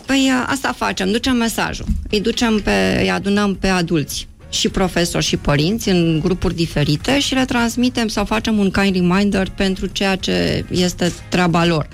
[0.07, 1.85] Păi a, asta facem, ducem mesajul.
[2.11, 7.35] Îi ducem pe, îi adunăm pe adulți și profesori și părinți în grupuri diferite și
[7.35, 11.89] le transmitem sau facem un kind reminder pentru ceea ce este treaba lor.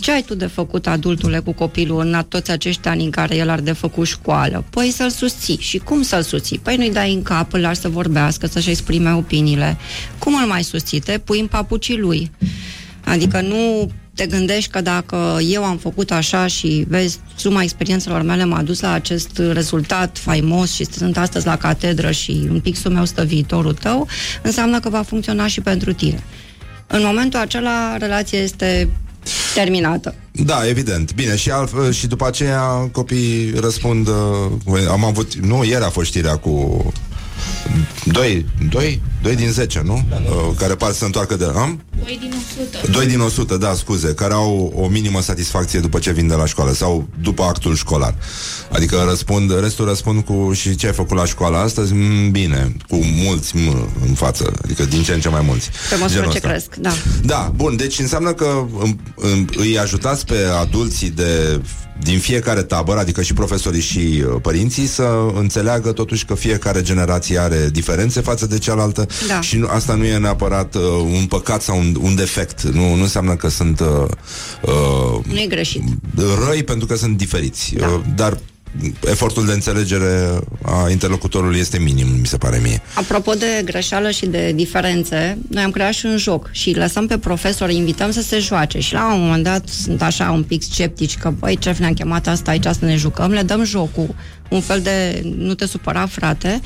[0.00, 3.48] Ce ai tu de făcut, adultule, cu copilul în toți acești ani în care el
[3.48, 4.64] ar de făcut școală?
[4.70, 5.58] Păi să-l susții.
[5.60, 6.58] Și cum să-l susții?
[6.58, 9.76] Păi nu-i dai în cap, îl lași să vorbească, să-și exprime opiniile.
[10.18, 11.00] Cum îl mai susții?
[11.00, 12.30] Te pui în papucii lui.
[13.04, 13.90] Adică nu
[14.20, 18.80] te gândești că dacă eu am făcut așa și vezi, suma experiențelor mele m-a dus
[18.80, 23.74] la acest rezultat faimos și sunt astăzi la catedră și în pixul meu stă viitorul
[23.74, 24.08] tău,
[24.42, 26.22] înseamnă că va funcționa și pentru tine.
[26.86, 28.88] În momentul acela, relația este
[29.54, 30.14] terminată.
[30.32, 31.14] Da, evident.
[31.14, 32.62] Bine, și, altfel, și după aceea
[32.92, 36.84] copiii răspund uh, Am avut, nu, ieri a fost știrea cu
[38.04, 40.04] Doi, doi, doi din 10, nu?
[40.12, 41.44] Uh, care par să se întoarcă de...
[41.44, 41.80] Am?
[42.04, 42.32] 2 din
[42.80, 42.90] 100.
[42.90, 46.46] 2 din 100, da, scuze, care au o minimă satisfacție după ce vin de la
[46.46, 48.14] școală sau după actul școlar.
[48.72, 51.92] Adică răspund, restul răspund cu și ce ai făcut la școală astăzi?
[51.92, 55.70] Mm, bine, cu mulți m în față, adică din ce în ce mai mulți.
[55.90, 56.48] Pe măsură Genul ce ăsta.
[56.48, 56.92] cresc, da.
[57.22, 61.60] Da, bun, deci înseamnă că îm, îm, îi ajutați pe adulții de
[62.02, 67.38] din fiecare tabără, adică și profesorii și uh, părinții, să înțeleagă totuși că fiecare generație
[67.38, 69.40] are diferențe față de cealaltă Da.
[69.40, 70.82] și nu, asta nu e neapărat uh,
[71.18, 72.62] un păcat sau un, un defect.
[72.62, 73.86] Nu, nu înseamnă că sunt uh,
[74.62, 75.82] uh, Nu e greșit.
[76.48, 77.74] răi pentru că sunt diferiți.
[77.78, 77.86] Da.
[77.86, 78.38] Uh, dar
[79.10, 82.82] efortul de înțelegere a interlocutorului este minim, mi se pare mie.
[82.94, 87.06] Apropo de greșeală și de diferențe, noi am creat și un joc și îi lăsăm
[87.06, 90.42] pe profesori, îi invităm să se joace și la un moment dat sunt așa un
[90.42, 94.14] pic sceptici că, băi, ce ne-am chemat asta aici să ne jucăm, le dăm jocul,
[94.50, 96.60] un fel de nu te supăra, frate,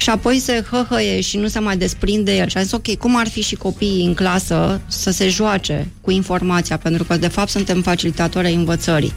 [0.00, 2.48] și apoi se hăhăie și nu se mai desprinde el.
[2.48, 6.10] Și a zis, ok, cum ar fi și copiii în clasă să se joace cu
[6.10, 9.12] informația, pentru că, de fapt, suntem facilitatori ai învățării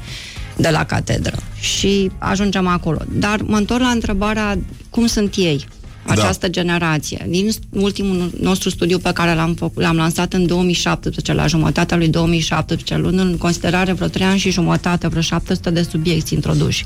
[0.57, 3.01] de la catedră și ajungem acolo.
[3.09, 4.57] Dar mă întorc la întrebarea
[4.89, 5.67] cum sunt ei.
[6.05, 7.25] Această generație.
[7.29, 12.07] Din ultimul nostru studiu pe care l-am, făcut, l-am lansat în 2017, la jumătatea lui
[12.07, 16.85] 2017, luând în considerare vreo 3 ani și jumătate, vreo 700 de subiecti introduși.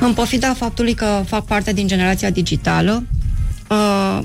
[0.00, 3.04] În pofida faptului că fac parte din generația digitală,
[3.70, 4.18] uh,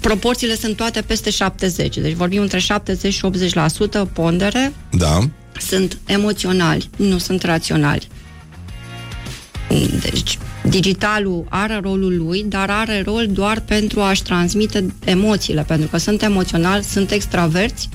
[0.00, 5.18] proporțiile sunt toate peste 70, deci vorbim între 70 și 80% pondere, Da.
[5.60, 8.08] sunt emoționali, nu sunt raționali.
[10.00, 10.38] Deci,
[10.68, 16.22] digitalul are rolul lui, dar are rol doar pentru a-și transmite emoțiile, pentru că sunt
[16.22, 17.88] emoționali, sunt extraverți,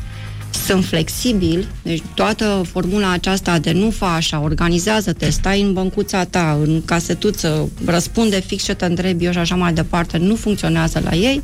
[0.66, 6.60] sunt flexibili, deci toată formula aceasta de nu fa așa, organizează-te, stai în băncuța ta,
[6.64, 11.16] în casetuță, răspunde fix ce te întrebi eu și așa mai departe, nu funcționează la
[11.16, 11.42] ei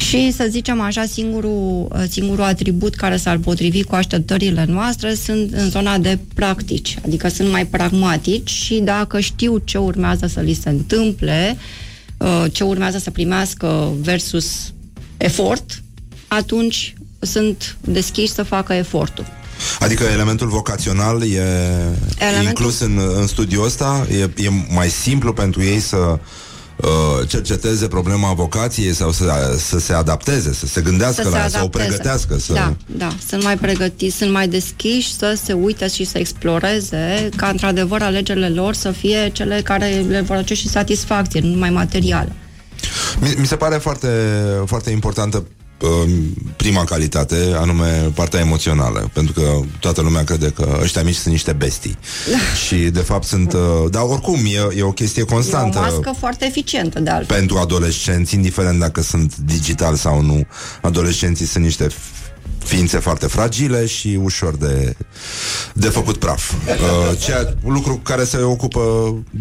[0.00, 5.70] și, să zicem așa, singurul, singurul atribut care s-ar potrivi cu așteptările noastre sunt în
[5.70, 10.68] zona de practici, adică sunt mai pragmatici și dacă știu ce urmează să li se
[10.68, 11.56] întâmple,
[12.16, 14.72] uh, ce urmează să primească versus
[15.16, 15.82] efort,
[16.28, 19.26] atunci sunt deschiși să facă efortul.
[19.80, 21.26] Adică elementul vocațional e
[22.18, 24.06] Elementul- inclus în, în studiul ăsta?
[24.10, 26.18] E, e mai simplu pentru ei să
[26.82, 31.42] uh, cerceteze problema vocației sau să, să se adapteze, să se gândească să la se
[31.42, 31.86] ea, să o adapteze.
[31.86, 32.38] pregătească.
[32.38, 32.52] Să...
[32.52, 37.48] Da, da, sunt mai pregătiți, sunt mai deschiși să se uite și să exploreze ca
[37.48, 42.32] într-adevăr alegerile lor să fie cele care le vor aduce și satisfacție, nu numai materială.
[43.20, 44.08] Mi, mi se pare foarte,
[44.66, 45.59] foarte importantă uh,
[46.56, 51.52] prima calitate, anume partea emoțională, pentru că toată lumea crede că ăștia mici sunt niște
[51.52, 51.98] bestii.
[52.66, 53.52] și de fapt sunt...
[53.52, 53.60] Uh,
[53.90, 55.78] dar oricum, e, e o chestie E o constantă.
[55.78, 57.36] mască foarte eficientă, de altfel.
[57.36, 60.46] pentru adolescenți, indiferent dacă sunt digital sau nu,
[60.80, 61.86] adolescenții sunt niște
[62.64, 64.96] ființe foarte fragile și ușor de,
[65.72, 66.52] de făcut praf.
[66.52, 68.80] Uh, ceea, lucru cu care se ocupă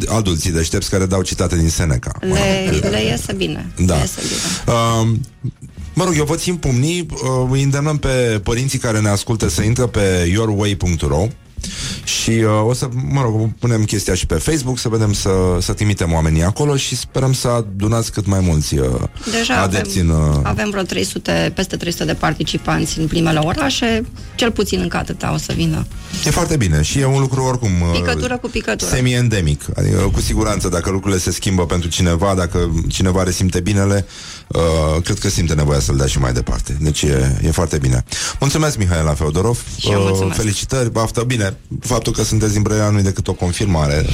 [0.08, 2.12] adulții deștepți care dau citate din Seneca.
[2.20, 3.72] Le, le iese bine.
[3.78, 3.96] Da.
[3.96, 4.76] Le iese bine.
[4.78, 5.18] Uh,
[5.94, 9.62] mă rog, eu vă țin pumnii, uh, îi îndemnăm pe părinții care ne ascultă să
[9.62, 11.28] intră pe yourway.ro
[12.04, 15.30] și uh, o să, mă rog, punem chestia și pe Facebook să vedem să,
[15.60, 18.88] să trimitem oamenii acolo și sperăm să adunați cât mai mulți uh,
[19.32, 20.30] Deja adepți avem, în...
[20.30, 25.34] Uh, avem vreo 300, peste 300 de participanți în primele orașe, cel puțin încă atâta
[25.34, 25.86] o să vină.
[26.26, 28.92] E foarte bine și e un lucru oricum uh, Picătură cu picătură.
[28.92, 29.62] semi-endemic.
[29.76, 34.06] Adică cu siguranță dacă lucrurile se schimbă pentru cineva, dacă cineva resimte binele,
[34.56, 36.78] uh, cred că simte nevoia să-l dea și mai departe.
[36.80, 38.04] Deci e, e foarte bine.
[38.40, 39.64] Mulțumesc, Mihaela Feodorov.
[39.76, 40.38] Uh, Și eu mulțumesc.
[40.38, 41.22] felicitări, baftă.
[41.22, 44.06] Bine, faptul că sunteți din Brăila nu e decât o confirmare.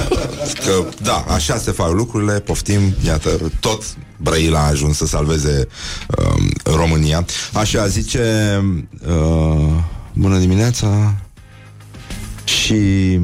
[0.64, 3.30] că, da, așa se fac lucrurile, poftim, iată,
[3.60, 3.82] tot
[4.16, 5.68] Brăila a ajuns să salveze
[6.18, 7.24] uh, România.
[7.52, 8.22] Așa, zice...
[9.08, 9.72] Uh,
[10.12, 11.14] bună dimineața...
[12.48, 13.20] Și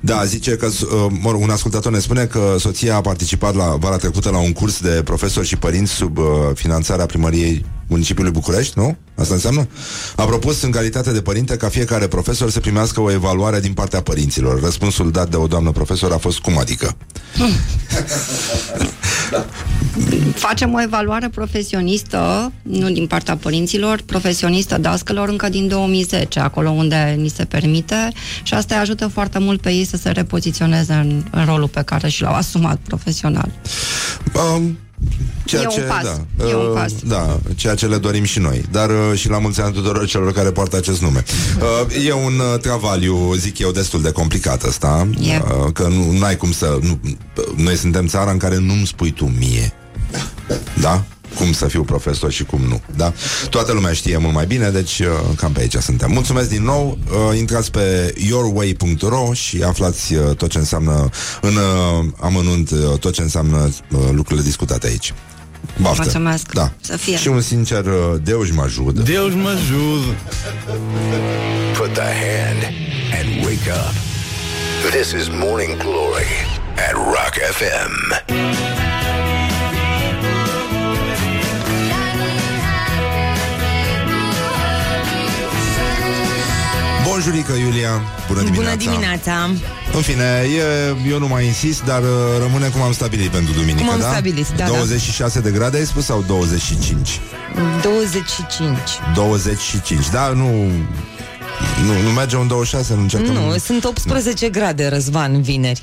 [0.00, 3.76] da, zice că uh, mă rog, un ascultător ne spune că soția a participat la
[3.76, 8.78] vara trecută la un curs de profesori și părinți sub uh, finanțarea primăriei municipiului București,
[8.78, 8.96] nu?
[9.14, 9.68] Asta înseamnă?
[10.16, 14.00] A propus în calitate de părinte ca fiecare profesor să primească o evaluare din partea
[14.00, 14.62] părinților.
[14.62, 16.96] Răspunsul dat de o doamnă profesor a fost cum adică?
[20.34, 27.14] Facem o evaluare profesionistă, nu din partea părinților, profesionistă dascălor încă din 2010, acolo unde
[27.18, 28.12] ni se permite
[28.42, 31.82] și asta îi ajută foarte mult pe ei să se repoziționeze în, în rolul pe
[31.82, 33.48] care și l-au asumat profesional.
[34.34, 34.78] Um,
[35.44, 36.02] ceea E un ce, pas.
[36.02, 36.92] Da, E un uh, pas.
[37.06, 38.64] Da, ceea ce le dorim și noi.
[38.70, 41.24] Dar uh, și la mulți ani tuturor celor care poartă acest nume.
[41.58, 45.08] Uh, e un uh, travaliu, zic eu, destul de complicat ăsta.
[45.20, 45.36] E.
[45.36, 46.78] Uh, că nu ai cum să...
[46.80, 47.00] Nu,
[47.56, 49.72] noi suntem țara în care nu-mi spui tu mie.
[50.80, 51.04] Da?
[51.36, 52.80] Cum să fiu profesor și cum nu.
[52.96, 53.12] Da?
[53.50, 55.06] Toată lumea știe mult mai bine, deci uh,
[55.36, 56.10] cam pe aici suntem.
[56.12, 56.98] Mulțumesc din nou.
[57.30, 61.08] Uh, intrați pe yourway.ro și aflați uh, tot ce înseamnă
[61.40, 63.56] în uh, amănunt uh, tot ce înseamnă
[63.90, 65.14] uh, lucrurile discutate aici.
[65.80, 66.02] Baftă.
[66.02, 66.52] Mulțumesc.
[66.52, 66.72] Da.
[66.80, 67.16] Să fie.
[67.16, 69.00] Și un sincer uh, Deus mă ajută.
[69.02, 70.16] Deus mă ajută.
[71.76, 72.62] Put the hand
[73.18, 73.94] and wake up.
[74.90, 76.32] This is Morning Glory
[76.88, 79.03] at Rock FM.
[87.14, 88.02] Bonjurică, Iulia.
[88.28, 88.74] Bună dimineața.
[88.74, 89.50] Bună dimineața!
[89.92, 92.08] În fine, e, eu nu mai insist, dar uh,
[92.40, 94.10] rămâne cum am stabilit pentru duminică, Cum am da?
[94.10, 94.70] stabilit, da, da.
[94.70, 97.20] 26 de grade ai spus sau 25?
[97.82, 98.68] 25.
[99.14, 100.50] 25, da, nu...
[101.86, 103.32] Nu, nu merge un 26, nu încercăm...
[103.32, 105.80] Nu, sunt 18 grade, Răzvan, vineri.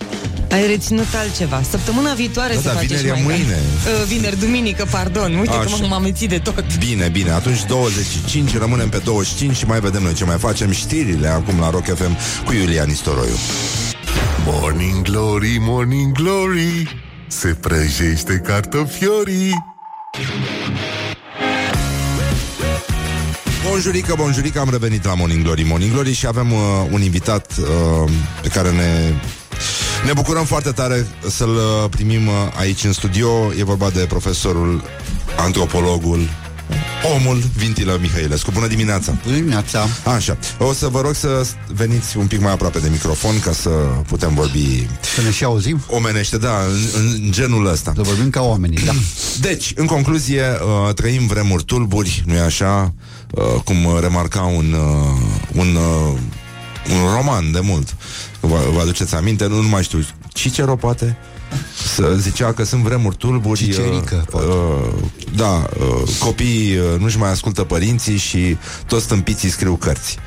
[0.52, 1.62] Ai reținut altceva.
[1.70, 3.44] Săptămâna viitoare Da, se da, face vineri și e mai mâine.
[3.84, 4.00] grad.
[4.00, 5.36] Uh, Vineri, duminică, pardon.
[5.36, 5.60] Uite Așa.
[5.64, 6.78] că m-am amețit de tot.
[6.78, 10.72] Bine, bine, atunci 25, rămânem pe 25 și mai vedem noi ce mai facem.
[10.72, 13.36] Știrile acum la Rock FM cu Iulia Nistoroiu.
[14.46, 19.54] Morning Glory, Morning Glory se prăjește cartofiorii.
[23.70, 26.60] Bonjurică, bonjurică, am revenit la Morning Glory Morning Glory și avem uh,
[26.92, 29.14] un invitat uh, pe care ne
[30.06, 33.54] ne bucurăm foarte tare să-l uh, primim uh, aici în studio.
[33.58, 34.84] E vorba de profesorul,
[35.38, 36.30] antropologul,
[37.16, 38.52] omul Vintilă Mihailescu.
[38.52, 39.18] Bună dimineața!
[39.24, 39.88] Bună dimineața!
[40.04, 43.70] Așa, o să vă rog să veniți un pic mai aproape de microfon ca să
[44.08, 44.88] putem vorbi...
[45.16, 45.82] Să ne și auzim?
[45.88, 46.58] Omenește, da,
[46.96, 47.92] în, în genul ăsta.
[47.96, 48.92] Să vorbim ca oamenii, da.
[49.50, 52.94] Deci, în concluzie, uh, trăim vremuri tulburi, nu-i așa?
[53.32, 56.18] Uh, cum remarca un, uh, un, uh,
[56.90, 57.96] un roman de mult.
[58.40, 59.48] Vă, vă aduceți aminte?
[59.48, 60.06] Nu, nu mai știu.
[60.34, 61.18] Cicero, poate?
[61.96, 65.04] Să zicea că sunt vremuri tulburi Cicerică, uh, uh,
[65.36, 68.58] Da, uh, copiii uh, nu-și mai ascultă părinții Și
[68.88, 70.18] toți stâmpiții scriu cărți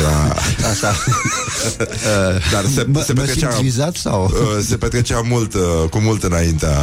[0.00, 0.36] Era...
[0.70, 0.94] Așa
[2.52, 4.24] Dar se, mă, se mă petrecea simt vizat sau?
[4.24, 6.76] uh, Se petrecea mult, uh, cu mult înaintea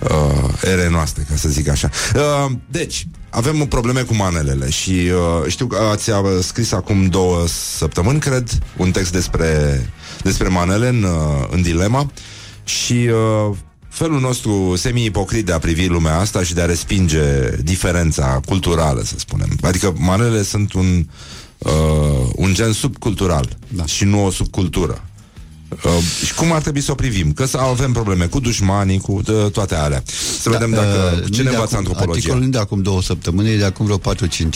[0.00, 5.50] uh, ere noastre, ca să zic așa uh, Deci, avem probleme cu manelele Și uh,
[5.50, 9.84] știu că ați uh, scris acum două săptămâni, cred Un text despre,
[10.22, 12.10] despre manele în, uh, în dilema
[12.64, 13.56] și uh,
[13.88, 19.14] felul nostru semi-ipocrit de a privi lumea asta și de a respinge diferența culturală, să
[19.18, 19.48] spunem.
[19.62, 21.06] Adică manele sunt un,
[21.58, 23.86] uh, un gen subcultural da.
[23.86, 25.04] și nu o subcultură.
[25.84, 25.90] Uh,
[26.26, 27.32] și cum ar trebui să o privim?
[27.32, 30.02] Că să avem probleme cu dușmanii, cu uh, toate alea.
[30.40, 31.20] Să da, vedem dacă...
[31.24, 32.12] uh, Cine învață antropologia?
[32.16, 34.00] Articolul nu de acum două săptămâni, e de acum vreo 4-5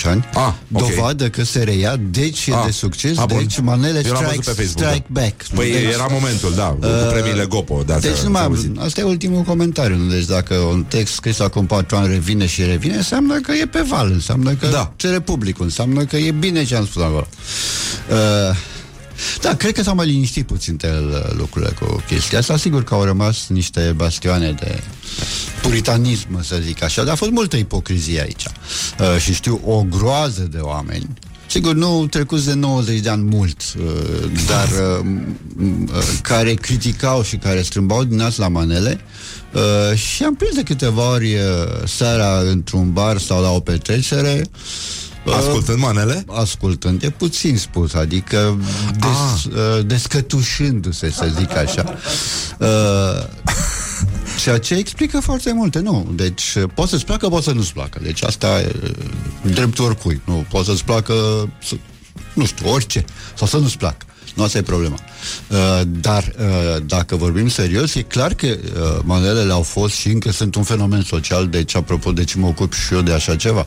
[0.04, 0.24] ani.
[0.34, 0.88] Ah, ok.
[0.94, 2.58] Dovadă că se reia, deci Ah.
[2.62, 3.38] e de succes, Ah, bun.
[3.38, 5.20] deci manele Eu l-am strike, văzut pe Facebook, strike da.
[5.20, 5.42] back.
[5.54, 7.82] Păi Deci- era momentul, da, cu premiile Gopo.
[7.86, 9.96] De Deci nu mai, asta e ultimul comentariu.
[9.96, 10.10] nu?
[10.10, 13.84] Deci dacă un text scris acum patru ani revine și revine, înseamnă că e pe
[13.88, 14.92] val, înseamnă că Da.
[14.96, 17.26] cere publicul, înseamnă că e bine ce am spus acolo.
[18.10, 18.56] Uh,
[19.40, 22.56] da, cred că s-au mai liniștit puțin el, lucrurile cu chestia asta.
[22.56, 24.82] Sigur că au rămas niște bastioane de
[25.62, 28.44] puritanism, să zic așa, dar a fost multă ipocrizie aici.
[28.44, 31.08] Uh, și știu o groază de oameni
[31.46, 37.22] Sigur, nu trecuți de 90 de ani mult, uh, dar uh, m- uh, care criticau
[37.22, 39.00] și care strâmbau din nas la manele
[39.52, 41.40] uh, și am prins de câteva ori uh,
[41.86, 46.24] seara într-un bar sau la o petrecere uh, Ascultând manele?
[46.28, 48.58] ascultând, e puțin spus, adică
[48.98, 51.94] des, uh, descătușându-se, să zic așa.
[52.58, 53.26] Uh,
[54.42, 56.12] ceea ce explică foarte multe, nu.
[56.14, 57.98] Deci, uh, poți să-ți placă, poți să nu-ți placă.
[58.02, 58.90] Deci asta e uh,
[59.52, 60.20] dreptul oricui.
[60.24, 61.14] Nu, poți să-ți placă,
[61.62, 61.74] să,
[62.32, 63.04] nu știu, orice.
[63.34, 64.06] Sau să nu-ți placă.
[64.34, 64.98] Nu asta e problema.
[65.48, 70.32] Uh, dar uh, dacă vorbim serios, e clar că uh, manelele au fost și încă
[70.32, 73.66] sunt un fenomen social, deci apropo de ce mă ocup și eu de așa ceva.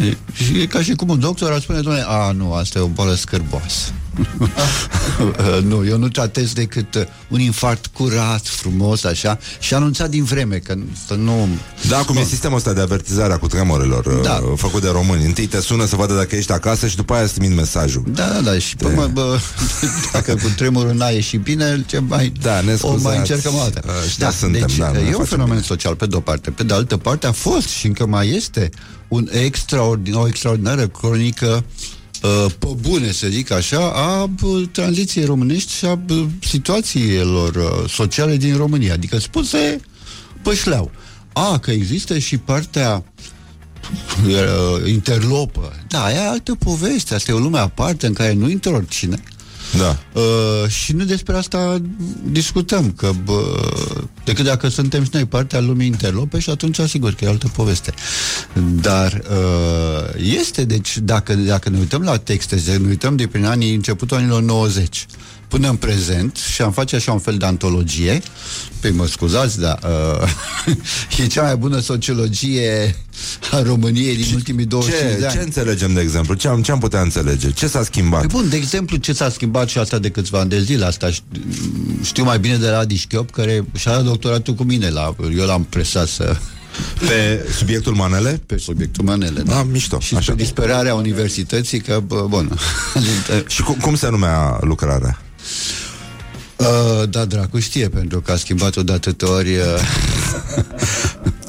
[0.00, 2.82] E, și e ca și cum un doctor ar spune, doamne, a, nu, asta e
[2.82, 3.92] o boală scârboasă.
[4.38, 10.24] Uh, nu, eu nu tratez decât uh, un infarct curat, frumos, așa, și anunțat din
[10.24, 10.74] vreme, că
[11.06, 11.48] să nu...
[11.88, 14.28] Da, cum e sistemul ăsta de avertizare a cutremurelor Da.
[14.28, 14.40] da.
[14.56, 15.24] făcut de români.
[15.24, 18.04] Întâi te sună să vadă dacă ești acasă și după aia îți trimit mesajul.
[18.06, 19.38] Da, da, da, și până, bă,
[20.12, 23.02] dacă cu tremurul n-a ieșit bine, ce mai, Da, ne o scuzați.
[23.02, 23.90] mai încercăm o dată.
[24.04, 25.66] Ăștia suntem, deci, da, nu ne e un facem fenomen bine.
[25.66, 26.50] social pe de-o parte.
[26.50, 28.70] Pe de altă parte a fost și încă mai este
[29.08, 31.64] un extraordin, o extraordinară cronică
[32.22, 37.90] uh, pe bune, să zic așa, a bă, tranziției românești și a bă, situațiilor uh,
[37.90, 38.92] sociale din România.
[38.92, 39.80] Adică spuse
[40.42, 40.90] pe șleau.
[41.32, 43.04] A, că există și partea
[44.26, 45.72] uh, interlopă.
[45.88, 47.14] Da, e altă poveste.
[47.14, 49.22] Asta e o lume aparte în care nu intră oricine.
[49.78, 49.98] Da.
[50.20, 51.82] Uh, și nu despre asta
[52.24, 53.70] discutăm, că bă,
[54.24, 57.94] decât dacă suntem și noi partea lumii interlope și atunci sigur că e altă poveste.
[58.80, 63.44] Dar uh, este, deci, dacă, dacă ne uităm la texte, să ne uităm de prin
[63.44, 65.06] anii începutul anilor 90
[65.54, 68.22] până în prezent și am face așa un fel de antologie,
[68.80, 69.78] păi mă scuzați, dar
[70.20, 70.28] uh,
[71.18, 72.96] e cea mai bună sociologie
[73.52, 75.34] a României din ultimii 25 Ce, de ani.
[75.36, 76.34] ce înțelegem, de exemplu?
[76.34, 77.50] Ce am, ce am putea înțelege?
[77.52, 78.20] Ce s-a schimbat?
[78.20, 81.10] Păi bun, de exemplu, ce s-a schimbat și asta de câțiva ani de zile, asta
[81.10, 85.14] ș- știu mai bine de la Adi Șchiop, care și-a dat doctoratul cu mine, la,
[85.36, 86.36] eu l-am presat să
[86.98, 88.40] Pe subiectul manele?
[88.46, 89.40] pe subiectul manele.
[89.40, 90.22] Da, Ah, mișto, Și așa.
[90.32, 92.58] spre disperarea universității, că, bă, bun.
[93.46, 95.18] Și cum, cum se numea lucrarea?
[96.56, 99.56] Uh, da, dracu știe, pentru că a schimbat-o de atâtea ori.
[99.56, 99.58] Uh,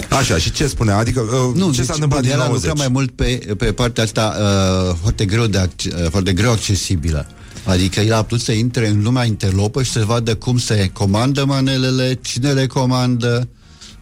[0.09, 0.97] Așa, și ce spunea?
[0.97, 2.69] Adică, uh, nu, ce deci, s-a întâmplat bun, din el a 90?
[2.69, 6.51] lucrat mai mult pe, pe partea asta uh, foarte, greu de acce- uh, foarte greu
[6.51, 7.27] accesibilă.
[7.65, 11.45] Adică el a putut să intre în lumea interlopă și să vadă cum se comandă
[11.45, 13.47] manelele, cine le comandă,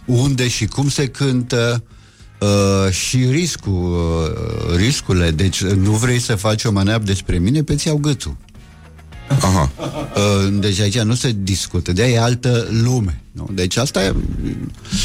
[0.05, 1.83] unde și cum se cântă
[2.39, 3.93] uh, și riscul,
[4.69, 5.31] uh, riscurile.
[5.31, 8.35] Deci nu vrei să faci o maneabră despre mine, pe ți iau gâtul.
[9.41, 9.71] Aha.
[10.15, 13.17] Uh, Deci aici nu se discută, de e altă lume.
[13.31, 13.49] Nu?
[13.53, 14.15] Deci asta e,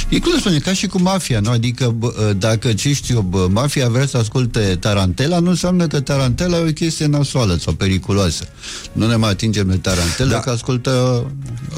[0.09, 1.51] e cum să spune, ca și cu mafia, nu?
[1.51, 5.87] Adică bă, uh, dacă, ce știu eu, bă, mafia vrea să asculte tarantela, nu înseamnă
[5.87, 8.45] că tarantela e o chestie nasoală sau periculoasă.
[8.93, 10.35] Nu ne mai atingem de tarantela, Da.
[10.35, 10.41] da.
[10.41, 11.25] că ascultă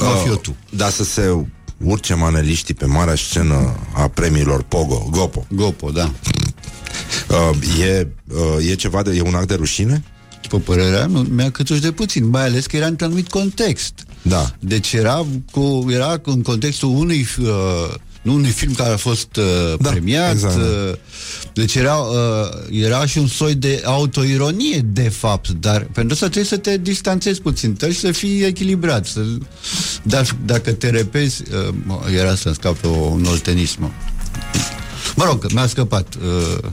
[0.03, 0.53] mafiotul.
[0.72, 1.44] Uh, da, să se
[1.84, 5.46] urce maneliștii pe marea scenă a premiilor Pogo, Gopo.
[5.55, 6.11] Gopo, da.
[7.28, 10.05] Uh, e, uh, e ceva de, e un act de rușine?
[10.51, 13.92] După părerea mea, mi-a câtuși de puțin, mai ales că era într-un anumit context.
[14.22, 14.51] Da.
[14.61, 19.44] Deci era, cu, era în contextul unui, uh, nu unui film care a fost uh,
[19.80, 20.32] Da, premiat.
[20.32, 20.61] exact, da.
[20.61, 20.94] uh,
[21.53, 26.44] deci era, uh, era și un soi de autoironie, de fapt, dar pentru asta trebuie
[26.44, 29.07] să te distanțezi puțin, trebuie să fii echilibrat.
[29.07, 29.20] Să,
[30.03, 33.92] dar dacă te repezi, uh, mă, era să-mi scapă un oltenism.
[35.16, 36.14] Mă rog, mi-a scăpat.
[36.14, 36.70] Uh,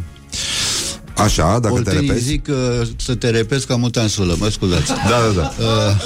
[1.18, 2.26] Așa, dacă te Oltenii repezi?
[2.26, 4.88] zic uh, să te repezi ca mutansulă, mă scuzați.
[4.88, 5.98] Da, da, da.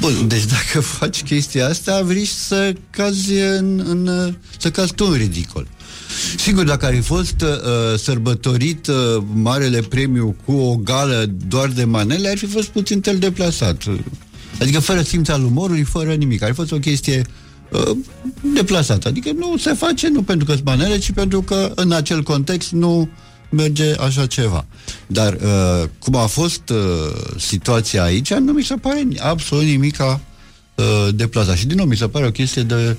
[0.00, 5.04] Bun, deci dacă faci chestia asta, vrei să cazi în, în uh, să cazi tu
[5.04, 5.66] în ridicol.
[6.38, 11.84] Sigur, dacă ar fi fost uh, sărbătorit uh, marele premiu cu o gală doar de
[11.84, 13.82] manele, ar fi fost puțin tel deplasat.
[14.60, 16.42] Adică fără simț al umorului, fără nimic.
[16.42, 17.26] Ar fi fost o chestie
[17.70, 17.96] uh,
[18.54, 19.08] deplasată.
[19.08, 22.70] Adică nu se face nu pentru că sunt manele, ci pentru că în acel context
[22.70, 23.08] nu
[23.48, 24.64] merge așa ceva.
[25.06, 26.78] Dar uh, cum a fost uh,
[27.38, 30.20] situația aici, nu mi se pare absolut nimica
[30.74, 31.56] uh, deplasat.
[31.56, 32.96] Și din nou mi se pare o chestie de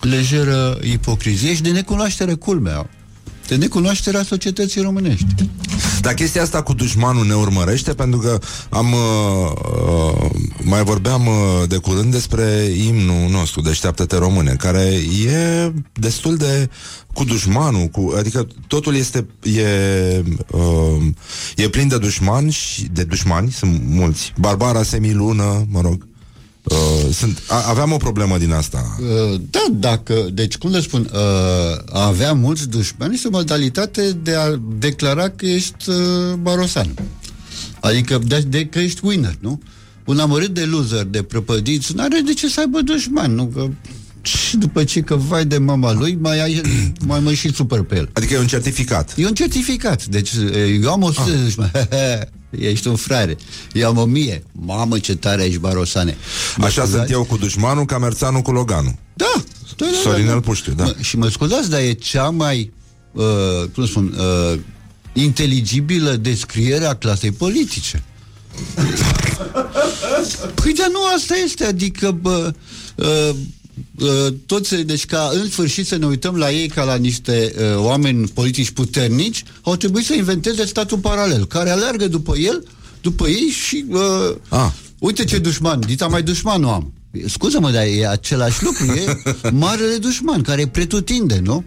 [0.00, 2.90] lejeră ipocrizie și de necunoaștere culmea.
[3.46, 5.26] De necunoașterea societății românești.
[6.00, 8.38] Dar chestia asta cu dușmanul ne urmărește pentru că
[8.68, 9.52] am uh,
[9.88, 10.30] uh,
[10.64, 12.44] mai vorbeam uh, de curând despre
[12.86, 14.84] imnul nostru, Deșteaptă-te române, care
[15.26, 16.70] e destul de
[17.14, 21.02] cu dușmanul, cu, adică totul este e, uh,
[21.56, 24.32] e plin de dușmani și de dușmani, sunt mulți.
[24.38, 26.06] Barbara Semilună, mă rog.
[26.62, 28.96] Uh, sunt, a, aveam o problemă din asta.
[29.00, 31.18] Uh, da, dacă, deci cum le spun, uh,
[31.92, 35.96] a avea mulți dușmani este o modalitate de a declara că ești uh,
[36.40, 36.94] barosan.
[37.80, 39.60] Adică de, de că ești winner, nu?
[40.04, 43.46] Un amărât de loser, de prăpădiți, nu are de ce să aibă dușmani, nu?
[43.46, 43.68] Că,
[44.22, 46.60] și după ce că vai de mama lui, mai, ai,
[47.06, 48.08] mai mă și super pe el.
[48.12, 49.14] Adică e un certificat.
[49.16, 50.06] E un certificat.
[50.06, 50.30] Deci
[50.82, 51.70] eu am 100 de dușmani.
[52.58, 53.36] Ești un frare.
[53.72, 54.44] Eu am o mie.
[54.52, 56.16] Mamă, ce tare ești, barosane.
[56.56, 56.98] Mă Așa scuzați?
[56.98, 58.94] sunt eu cu dușmanul, Camerțanu cu Loganul.
[59.14, 59.32] Da,
[59.76, 60.40] da, da, Sorinel da.
[60.40, 60.84] Puștiu, da.
[60.84, 62.72] Mă, și mă scuzați, dar e cea mai,
[63.12, 63.24] uh,
[63.74, 64.58] cum spun, uh,
[65.12, 68.02] inteligibilă descriere a clasei politice.
[70.54, 72.52] Păi, dar nu asta este, adică, bă,
[72.94, 73.34] uh, uh,
[74.46, 78.28] toți, deci ca în sfârșit să ne uităm la ei ca la niște uh, oameni
[78.28, 82.64] politici puternici, au trebuit să inventeze statul paralel, care aleargă după el,
[83.00, 84.70] după ei și uh, Ah.
[84.98, 86.92] uite ce dușman, dita mai dușman nu am.
[87.26, 89.22] Scuză-mă, dar e același lucru, e
[89.64, 91.64] marele dușman, care e pretutinde, nu?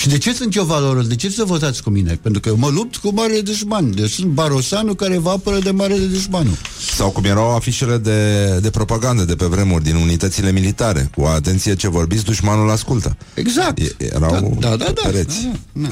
[0.00, 1.06] Și de ce sunt eu valoros?
[1.06, 2.18] De ce să votați cu mine?
[2.22, 3.94] Pentru că eu mă lupt cu marele dușman.
[3.94, 6.56] Deci sunt barosanul care vă apără de marele dușmanul.
[6.96, 11.10] Sau cum erau afișele de, de propagandă de pe vremuri din unitățile militare.
[11.16, 13.16] Cu atenție ce vorbiți, dușmanul ascultă.
[13.34, 13.78] Exact.
[13.78, 15.48] E- erau da, da, da, da, pereți.
[15.72, 15.88] da,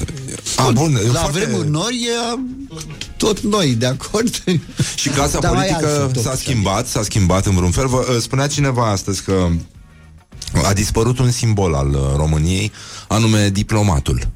[0.55, 0.63] da.
[0.63, 2.39] A, bun, e La foarte- vremuri noi e
[3.17, 4.43] tot noi, de acord?
[4.95, 7.87] Și clasa Dar mai politică altfel, s-a totuși, schimbat, s-a schimbat în vreun fel.
[7.87, 9.47] Vă, uh, spunea cineva astăzi că
[10.63, 12.71] a dispărut un simbol al uh, României,
[13.07, 14.27] anume diplomatul.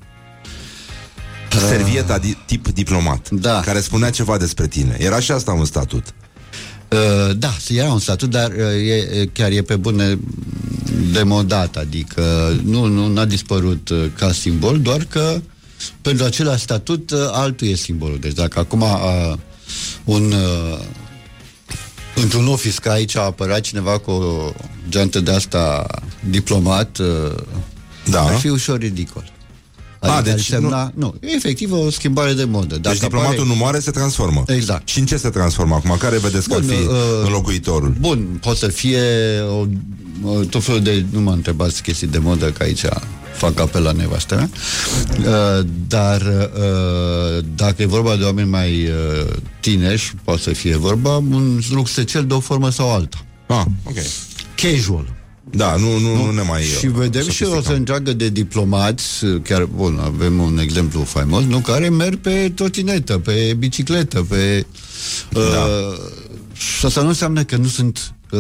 [1.68, 3.60] Servieta di- tip diplomat, Da.
[3.60, 4.96] care spunea ceva despre tine.
[5.00, 6.04] Era și asta un statut.
[6.90, 10.20] Uh, da, era un statut, dar uh, e, e, chiar e pe bune
[11.12, 15.42] demodat, adică nu, nu n-a dispărut uh, ca simbol, doar că
[16.02, 18.18] pentru același statut uh, altul e simbolul.
[18.20, 19.34] Deci dacă acum uh,
[20.04, 20.80] un uh,
[22.16, 24.52] într-un office ca aici a apărat cineva cu o
[24.90, 25.86] geantă de asta
[26.30, 27.08] diplomat, uh,
[28.10, 28.22] Da.
[28.22, 29.32] ar fi ușor ridicol.
[30.00, 32.78] Adică A, ar deci semna, nu, e efectiv o schimbare de modă.
[32.78, 34.44] Deci diplomatul apare- nu moare, se transformă.
[34.48, 34.88] Exact.
[34.88, 35.96] Și în ce se transformă acum?
[36.00, 36.90] Care vedeți că ar Bun, fi uh,
[37.26, 37.96] înlocuitorul?
[38.00, 39.00] Bun, poate să fie
[39.50, 39.66] o,
[40.30, 41.06] o, tot felul de...
[41.12, 42.84] Nu mă întrebați chestii de modă, că aici
[43.44, 44.50] fac apel la nevastă mea.
[45.20, 50.78] Uh, dar uh, dacă e vorba de oameni mai uh, tineri, și poate să fie
[50.78, 53.26] vorba, un lucru se cel de o formă sau alta.
[53.48, 53.98] Ah, ok.
[54.56, 55.22] Casual.
[55.52, 56.62] Da, nu, nu, nu ne mai...
[56.80, 57.64] Și vedem și o sofisticăm.
[57.64, 63.18] să întreagă de diplomați, chiar, bun, avem un exemplu faimos, nu, care merg pe trotinetă,
[63.18, 64.66] pe bicicletă, pe...
[65.36, 65.98] Uh,
[66.54, 68.40] și asta nu înseamnă că nu sunt uh,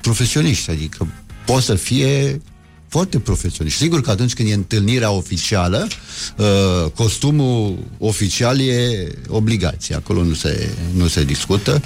[0.00, 1.06] profesioniști, adică
[1.46, 2.40] pot să fie
[2.88, 3.78] foarte profesioniști.
[3.78, 5.86] Sigur că atunci când e întâlnirea oficială,
[6.36, 11.82] uh, costumul oficial e obligație, acolo nu se, nu se discută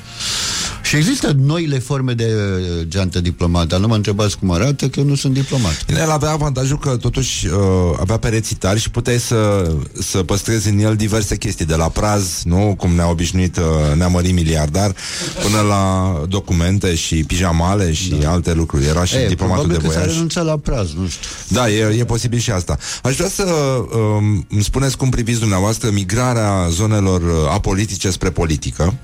[0.82, 5.00] Și există noile forme de uh, geantă diplomat, dar nu mă întrebați cum arată, că
[5.00, 5.84] nu sunt diplomat.
[5.88, 7.52] El avea avantajul că totuși uh,
[8.00, 12.42] avea pereții tari și puteai să, să păstrezi în el diverse chestii, de la praz,
[12.44, 12.74] nu?
[12.78, 14.94] Cum ne-a obișnuit uh, neamării miliardar,
[15.42, 18.30] până la documente și pijamale și da.
[18.30, 18.84] alte lucruri.
[18.86, 20.14] Era și E, diplomatul de probabil că s-a voiaj.
[20.14, 21.28] renunțat la praz, nu știu.
[21.48, 22.78] Da, e, e posibil și asta.
[23.02, 28.94] Aș vrea să um, îmi spuneți cum priviți dumneavoastră migrarea zonelor uh, apolitice spre politică.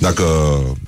[0.00, 0.24] Dacă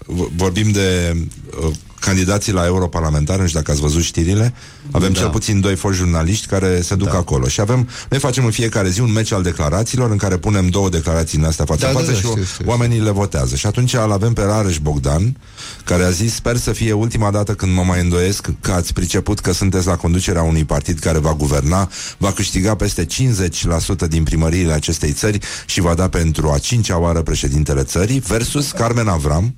[0.07, 1.17] v- vorbim de
[1.63, 1.71] uh,
[2.01, 4.55] candidații la europarlamentar, nu știu dacă ați văzut știrile,
[4.91, 5.19] avem Da.
[5.19, 7.17] cel puțin doi foști jurnaliști care se duc Da.
[7.17, 10.69] acolo și avem, noi facem în fiecare zi un meci al declarațiilor în care punem
[10.69, 13.01] două declarații în astea față Da, în da, față da, și știu, o- știu, oamenii
[13.01, 13.57] le votează.
[13.57, 15.37] Și atunci îl avem pe Rareș Bogdan,
[15.85, 19.39] care a zis, sper să fie ultima dată când mă mai îndoiesc că ați priceput
[19.41, 24.73] că sunteți la conducerea unui partid care va guverna, va câștiga peste 50% din primăriile
[24.73, 29.55] acestei țări și va da pentru a cincea oară președintele țării, versus Carmen Avram,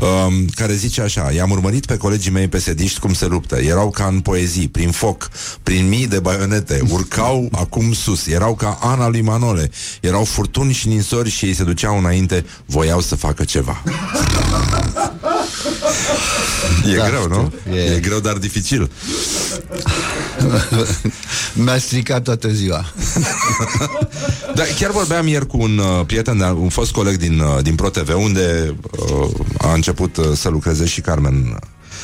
[0.00, 4.04] um, care zice așa I-am urmărit pe colegii mei pesediști cum se luptă Erau ca
[4.06, 5.28] în poezii, prin foc
[5.62, 9.70] Prin mii de baionete Urcau acum sus, erau ca Ana lui Manole
[10.00, 13.82] Erau furtuni și ninsori și ei se duceau înainte Voiau să facă ceva
[16.92, 17.52] E Da, greu, nu?
[17.60, 17.74] știu.
[17.76, 17.80] E...
[17.80, 18.90] E- e greu, dar dificil
[21.64, 22.84] Mi-a stricat toată ziua.
[24.54, 27.74] Da, chiar vorbeam ieri cu un uh, prieten, de- un fost coleg din, uh, din
[27.74, 29.28] ProTV, unde uh,
[29.58, 31.58] a început uh, să lucreze și Carmen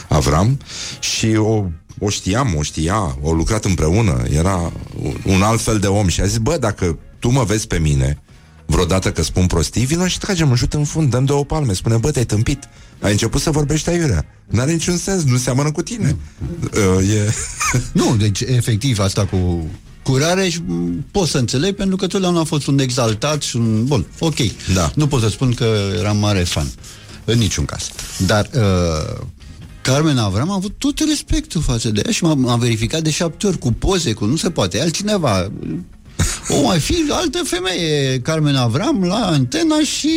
[0.09, 0.59] Avram
[1.01, 1.65] și o,
[1.99, 4.73] o știam, o știa, o lucrat împreună, era
[5.03, 7.79] un- un alt fel de om și a zis, bă, dacă tu mă vezi pe
[7.79, 8.21] mine
[8.67, 11.97] vreodată că spun prostii, vino și tragem în șut în fund, dăm două palme, spune,
[11.97, 12.69] bă, te-ai tâmpit.
[13.01, 14.25] Ai început să vorbești aiurea.
[14.47, 16.17] N-are niciun sens, nu seamănă cu tine.
[16.99, 17.35] Uh, e...
[18.01, 19.67] Nu, deci efectiv asta cu
[20.03, 23.85] curare și m, pot să înțeleg pentru că totdeauna a fost un exaltat și un...
[23.85, 24.37] Bun, ok.
[24.75, 24.91] Da.
[24.95, 26.67] Nu pot să spun că eram mare fan.
[27.27, 27.91] În niciun caz.
[28.27, 29.21] Dar uh,
[29.81, 33.47] Carmen Avram a avut tot respectul față de ea și m-a, m-a verificat de șapte
[33.47, 35.51] ori cu poze, cu nu se poate, altcineva.
[36.49, 40.11] O mai fi altă femeie, Carmen Avram, la antena și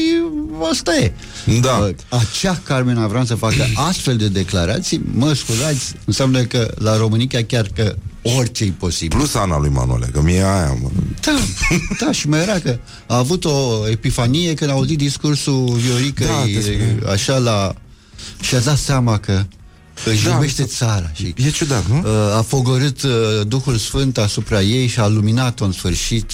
[0.69, 1.13] asta e.
[1.61, 1.77] Da.
[1.77, 7.45] Uh, Acea Carmen Avram să facă astfel de declarații, mă scuzați, înseamnă că la România
[7.47, 9.17] chiar că orice e posibil.
[9.17, 10.77] Plus Ana lui Manole, că mie aia...
[10.81, 10.89] Mă...
[11.21, 11.35] Da,
[12.05, 16.43] da, și mai era că a avut o epifanie când a auzit discursul Vioricăi Da,
[16.53, 17.73] despre- așa la...
[18.41, 19.45] și a dat seama că
[20.05, 21.97] își Da, iubește mi țara și E ciudat, nu?
[21.99, 23.11] uh, a fogorât uh,
[23.47, 26.31] Duhul Sfânt asupra ei și a luminat-o în sfârșit.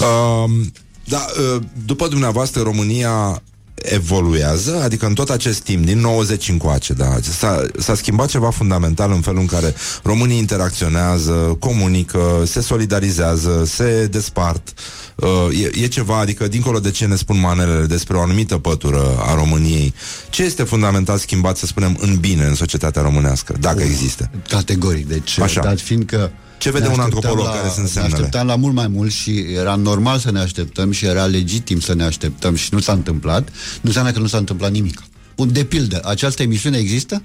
[0.00, 0.72] Um,
[1.04, 3.42] da, uh, după dumneavoastră, România
[3.74, 9.12] evoluează, adică în tot acest timp, din 90 încoace, da, s-a, s-a schimbat ceva fundamental
[9.12, 14.72] în felul în care românii interacționează, comunică, se solidarizează, se despart.
[15.14, 19.16] Uh, e, e ceva, adică dincolo de ce ne spun manelele despre o anumită pătură
[19.18, 19.94] a României,
[20.30, 24.30] ce este fundamental schimbat, să spunem, în bine în societatea românească, dacă există?
[24.48, 25.60] Categoric, deci Așa.
[25.60, 26.30] dat fiind că
[26.62, 28.14] Ce vede ne un așteptam antropolog care sunt Ne semnele?
[28.14, 31.94] așteptam la mult mai mult și era normal să ne așteptăm și era legitim să
[31.94, 35.02] ne așteptăm și nu s-a întâmplat, nu înseamnă că nu s-a întâmplat nimic.
[35.36, 37.22] Bun, de pildă, această emisiune există?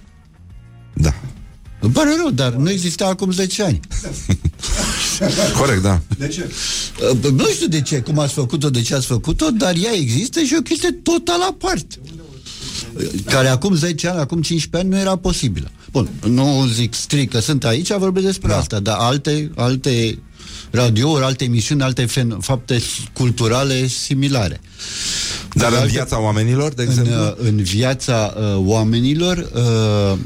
[0.94, 1.14] Da.
[1.80, 3.80] Îmi pare rău, dar nu exista acum 10 ani.
[5.60, 6.02] Corect, da.
[6.18, 6.52] De ce?
[7.24, 10.42] Uh, Nu știu de ce, cum ați făcut-o, de ce ați făcut-o, dar ea există
[10.42, 12.00] și e o chestie total aparte.
[12.94, 15.72] Uh, Care acum 10 ani, acum 15 ani nu era posibilă.
[15.98, 18.58] Bun, nu zic strict că sunt aici, vorbesc despre da.
[18.58, 20.20] asta, dar alte, alte
[20.72, 22.82] radiouri, alte emisiuni, alte fen- fapte
[23.14, 24.62] culturale similare.
[25.54, 27.14] Dar în alte- viața oamenilor, de în, exemplu?
[27.14, 30.18] uh, în viața uh, oamenilor uh,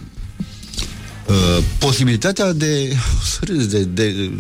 [1.28, 2.96] uh, posibilitatea de,
[3.32, 4.32] să râzi, de, de,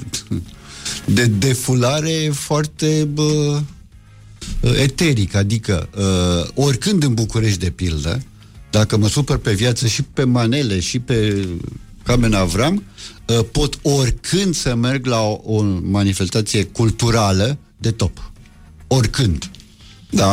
[1.05, 3.59] de defulare foarte bă,
[4.61, 8.21] eteric, adică uh, oricând în București de pildă,
[8.71, 11.47] dacă mă supăr pe viață și pe manele și pe
[12.03, 12.83] Carmen Avram,
[13.27, 18.31] uh, pot oricând să merg la o, o manifestație culturală de top.
[18.87, 19.49] Oricând.
[20.09, 20.31] Da,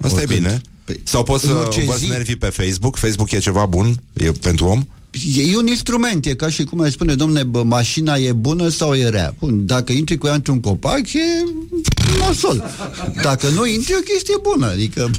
[0.00, 0.30] asta Oricând.
[0.30, 0.60] e bine.
[0.84, 2.06] Păi, Sau poți în să orice vă zi.
[2.08, 2.96] nervi pe Facebook.
[2.96, 4.84] Facebook e ceva bun e pentru om.
[5.36, 8.68] E, e un instrument, e ca și cum ai spune, domne, bă, mașina e bună
[8.68, 9.34] sau e rea?
[9.38, 11.18] Bun, dacă intri cu ea într-un copac, e
[12.18, 12.64] nasol.
[13.22, 15.10] Dacă nu intri, e o chestie bună, adică...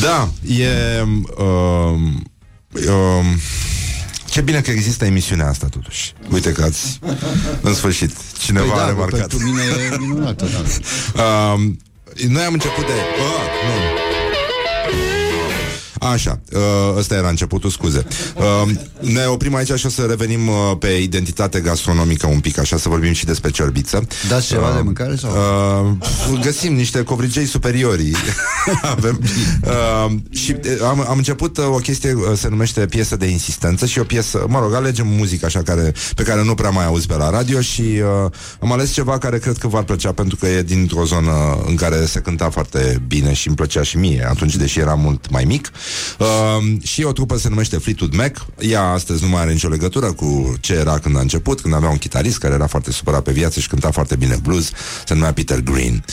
[0.00, 1.00] Da, e...
[1.00, 2.24] Um,
[2.88, 3.40] um,
[4.30, 6.12] ce bine că există emisiunea asta, totuși.
[6.32, 6.98] Uite că ați...
[7.60, 9.18] În sfârșit, cineva Păi a da, bă, remarcat.
[9.18, 9.62] pentru mine
[9.92, 10.62] e minunată, da.
[11.22, 11.78] Um,
[12.28, 12.92] noi am început de...
[12.92, 14.09] Uh, nu.
[16.00, 16.60] Așa, uh,
[16.96, 18.06] ăsta era începutul, scuze.
[18.36, 18.70] Uh,
[19.00, 22.88] ne oprim aici și o să revenim uh, pe identitate gastronomică un pic, așa să
[22.88, 24.06] vorbim și despre cerbiță.
[24.28, 25.30] Dați ceva de mâncare sau?
[26.32, 28.14] Uh, găsim niște covrigei superiorii.
[28.96, 29.20] Avem.
[29.64, 33.86] Uh, și uh, am, am început uh, o chestie, uh, se numește piesă de insistență
[33.86, 37.06] și o piesă, mă rog, alegem muzică așa care, pe care nu prea mai auzi
[37.06, 40.46] pe la radio și uh, am ales ceva care cred că v-ar plăcea pentru că
[40.46, 44.56] e dintr-o zonă în care se cânta foarte bine și îmi plăcea și mie atunci,
[44.56, 45.70] deși era mult mai mic.
[45.72, 45.89] Uh,
[46.82, 48.46] și o trupă se numește Fleetwood Mac.
[48.58, 51.88] Ea astăzi nu mai are nicio legătură cu ce era când a început, când avea
[51.88, 54.70] un chitarist care era foarte supărat pe viață și cânta foarte bine blues,
[55.06, 56.04] se numea Peter Green.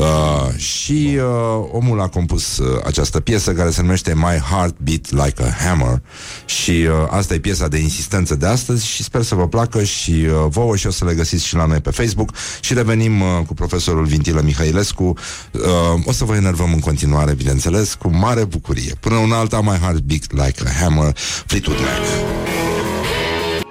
[0.00, 5.10] Uh, și uh, omul a compus uh, această piesă care se numește My Heart Beat
[5.10, 6.02] Like a Hammer
[6.44, 10.10] și uh, asta e piesa de insistență de astăzi și sper să vă placă și
[10.10, 13.28] uh, vouă și o să le găsiți și la noi pe Facebook și revenim uh,
[13.46, 15.04] cu profesorul Vintilă Mihailescu.
[15.52, 15.60] Uh,
[16.04, 18.94] o să vă enervăm în continuare, bineînțeles, cu mare bucurie.
[19.00, 21.16] Până una alta, My Heart Beat Like a Hammer,
[21.46, 22.28] Fleetwood Mac.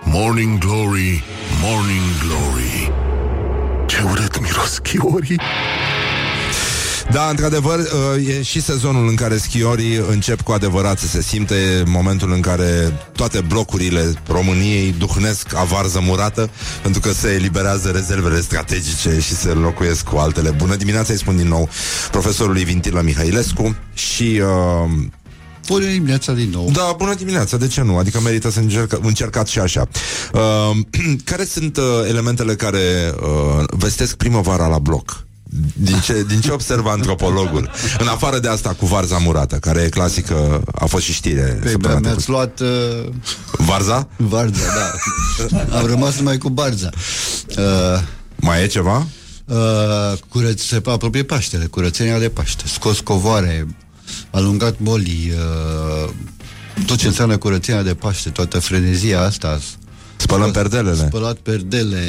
[0.04, 1.24] Morning Glory,
[1.62, 2.92] Morning Glory
[3.90, 5.40] Ce urât miros chiorii
[7.12, 11.84] Da, într-adevăr, uh, e și sezonul în care schiorii încep cu adevărat să se simte
[11.86, 16.50] momentul în care toate blocurile României duhnesc avarză murată,
[16.82, 20.50] pentru că se eliberează rezervele strategice și se înlocuiesc cu altele.
[20.50, 21.70] Bună dimineața, îi spun din nou
[22.12, 24.42] profesorului Vintilă Mihailescu și...
[24.44, 24.92] Uh,
[25.68, 26.72] Bună dimineața din nou.
[26.72, 27.98] da, bună dimineața, de ce nu?
[27.98, 29.88] Adică merită să încerc, încercați și așa.
[30.34, 30.78] Uh,
[31.32, 35.28] care sunt uh, elementele care uh, vestesc primăvara la bloc?
[35.74, 37.70] Din ce, din ce observă antropologul?
[38.00, 41.58] În afară de asta cu varza murată, care e clasică, a fost și știre.
[41.62, 42.32] Păi, săptămâna mi-ați trecută.
[42.32, 43.10] luat uh,
[43.58, 44.08] Varza?
[44.18, 45.78] Varza, da.
[45.78, 46.90] Am rămas numai cu Barza.
[47.58, 48.02] Uh,
[48.36, 49.08] Mai e ceva?
[49.46, 52.64] uh, curăț, se apropie Paștele, curățenia de Paște.
[52.68, 53.68] Scos covoare,
[54.32, 55.34] alungat bolii,
[56.06, 56.10] uh,
[56.86, 59.60] tot ce înseamnă curățenia de Paște, toată frenezia asta.
[60.16, 61.06] Spălăm perdelele.
[61.08, 62.04] Spălat perdele.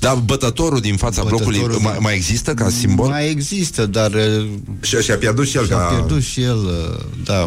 [0.00, 3.08] Dar bătătorul din fața Bătătorul blocului mai, din- mai există ca simbol?
[3.08, 4.46] Mai există, dar uh,
[4.80, 7.44] Și și-a pierdut și el și-a ca, pierdut și el, uh, da,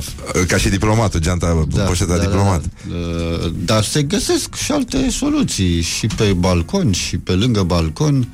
[0.48, 2.62] ca și diplomatul, geanta, da, poșeta da, diplomat.
[2.62, 2.96] Da,
[3.42, 3.48] da.
[3.66, 8.28] Dar se găsesc și alte soluții și pe balcon și pe lângă balcon.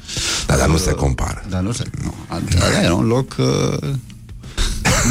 [0.48, 1.46] Da, dar nu se compară.
[1.50, 1.84] Dar nu se...
[2.04, 2.14] Nu,
[2.60, 3.78] da, era un loc uh,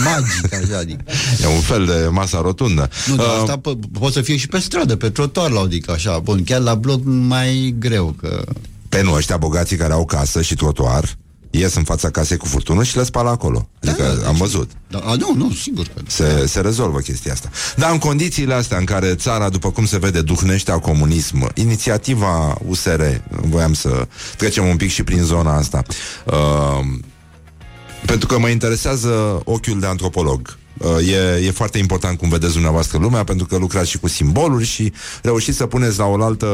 [0.04, 1.02] magic, așa, adică.
[1.42, 2.88] E un fel de masa rotundă.
[3.06, 5.92] Nu, dar Uh, asta po- poate să fie și pe stradă, pe trotuar, la adică
[5.92, 6.18] așa.
[6.18, 8.44] Bun, chiar la bloc mai greu, că...
[8.94, 11.16] Pe nu, ăștia bogații care au casă și trotuar
[11.50, 13.68] ies în fața casei cu furtună și le spală acolo.
[13.82, 14.70] Adică Da, am văzut.
[14.88, 16.02] Da, a, nu, nu, sigur că...
[16.06, 17.50] Se, se rezolvă chestia asta.
[17.76, 22.58] Dar în condițiile astea în care țara, după cum se vede, duhnește a comunism, inițiativa
[22.66, 25.82] USR, voiam să trecem un pic și prin zona asta,
[26.24, 26.86] uh,
[28.06, 30.58] pentru că mă interesează ochiul de antropolog.
[30.84, 34.64] Uh, E, e foarte important cum vedeți dumneavoastră lumea Pentru că lucrați și cu simboluri
[34.64, 34.92] Și
[35.22, 36.46] reușiți să puneți la oaltă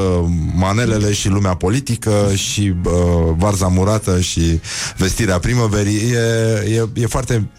[0.55, 2.93] Manelele și lumea politică Și uh,
[3.36, 4.61] varza murată Și
[4.97, 7.51] vestirea primăverii E, e, e foarte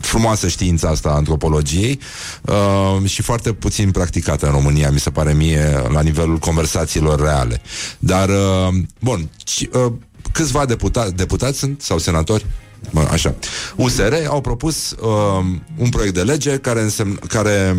[0.00, 1.98] frumoasă știința asta a antropologiei
[2.42, 7.60] uh, și foarte puțin practicată în România, mi se pare mie, la nivelul conversațiilor reale.
[7.98, 9.92] Dar, uh, bun, ci, uh,
[10.32, 12.46] câțiva deputa- deputați sunt, sau senatori,
[12.92, 13.34] Bă, așa,
[13.76, 15.44] USR au propus uh,
[15.76, 17.76] un proiect de lege care, însemn, care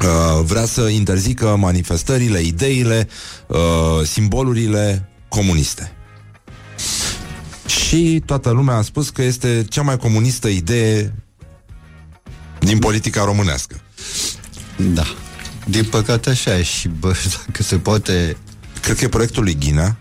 [0.00, 3.08] uh, vrea să interzică manifestările, ideile,
[3.46, 5.92] uh, simbolurile comuniste.
[7.66, 11.14] Și toată lumea a spus că este cea mai comunistă idee
[12.58, 13.80] din politica românească.
[14.76, 15.04] Da.
[15.66, 17.14] Din păcate așa e și, bă,
[17.46, 18.36] dacă se poate...
[18.80, 19.96] Cred că e proiectul lui Ghina,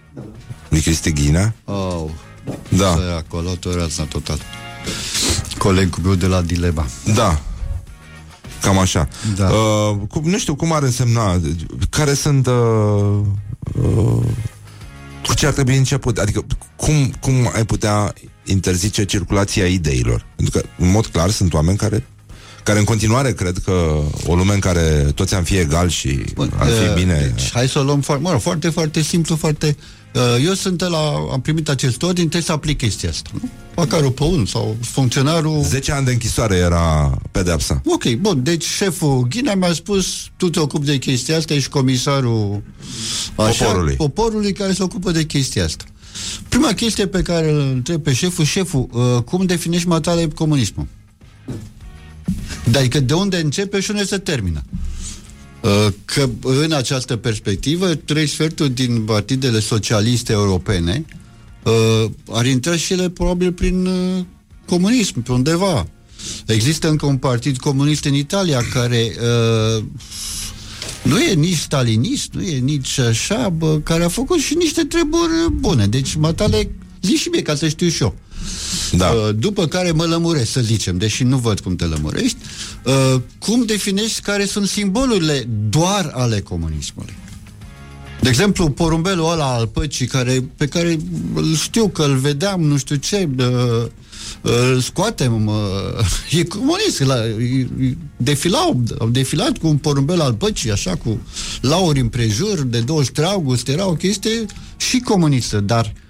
[0.69, 1.53] lui Cristi Ghina.
[1.63, 2.09] Oh,
[2.69, 4.39] Da, să acolo torează total.
[5.57, 6.85] Colegul meu de la Dilema.
[7.15, 7.41] da.
[8.61, 9.07] Cam așa.
[9.35, 9.49] Da.
[9.49, 11.41] Uh, cum, nu știu cum ar însemna,
[11.89, 12.47] care sunt...
[12.47, 13.19] Uh,
[13.81, 14.25] uh,
[15.27, 16.17] cu ce ar trebui început?
[16.17, 16.45] Adică
[16.75, 18.13] cum, cum ai putea
[18.43, 20.25] interzice circulația ideilor?
[20.35, 22.05] Pentru că, în mod clar, sunt oameni care
[22.63, 26.53] care în continuare cred că o lume în care toți am fi egali și Bun,
[26.57, 27.31] ar fi uh, bine...
[27.35, 29.75] Deci, hai să o luăm foarte, mă rog, foarte, foarte simplu, foarte...
[29.77, 29.98] Uh,
[30.43, 31.27] eu sunt de la...
[31.31, 33.49] Am primit acest ordin, trebuie să aplic chestia asta, nu?
[33.75, 35.63] Măcar pe unul sau funcționarul...
[35.63, 37.81] 10 ani de închisoare era pedepsa.
[37.85, 42.61] Ok, bun, deci șeful Ghina mi-a spus tu te ocupi de chestia asta, ești comisarul
[43.35, 43.95] Poporului.
[43.95, 45.83] poporului care se ocupă de chestia asta.
[46.49, 50.87] Prima chestie pe care îl întreb pe șeful, șeful, uh, cum definești matale comunismul?
[52.75, 54.63] Adică de unde începe și unde se termină?
[55.61, 61.05] Uh, Că în această perspectivă, trei sferturi din partidele socialiste europene
[61.63, 64.23] uh, ar intra și ele probabil prin uh,
[64.65, 65.87] comunism, pe undeva.
[66.45, 69.15] Există încă un partid comunist în Italia care
[69.77, 69.83] uh,
[71.03, 75.51] nu e nici stalinist, nu e nici așa, bă, care a făcut și niște treburi
[75.51, 75.87] bune.
[75.87, 76.71] Deci, matale,
[77.01, 78.15] zi și mie ca să știu și eu.
[78.91, 79.09] Da.
[79.09, 82.37] Uh, după care mă lămuresc, să zicem, deși nu văd cum te lămurești,
[82.83, 87.17] uh, cum definești care sunt simbolurile doar ale comunismului?
[88.21, 90.99] De exemplu, porumbelul ăla al păcii, care, pe care
[91.33, 93.85] îl știu că îl vedeam, nu știu ce, uh,
[94.41, 95.55] îl scoatem, uh,
[96.39, 97.15] e comunist, la,
[98.17, 101.19] defilau, au defilat cu un porumbel al păcii, așa, cu
[101.61, 104.45] lauri împrejur, de 23 august, era o chestie
[104.77, 106.08] și comunistă, dar uh,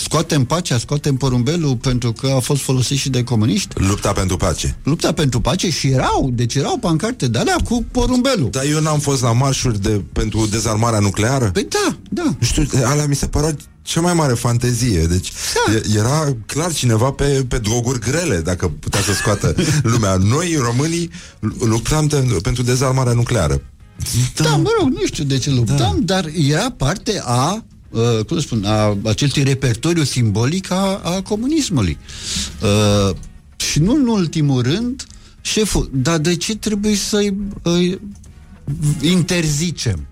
[0.00, 3.74] scoatem pacea, scoatem porumbelul pentru că a fost folosit și de comuniști.
[3.80, 4.76] Lupta pentru pace.
[4.82, 8.48] Lupta pentru pace și erau, deci erau pancarte de alea cu porumbelul.
[8.50, 11.50] Dar eu n-am fost la marșuri de, pentru dezarmarea nucleară.
[11.52, 12.22] Păi da, da.
[12.38, 15.04] Nu știu, alea mi se părea cea mai mare fantezie.
[15.06, 15.32] Deci
[15.66, 15.72] Da.
[15.74, 19.54] e- era clar cineva pe, pe droguri grele, dacă putea să scoată
[19.92, 20.16] lumea.
[20.16, 21.10] Noi, românii,
[21.40, 23.62] lu- luptam te- pentru dezarmarea nucleară.
[24.34, 26.14] Da, mă rog, nu știu de ce luptam, da.
[26.14, 31.98] dar era parte a uh, cum să spun, a acestui repertoriu simbolic a, a comunismului.
[32.62, 33.16] Uh,
[33.56, 35.06] și nu în ultimul rând,
[35.40, 37.98] șeful, dar de ce trebuie să-i uh,
[39.00, 40.06] interzicem?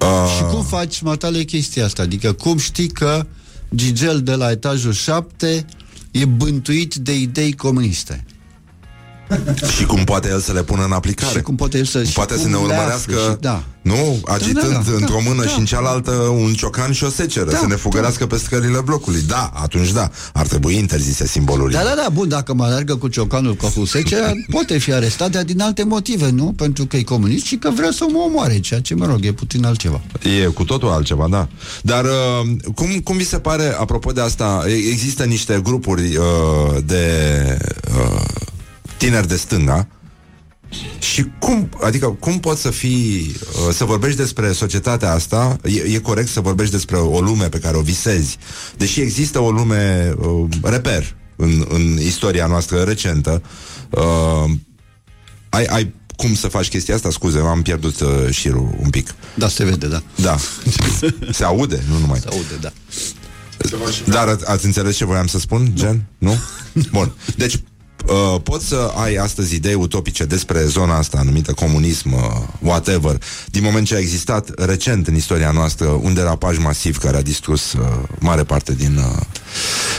[0.00, 2.02] Uh, Și cum faci, matale, chestia asta?
[2.02, 3.26] Adică cum știi că
[3.74, 5.66] Gigel de la etajul 7
[6.10, 8.24] e bântuit de idei comuniste?
[9.76, 11.32] și cum poate el să le pună în aplicare.
[11.36, 13.62] Și cum poate el să- și Poate să cum ne le urmărească, afle și- da.
[13.82, 15.48] nu, agitând da, da, într-o mână da.
[15.48, 19.20] și în cealaltă un ciocan și o seceră, Da, să ne fugărească pe scările blocului.
[19.26, 21.78] Da, atunci da, ar trebui interzise simbolurile.
[21.78, 25.42] Da, da, da, bun, dacă mă alergă cu ciocanul cu secea, poate fi arestat, dar
[25.42, 26.52] din alte motive, nu?
[26.56, 29.32] Pentru că e comunist și că vrea să mă omoare, ceea ce, mă rog, e
[29.32, 30.00] puțin altceva.
[30.42, 31.48] E cu totul altceva, da.
[31.82, 36.24] Dar uh, cum, cum vi se pare, apropo de asta, e- există niște grupuri uh,
[36.86, 37.04] de
[37.98, 38.20] uh,
[39.00, 39.88] tineri de stânga
[40.98, 43.36] și cum, adică cum poți să fii,
[43.66, 47.58] uh, să vorbești despre societatea asta, e, e corect să vorbești despre o lume pe
[47.58, 48.38] care o visezi,
[48.76, 53.42] deși există o lume uh, reper în, în istoria noastră recentă,
[53.90, 54.50] uh,
[55.48, 57.10] ai, ai cum să faci chestia asta?
[57.10, 59.14] Scuze, am pierdut uh, șirul un pic.
[59.34, 60.02] Da, se vede, da.
[60.14, 60.36] Da.
[61.38, 62.18] Se aude, nu numai.
[62.18, 62.72] Se aude, da.
[64.06, 66.04] Dar ați, ați înțeles ce voiam să spun, Gen?
[66.18, 66.36] Nu?
[66.92, 67.12] Bun.
[67.36, 67.60] Deci,
[68.08, 72.20] uh, poți să ai astăzi idei utopice despre zona asta numită comunism, uh,
[72.58, 77.22] whatever, din moment ce a existat recent în istoria noastră un derapaj masiv care a
[77.22, 77.80] distrus uh,
[78.18, 79.22] mare parte din uh,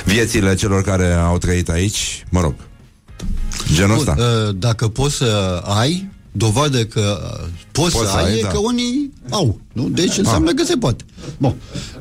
[0.06, 2.54] viețile celor care au trăit aici, mă rog,
[3.74, 4.14] genul ăsta.
[4.14, 8.38] Bun, uh, dacă poți să ai, dovadă că uh, poți, Poți să să ai, ai,
[8.38, 8.48] e da.
[8.48, 9.60] că unii au.
[9.74, 9.90] Nu?
[9.90, 11.04] Deci înseamnă că se poate.
[11.38, 11.56] Bun.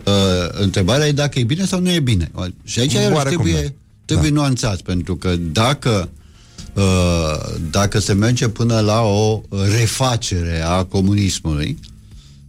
[0.04, 0.12] Uh,
[0.50, 2.30] întrebarea e dacă e bine sau nu e bine.
[2.34, 3.72] Uh, Și aici iarăși Oarecum trebuie, da.
[4.12, 6.08] Trebuie nuanțat, pentru că dacă
[6.74, 6.82] uh,
[7.70, 9.40] dacă se merge până la o
[9.78, 11.78] refacere a comunismului,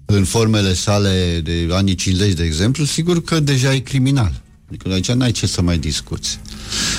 [0.05, 4.41] în formele sale de anii 50, de exemplu, sigur că deja e criminal.
[4.67, 6.39] Adică aici n-ai ce să mai discuți.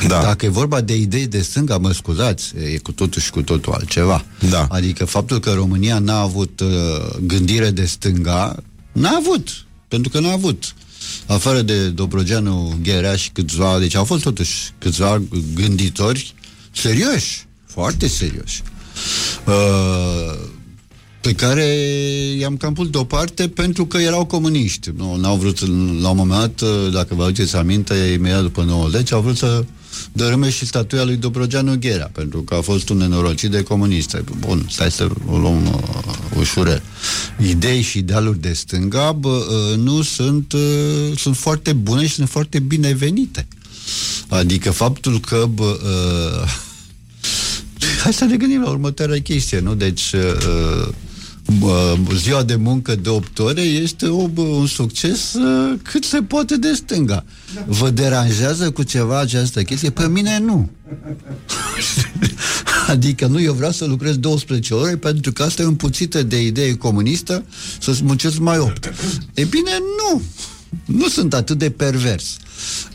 [0.06, 0.22] Da.
[0.22, 3.72] Dacă e vorba de idei de stânga, mă scuzați, e cu totul și cu totul
[3.72, 4.24] altceva.
[4.51, 4.66] Da.
[4.70, 6.68] Adică faptul că România n-a avut uh,
[7.20, 8.56] gândire de stânga,
[8.93, 9.48] n-a avut.
[9.89, 10.74] Pentru că n-a avut.
[11.26, 15.22] Afară de Dobrogeanu Gherea și câțiva, deci au fost totuși câțiva
[15.55, 16.34] gânditori
[16.72, 18.62] serioși, foarte serioși.
[19.47, 20.51] Uh,
[21.20, 21.64] pe care
[22.39, 24.90] i-am cam pus deoparte pentru că erau comuniști.
[24.97, 25.60] Nu, n-au vrut,
[26.01, 29.64] la un moment dat, dacă vă aduceți aminte, imediat după 90, au vrut să
[30.12, 34.24] dărâme și statuia lui Dobrogeanu Gherea, pentru că a fost un nenorocit de comuniste.
[34.39, 35.80] Bun, stai să o luăm
[36.43, 36.82] uh, ușurel.
[37.48, 42.28] Idei și idealuri de stânga bă, uh, nu sunt, uh, sunt foarte bune și sunt
[42.28, 43.47] foarte binevenite.
[44.28, 46.70] Adică faptul că bă, uh,
[48.02, 49.74] Hai să ne gândim la următoarea chestie, nu?
[49.74, 50.89] Deci, uh,
[51.60, 56.56] uh, ziua de muncă de 8 ore este o, un succes uh, cât se poate
[56.56, 57.24] de stânga.
[57.66, 59.90] Vă deranjează cu ceva această chestie?
[59.90, 60.70] Pe mine nu.
[62.86, 66.76] adică nu, eu vreau să lucrez 12 ore pentru că asta e împuțită de idee
[66.76, 67.44] comunistă
[67.80, 68.92] să-ți muncesc mai 8.
[69.34, 70.22] E bine, nu.
[70.84, 72.36] Nu sunt atât de pervers.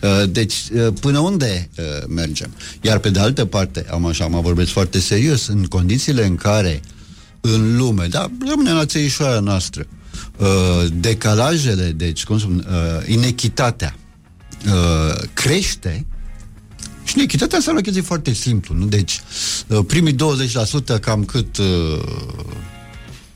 [0.01, 2.49] Uh, Deci, uh, până unde uh, mergem?
[2.81, 6.81] Iar pe de altă parte, am așa, mă vorbesc foarte serios, în condițiile în care
[7.41, 9.87] în lume, da, rămâne la țărișoara noastră,
[10.37, 10.47] uh,
[10.93, 13.95] decalajele, deci, cum spun, uh, inechitatea
[14.65, 16.05] uh, crește,
[17.07, 18.85] și inechitatea înseamnă o chestie foarte simplu, nu?
[18.85, 19.21] Deci,
[19.67, 21.65] uh, primii 20% cam cât uh,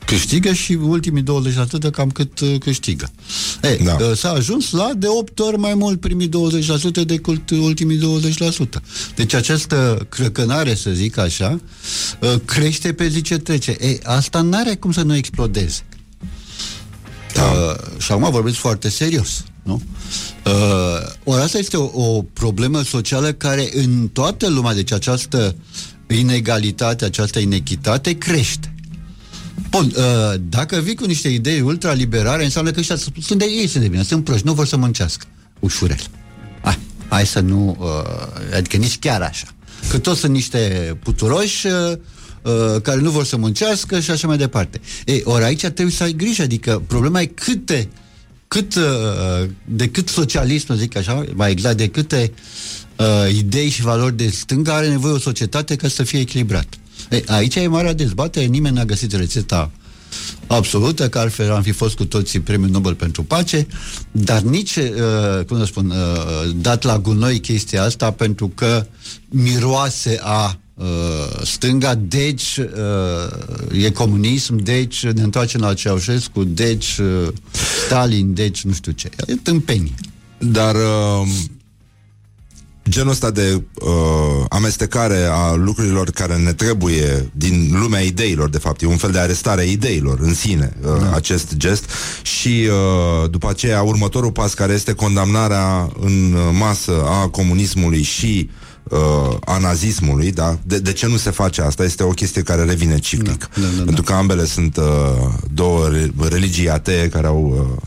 [0.06, 3.10] câștigă și ultimii 20% cam cât uh, câștigă.
[3.62, 3.96] E, Da.
[4.00, 4.14] da.
[4.14, 6.30] s-a ajuns la de 8 ori mai mult primii 20%
[7.06, 8.82] decât ultimii 20%.
[9.14, 11.60] Deci această crăcănare, să zic așa,
[12.20, 13.70] uh, crește pe zi ce trece.
[13.80, 15.80] E, asta n-are cum să nu explodeze.
[17.34, 17.42] Da.
[17.42, 19.82] Uh, și acum vorbesc foarte serios, nu?
[20.46, 20.52] Uh,
[21.24, 25.54] ori asta este o, o problemă socială care în toată lumea, deci această
[26.08, 28.74] inegalitate, această inechitate crește.
[29.70, 33.82] Bun, uh, dacă vii cu niște idei ultraliberare, înseamnă că ăștia sunt de ei, sunt
[33.82, 35.26] de bine, sunt proști, nu vor să muncească.
[35.60, 36.00] Ușurel.
[36.62, 36.78] Hai,
[37.08, 39.46] hai să nu, uh, adică nici chiar așa.
[39.88, 41.72] Că toți sunt niște puturoși uh,
[42.42, 44.80] uh, care nu vor să muncească și așa mai departe.
[45.04, 47.88] Ei, ori aici trebuie să ai grijă, adică problema e câte, cât, uh, de
[49.92, 52.32] cât socialism, să zic așa, mai exact, de câte
[52.96, 56.66] uh, idei și valori de stânga are nevoie o societate ca să fie echilibrat.
[57.10, 59.70] Ei, aici e marea dezbatere, nimeni n-a găsit rețeta
[60.52, 63.66] absolută, că altfel am fi fost cu toții premiul Nobel pentru pace,
[64.10, 68.86] dar nici, uh, cum să spun, uh, dat la gunoi chestia asta pentru că
[69.28, 70.86] miroase a uh,
[71.42, 77.28] stânga, deci uh, e comunism, deci ne întoarcem la Ceaușescu, deci uh,
[77.86, 79.10] Stalin, deci nu știu ce.
[79.26, 79.94] E tâmpenie.
[80.38, 81.28] Dar uh,
[82.88, 88.82] genul ăsta de uh, amestecare a lucrurilor care ne trebuie din lumea ideilor, de fapt,
[88.82, 91.12] e un fel de arestare a ideilor în sine, uh, da.
[91.14, 91.84] acest gest
[92.22, 98.50] și uh, după aceea următorul pas care este condamnarea în masă a comunismului și
[98.82, 100.58] uh, a nazismului, da?
[100.62, 101.84] De, de ce nu se face asta?
[101.84, 103.48] Este o chestie care revine ciclic.
[103.54, 103.84] Da, da, da, da.
[103.84, 104.84] Pentru că ambele sunt uh,
[105.54, 107.82] două re- religii atee care au uh,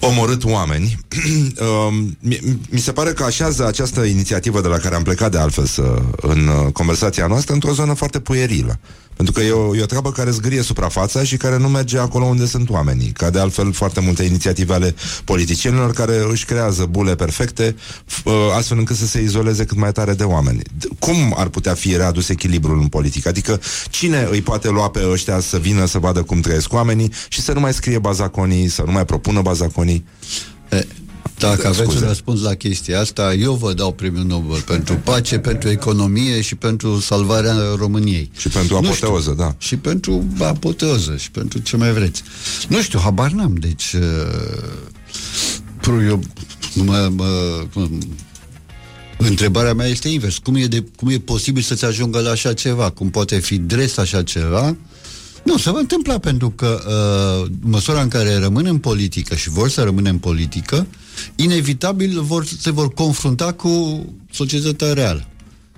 [0.00, 0.98] omorât oameni.
[1.54, 2.38] Um, mi,
[2.70, 6.02] mi se pare că așează această inițiativă de la care am plecat de altfel să,
[6.16, 8.78] în uh, conversația noastră într-o zonă foarte puierilă.
[9.16, 12.24] Pentru că e o, e o treabă care zgârie suprafața și care nu merge acolo
[12.24, 13.10] unde sunt oamenii.
[13.10, 18.32] Ca de altfel foarte multe inițiative ale politicienilor care își creează bule perfecte f- uh,
[18.56, 20.60] astfel încât să se izoleze cât mai tare de oameni.
[20.62, 23.28] D- Cum ar putea fi readus echilibrul în politică?
[23.28, 23.60] Adică
[23.90, 27.52] cine îi poate lua pe ăștia să vină să vadă cum trăiesc oamenii și să
[27.52, 30.04] nu mai scrie bazaconii, să nu mai propună bazaconii?
[31.34, 31.98] E, Dacă aveți Scuze.
[32.02, 36.54] un răspuns la chestia asta, eu vă dau premiul Nobel pentru pace, pentru economie și
[36.54, 38.30] pentru salvarea României.
[38.36, 39.44] Și pentru Nu apoteoză, știu.
[39.44, 39.54] da.
[39.58, 42.22] Și pentru apoteoză și pentru ce mai vreți.
[42.68, 43.92] Nu știu, habar n-am, deci...
[43.92, 44.00] Uh,
[46.06, 46.20] eu,
[46.74, 47.26] mă, mă,
[47.72, 47.98] cum-
[49.18, 50.38] întrebarea mea este invers.
[50.38, 52.90] Cum e, de, cum e posibil să-ți ajungă la așa ceva?
[52.90, 54.76] Cum poate fi dres așa ceva?
[55.44, 59.50] Nu, se va întâmpla pentru că uh, în măsura în care rămân în politică și
[59.50, 60.86] vor să rămână în politică,
[61.36, 65.26] inevitabil vor, se vor confrunta cu societatea reală,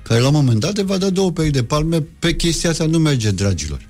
[0.02, 2.86] care la un moment dat le va da două peri de palme pe chestia asta
[2.86, 3.80] nu merge, dragilor.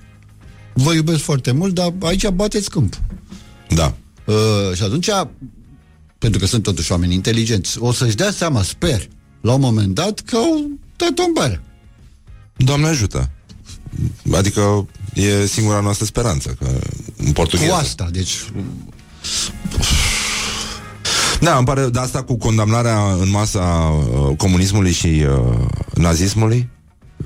[0.73, 3.01] Vă iubesc foarte mult, dar aici bateți câmp.
[3.69, 3.95] Da.
[4.25, 5.09] Uh, și atunci,
[6.17, 9.07] pentru că sunt totuși oameni inteligenți, o să-și dea seama, sper,
[9.41, 11.61] la un moment dat, că au dat o bară.
[12.55, 13.29] Doamne ajută.
[14.31, 16.79] Adică e singura noastră speranță, că
[17.17, 17.71] în portugheză.
[17.71, 18.31] Cu asta, deci
[21.41, 25.65] Da, îmi pare, de asta cu condamnarea în masă a uh, comunismului și uh,
[25.95, 26.69] nazismului,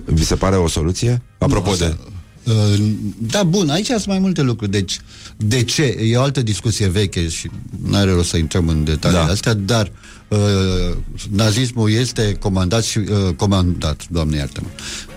[0.05, 1.21] vi se pare o soluție?
[1.37, 1.95] Apropo de...
[2.43, 2.79] Uh,
[3.17, 4.71] Da, bun, aici sunt mai multe lucruri.
[4.71, 4.99] Deci,
[5.37, 5.83] de ce?
[5.83, 7.49] E o altă discuție veche și
[7.85, 9.27] nu are rost să intrăm în detaliile Da.
[9.27, 9.33] da.
[9.33, 9.91] astea, dar
[10.31, 10.97] uh,
[11.29, 13.05] nazismul este comandat și uh,
[13.35, 14.67] comandat, doamne iartă-mă,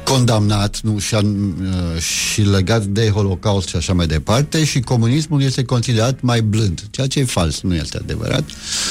[0.04, 5.42] condamnat nu, și, an, uh, și legat de Holocaust și așa mai departe și comunismul
[5.42, 8.44] este considerat mai blând, ceea ce e fals, nu este adevărat,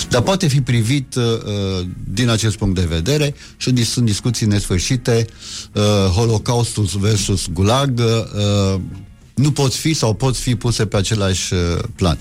[0.09, 4.47] dar poate fi privit uh, uh, din acest punct de vedere și dis- sunt discuții
[4.47, 5.27] nesfârșite,
[5.73, 5.81] uh,
[6.15, 8.79] Holocaustul versus Gulag, uh,
[9.33, 11.59] nu pot fi sau pot fi puse pe același uh,
[11.95, 12.17] plan.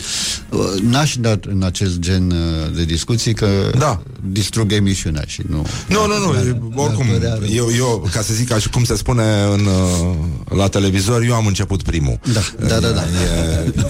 [0.51, 3.49] Uh, N-aș da în acest gen uh, de discuții că
[3.79, 4.03] Da.
[4.31, 5.67] distrug emisiunea și nu...
[5.89, 7.49] Nu, nu, nu, e- oricum, Mi-ar părea rău.
[7.51, 10.15] eu, eu, ca să zic așa cum se spune în, uh,
[10.57, 12.19] la televizor, eu am început primul.
[12.33, 13.03] Da, da, da, da.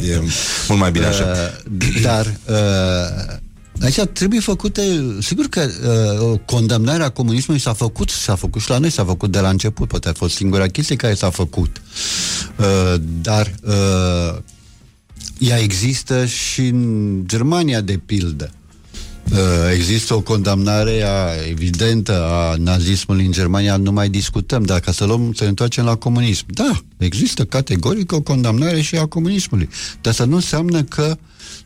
[0.02, 0.20] E, e
[0.68, 1.24] mult mai bine așa.
[1.24, 3.36] Uh, dar uh,
[3.82, 5.68] aici trebuie făcute, sigur că
[6.32, 9.88] uh, condamnarea comunismului s-a făcut, s-a făcut și la noi, s-a făcut de la început,
[9.88, 11.82] poate a fost singura chestie care s-a făcut.
[12.58, 14.38] Uh, dar uh,
[15.38, 18.50] ea există și în Germania, de pildă.
[19.30, 19.38] Uh,
[19.74, 25.04] Există o condamnare a, evidentă a nazismului în Germania, nu mai discutăm, dar ca să
[25.04, 26.44] luăm, să ne întoarcem la comunism.
[26.48, 29.68] Da, există categoric o condamnare și a comunismului.
[30.00, 31.16] Dar asta nu înseamnă că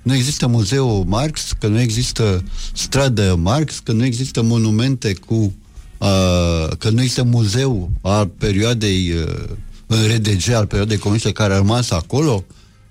[0.02, 5.54] nu există muzeul Marx, că nu există stradă Marx, că nu există monumente cu
[5.98, 9.44] uh, că nu există muzeu a perioadei uh,
[9.86, 12.44] în RDG al perioadei comuniste care a rămas acolo?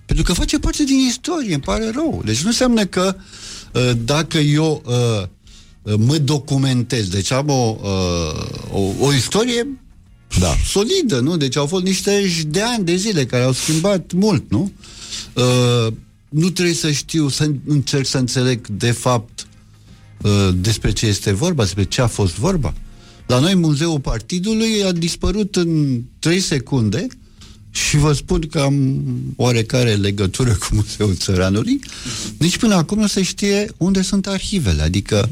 [0.05, 2.21] Pentru că face parte din istorie, îmi pare rău.
[2.25, 3.21] Deci nu înseamnă că uh,
[4.03, 5.27] dacă eu uh,
[5.81, 9.67] uh, mă documentez, deci am o, uh, o, o istorie
[10.39, 10.55] da.
[10.65, 11.37] solidă, nu?
[11.37, 14.71] Deci au fost niște de ani de zile care au schimbat mult, nu?
[15.33, 15.93] Uh,
[16.29, 19.47] nu trebuie să știu, să încerc să înțeleg de fapt
[20.21, 22.73] uh, despre ce este vorba, despre ce a fost vorba.
[23.27, 27.07] La noi Muzeul Partidului a dispărut în 3 secunde
[27.75, 29.03] și vă spun că am
[29.35, 31.79] oarecare legătură cu Muzeul Țăranului.
[32.37, 35.29] Nici până acum nu se știe unde sunt arhivele, adică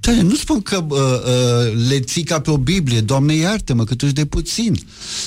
[0.00, 4.02] Doamne, nu spun că uh, uh, le ții ca pe o Biblie, Doamne iartă-mă, cât
[4.02, 4.78] de puțin.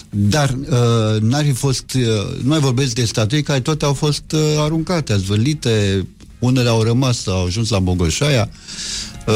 [0.09, 2.03] Dar uh, n-ar fi fost, uh,
[2.41, 6.07] nu mai vorbesc de statui care toate au fost uh, aruncate, azvălite,
[6.39, 8.49] unele au rămas, au ajuns la Bogoșaia.
[9.27, 9.35] Uh,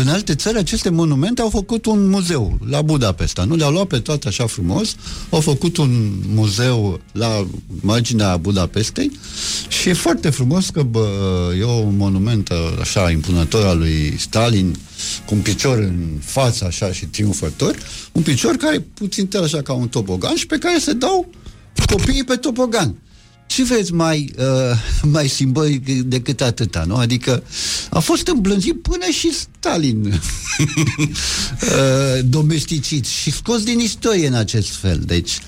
[0.00, 3.44] în alte țări, aceste monumente au făcut un muzeu la Budapesta.
[3.44, 4.94] Nu le-au luat pe toate așa frumos,
[5.30, 7.46] au făcut un muzeu la
[7.80, 9.10] marginea Budapestei
[9.68, 11.08] și e foarte frumos că bă,
[11.58, 14.76] e un monument uh, așa impunător al lui Stalin,
[15.26, 17.76] cu un picior în față așa și triumfător,
[18.12, 21.30] un picior care puțin tel așa ca un topogan și pe care se dau
[21.86, 22.96] copiii pe topogan
[23.50, 24.44] ce vreți mai, uh,
[25.02, 26.94] mai simbolic decât atâta, nu?
[26.94, 27.42] Adică
[27.90, 30.20] a fost îmblânzit până și Stalin uh,
[32.24, 35.02] domesticit și scos din istorie în acest fel.
[35.06, 35.38] Deci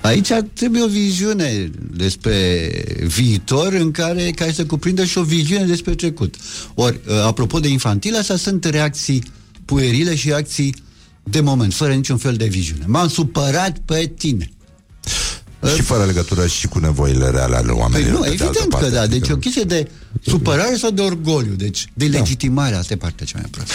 [0.00, 2.70] aici trebuie o viziune despre
[3.06, 6.34] viitor în care, care să cuprindă și o viziune despre trecut.
[6.74, 9.22] Ori, uh, apropo de infantil, astea sunt reacții
[9.64, 10.74] puerile și reacții
[11.22, 12.84] de moment, fără niciun fel de viziune.
[12.86, 14.48] M-am supărat pe tine.
[15.68, 18.20] Și fără legătură și cu nevoile reale ale oamenilor.
[18.20, 19.06] Păi nu, evident că da.
[19.06, 21.52] Deci o chestie de supărare sau de orgoliu.
[21.52, 22.18] Deci de da.
[22.18, 23.74] legitimare, asta e partea cea mai proastă.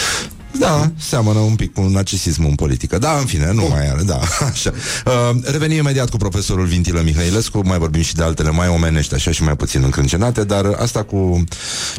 [0.58, 2.98] Da, seamănă un pic cu narcisismul în politică.
[2.98, 3.68] Da, în fine, nu oh.
[3.70, 4.20] mai are, da,
[4.52, 4.72] așa.
[5.06, 9.30] Uh, revenim imediat cu profesorul Vintilă Mihailescu, mai vorbim și de altele mai omenești, așa
[9.30, 11.44] și mai puțin încrâncenate, dar asta cu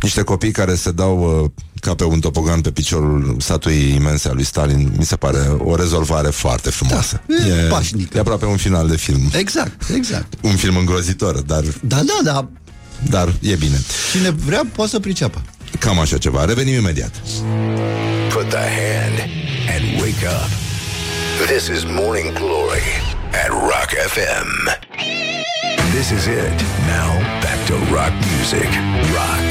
[0.01, 1.49] niște copii care se dau uh,
[1.79, 5.75] ca pe un topogan pe piciorul statuii imense a lui Stalin, mi se pare o
[5.75, 7.21] rezolvare foarte frumoasă.
[7.25, 8.17] Da, e, e pașnică.
[8.17, 9.29] E aproape un final de film.
[9.37, 10.33] Exact, exact.
[10.41, 11.63] Un film îngrozitor, dar...
[11.81, 12.47] Da, da, da.
[13.09, 13.81] Dar e bine.
[14.11, 15.41] Cine vrea poate să priceapă.
[15.79, 16.45] Cam așa ceva.
[16.45, 17.11] Revenim imediat.
[18.29, 19.17] Put the hand
[19.73, 20.49] and wake up.
[21.47, 22.87] This is Morning Glory
[23.43, 24.49] at Rock FM.
[25.95, 26.57] This is it.
[26.95, 27.11] Now
[27.43, 28.69] back to rock music.
[29.17, 29.45] Rock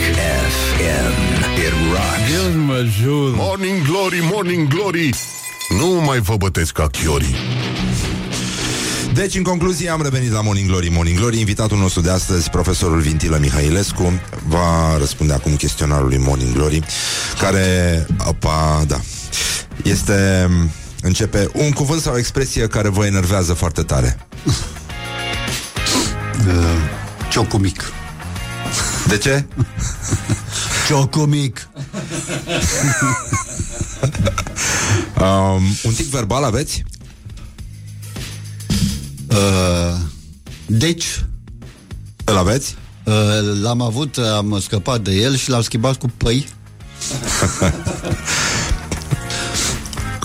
[0.56, 1.12] FM.
[1.66, 2.30] It rocks.
[2.30, 3.34] Deus mă ajută.
[3.36, 5.10] Morning Glory, Morning Glory.
[5.78, 7.34] Nu mai vă bătesc ca chiorii.
[9.14, 10.88] Deci, în concluzie, am revenit la Morning Glory.
[10.88, 16.82] Morning Glory, invitatul nostru de astăzi, profesorul Vintilă Mihailescu, va răspunde acum chestionarului Morning Glory,
[17.38, 19.00] care, opa, da,
[19.82, 20.48] este,
[21.02, 24.26] începe un cuvânt sau o expresie care vă enervează foarte tare.
[26.46, 26.54] Uh,
[27.30, 27.92] ciocumic.
[29.06, 29.44] De ce?
[30.86, 31.68] Ciocumic.
[35.20, 36.82] um, un tic verbal aveți?
[39.40, 39.96] Uh,
[40.66, 41.24] deci...
[42.24, 42.76] Îl aveți?
[43.04, 43.14] Uh,
[43.60, 46.48] l-am avut, am scăpat de el și l-am schimbat cu păi.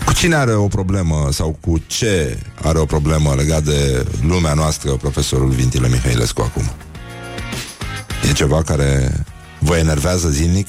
[0.05, 4.91] cu cine are o problemă sau cu ce are o problemă legat de lumea noastră
[4.91, 6.71] profesorul Vintile Mihailescu acum?
[8.29, 9.23] E ceva care
[9.59, 10.67] vă enervează zilnic?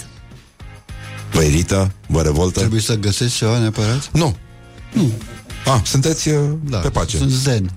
[1.32, 1.92] Vă irită?
[2.06, 2.58] Vă revoltă?
[2.58, 4.10] Trebuie să găsesc ceva neapărat?
[4.12, 4.36] Nu.
[4.92, 5.12] Nu.
[5.66, 7.16] Ah, sunteți uh, da, pe pace.
[7.16, 7.72] Sunt zen.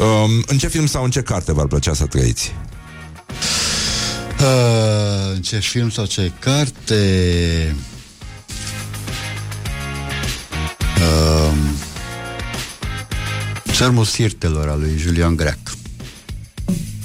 [0.00, 2.52] Um, în ce film sau în ce carte v-ar plăcea să trăiți?
[4.40, 7.76] Uh, în ce film sau ce carte?
[10.96, 11.56] Uh,
[13.72, 15.58] Țărmul Sirtelor al lui Julian Greac.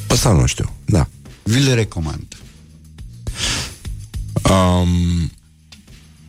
[0.07, 1.07] Asta nu știu, da.
[1.43, 2.37] Vi le recomand.
[4.49, 5.31] Um,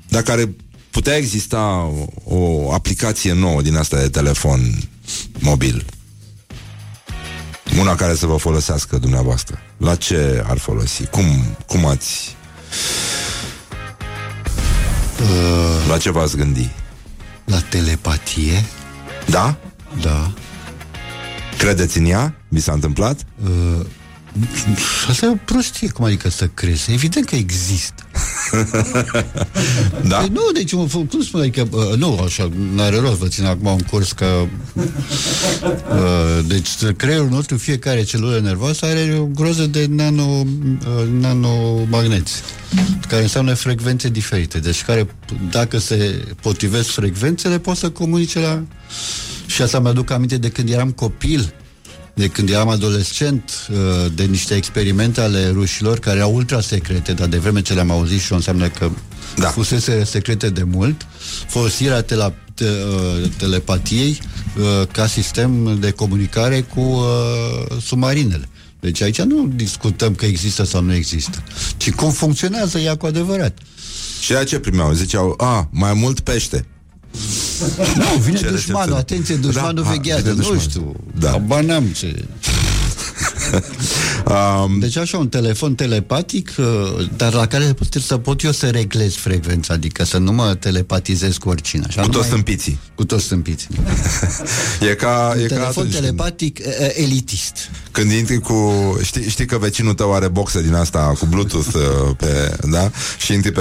[0.08, 0.48] dacă ar
[0.90, 1.92] putea exista
[2.24, 4.88] o, o aplicație nouă din asta de telefon
[5.38, 5.84] mobil
[7.78, 9.58] una care să vă folosească dumneavoastră.
[9.76, 11.06] La ce ar folosi?
[11.06, 11.24] Cum,
[11.66, 12.36] cum ați...
[15.20, 16.70] Uh, la ce v-ați gândi?
[17.44, 18.64] La telepatie?
[19.26, 19.56] Da?
[20.00, 20.32] Da.
[21.58, 22.34] Credeți în ea?
[22.48, 23.20] Vi s-a întâmplat?
[23.44, 23.86] Uh,
[25.08, 26.92] Asta e o prostie, cum adică să crezi?
[26.92, 28.06] Evident că există.
[30.08, 30.16] da?
[30.16, 33.78] Păi nu, deci, cum spune, adică, uh, nu, așa, n-are rost, vă țin acum un
[33.78, 34.46] curs că...
[34.74, 40.46] Uh, deci, creierul nostru, fiecare celulă nervoasă are o groză de nano, uh,
[41.20, 42.32] nanomagneți,
[43.08, 44.58] care înseamnă frecvențe diferite.
[44.58, 45.06] Deci, care,
[45.50, 48.62] dacă se potrivesc frecvențele, pot să comunice la
[49.46, 51.52] Și asta mi-aduc aminte de când eram copil,
[52.16, 53.76] de când eram adolescent, uh,
[54.14, 58.20] de niște experimente ale rușilor care erau ultra secrete, dar de vreme ce le-am auzit
[58.20, 58.90] și eu înseamnă că
[59.34, 59.42] Da.
[59.42, 59.48] da.
[59.48, 61.06] fusese secrete de mult,
[61.48, 64.18] folosirea tela, te, uh, telepatiei
[64.58, 68.48] uh, ca sistem de comunicare cu uh, submarinele.
[68.80, 71.42] Deci aici nu discutăm că există sau nu există,
[71.76, 73.58] ci cum funcționează ea cu adevărat.
[74.20, 74.92] Și la ce primeau?
[74.92, 76.66] Ziceau, a, mai mult pește.
[77.96, 78.94] Nu, vine Ce dușmanul, recepție.
[79.14, 80.60] atenție, dușmanul Da, a, veghează, vine nu dușmanul.
[80.60, 81.30] știu, Da.
[81.30, 82.24] habar n-am ce...
[84.26, 86.64] Um, Deci așa, un telefon telepatic, uh,
[87.16, 91.36] dar la care pot, să pot eu să reglez frecvența, adică să nu mă telepatizez
[91.36, 91.84] cu oricine.
[91.86, 92.78] Așa, cu nu toți mai- stâmpiții.
[92.94, 93.68] Cu toți stâmpiții.
[94.90, 97.70] E ca, e ca telefon atunci când, telepatic uh, uh, elitist.
[97.90, 98.72] când intri cu...
[99.02, 101.82] Știi, știi că vecinul tău are boxă din asta cu Bluetooth uh,
[102.16, 102.90] pe, da?
[103.18, 103.60] Și intri pe,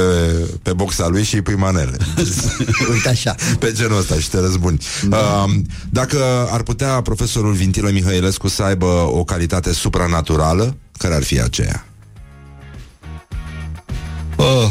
[0.62, 1.98] pe boxa lui și îi pui manele.
[2.92, 3.36] Uite așa.
[3.60, 4.82] Pe genul ăsta și te răzbuni.
[5.04, 5.18] Da.
[5.18, 5.54] Uh,
[5.90, 11.86] dacă ar putea profesorul Vintilă Mihăilescu să aibă o calitate supranaturală, care ar fi aceea?
[14.36, 14.70] Oh,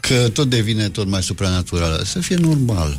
[0.00, 2.02] că tot devine tot mai supranatural.
[2.04, 2.98] Să fie normal.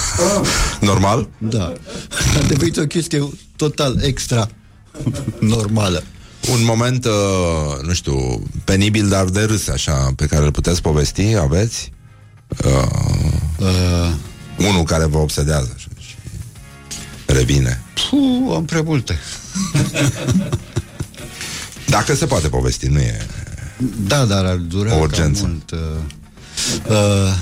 [0.80, 1.28] Normal?
[1.38, 1.72] Da.
[2.38, 4.48] A devenit o chestie total extra
[5.40, 6.02] normală.
[6.52, 11.34] Un moment, uh, nu știu, penibil, dar de râs, așa, pe care îl puteți povesti,
[11.36, 11.92] aveți?
[12.64, 13.26] Uh,
[13.58, 14.12] Uh,
[14.68, 16.14] unul care vă obsedează așa, și
[17.26, 17.82] revine.
[18.10, 19.18] puh, am prea multe.
[21.86, 23.26] Dacă se poate povesti, nu e...
[24.06, 25.40] Da, dar ar dura O urgență.
[25.42, 25.70] cam mult.
[25.70, 25.78] Uh,
[26.88, 26.96] uh,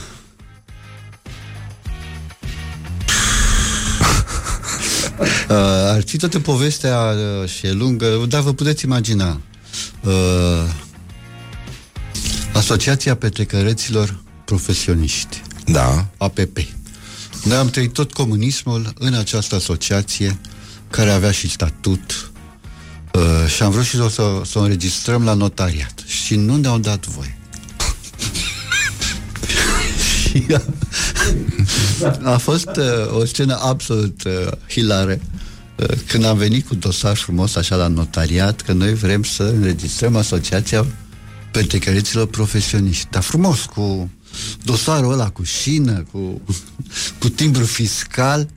[5.48, 5.56] uh,
[5.94, 9.40] ar fi toată povestea uh, și e lungă, dar vă puteți imagina.
[10.04, 10.12] Uh,
[12.52, 16.56] Asociația Petrecăreților Profesioniști, Da, APP.
[17.44, 20.38] Noi am trăit tot comunismul în această asociație
[20.90, 22.30] care avea și statut
[23.12, 26.78] uh, și am vrut și o să, să o înregistrăm la notariat și nu ne-au
[26.78, 27.38] dat voie.
[30.08, 30.46] și
[32.04, 35.18] a, a fost uh, o scenă absolut uh, hilară
[35.76, 40.16] uh, când am venit cu dosar frumos așa la notariat că noi vrem să înregistrăm
[40.16, 40.86] asociația
[41.50, 43.06] petrecăreților profesioniști.
[43.10, 44.10] Dar frumos, cu
[44.64, 46.40] dosarul ăla, cu șină, cu,
[47.18, 48.48] cu timbru fiscal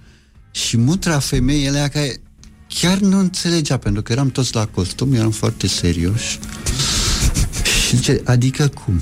[0.67, 2.21] și mutra femeii alea care
[2.67, 6.39] chiar nu înțelegea, pentru că eram toți la costum, eram foarte serioși.
[7.87, 9.01] Și zice, adică cum?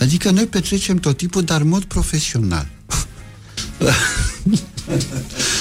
[0.00, 2.68] Adică noi petrecem tot tipul, dar în mod profesional.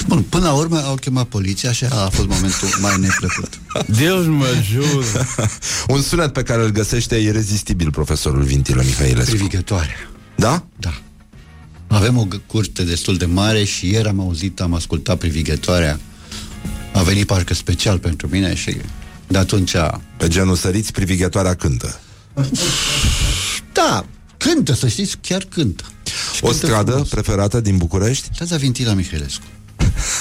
[0.08, 3.60] Bun, până la urmă au chemat poliția și a fost momentul mai neplăcut.
[3.88, 5.28] Deus mă ajută.
[5.94, 9.36] Un sunet pe care îl găsește irezistibil profesorul Vintilă Mihăilescu.
[9.36, 9.96] Privigătoare.
[10.36, 10.66] Da?
[10.78, 10.94] Da.
[11.88, 16.00] Avem o g- curte destul de mare și ieri am auzit, am ascultat privighetoarea.
[16.94, 18.78] A venit parcă special pentru mine și
[19.28, 19.72] de atunci,
[20.18, 22.00] Pe genul săriți, privighetoarea cântă.
[23.74, 24.06] da,
[24.38, 25.84] cântă, să știți, chiar cântă.
[26.36, 27.10] Și O cântă stradă frumos.
[27.10, 28.30] preferată din București?
[28.34, 29.44] Strada Vintila Mihailescu.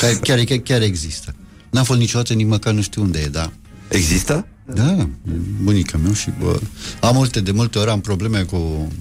[0.00, 1.34] Care, chiar, chiar, chiar există.
[1.70, 3.52] N-am fost niciodată, nici măcar nu știu unde e, da.
[3.88, 4.46] Există?
[4.74, 5.08] Da,
[5.62, 6.60] bunica meu și bă,
[7.00, 8.92] am multe, de multe ori am probleme cu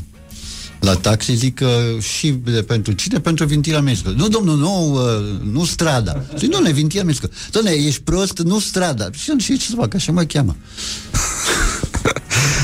[0.83, 3.19] la taxi, zic că și de pentru cine?
[3.19, 4.09] Pentru Vintila Mihailescu.
[4.09, 6.23] Nu, domnul, nu, uh, nu strada.
[6.37, 7.29] Zic, nu, Vintila Mihailescu.
[7.51, 9.09] Doamne, ești prost, nu strada.
[9.11, 10.55] Și eu, și ce să fac, așa mă cheamă.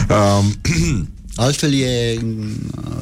[0.09, 0.55] Um,
[1.35, 2.55] Altfel e în,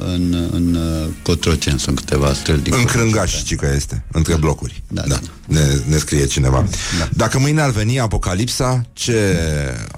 [0.05, 3.09] în, în uh, Cotroceni, sunt câteva străzi din în Cotroceni.
[3.09, 4.83] Crângaș, ci că este, între blocuri.
[4.87, 5.19] Da, da.
[5.47, 6.67] Ne, ne scrie cineva.
[6.99, 7.09] Da.
[7.13, 9.39] Dacă mâine ar veni apocalipsa, ce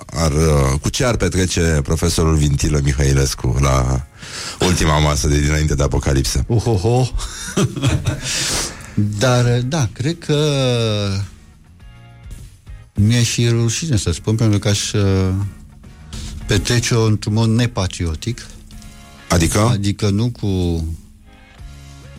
[0.06, 4.08] ar, uh, cu ce ar petrece profesorul Vintilă Mihăilescu la
[4.60, 6.44] ultima masă de dinainte de apocalipsă?
[6.48, 7.12] Uhoho.
[9.20, 10.38] Dar, da, cred că
[12.96, 15.30] mi-e și rușine să spun, pentru că aș uh,
[16.46, 18.46] petrece-o într-un mod nepatriotic,
[19.30, 19.60] Adică?
[19.60, 20.48] adică nu cu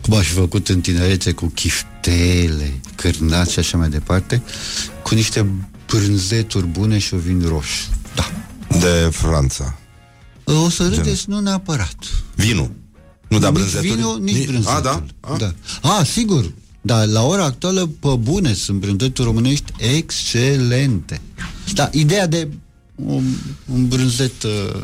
[0.01, 4.41] cum aș fi făcut în tinerețe cu chiftele, cârnați și așa mai departe,
[5.03, 5.45] cu niște
[5.87, 7.89] brânzeturi bune și o vin roșu.
[8.15, 8.31] Da.
[8.79, 9.79] De Franța.
[10.43, 11.95] O să râdeți, nu neapărat.
[12.35, 12.71] Vinul.
[13.27, 13.93] Nu da nici brânzeturi?
[13.93, 14.75] vinul, nici Ni- brânzetul.
[14.77, 15.03] A, da?
[15.19, 15.37] A?
[15.37, 15.53] da.
[15.81, 16.51] A, sigur.
[16.81, 21.21] Dar la ora actuală, pe bune, sunt brânzeturi românești excelente.
[21.73, 22.47] Da, ideea de
[22.95, 23.23] un,
[23.73, 24.43] un brânzet...
[24.43, 24.81] Uh,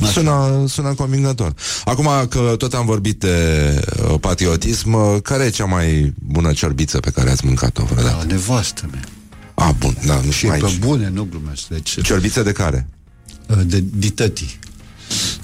[0.00, 0.10] așa.
[0.10, 1.54] Sună, sună convingător.
[1.84, 6.98] Acum că tot am vorbit de uh, patriotism, uh, care e cea mai bună ciorbiță
[7.00, 8.26] pe care ați mâncat-o La vreodată?
[8.26, 9.04] nevastă mea.
[9.54, 10.78] A, bun, da, nu Și știu pe aici.
[10.78, 11.66] bune, nu glumesc.
[11.68, 12.88] Deci, Ciorbiță de care?
[13.48, 14.58] uh, de ditătii.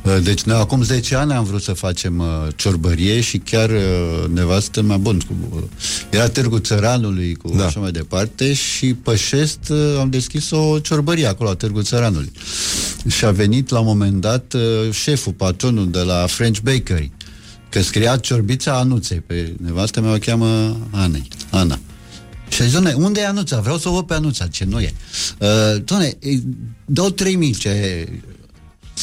[0.02, 2.26] Uh, Deci noi acum 10 ani am vrut să facem uh,
[2.56, 5.20] ciorbărie și chiar uh, nevastă mea bun.
[5.26, 5.62] Cu, uh,
[6.10, 7.56] era Târgu Țăranului cu Da.
[7.56, 7.64] da.
[7.66, 12.32] așa mai departe și pe șest uh, am deschis o ciorbărie acolo la Târgu Țăranului.
[13.08, 17.12] Și a venit la un moment dat uh, șeful, patronul de la French Bakery
[17.74, 19.20] că scria ciorbița Anuței.
[19.20, 21.78] Pe nevastă mea o cheamă Anei, Ana.
[22.48, 23.60] Și a zis, doamne, unde e Anuța?
[23.60, 24.94] Vreau să o văd pe Anuța, ce nu e.
[25.38, 26.38] Uh, doamne, e,
[26.84, 28.06] dau 3.000, ce...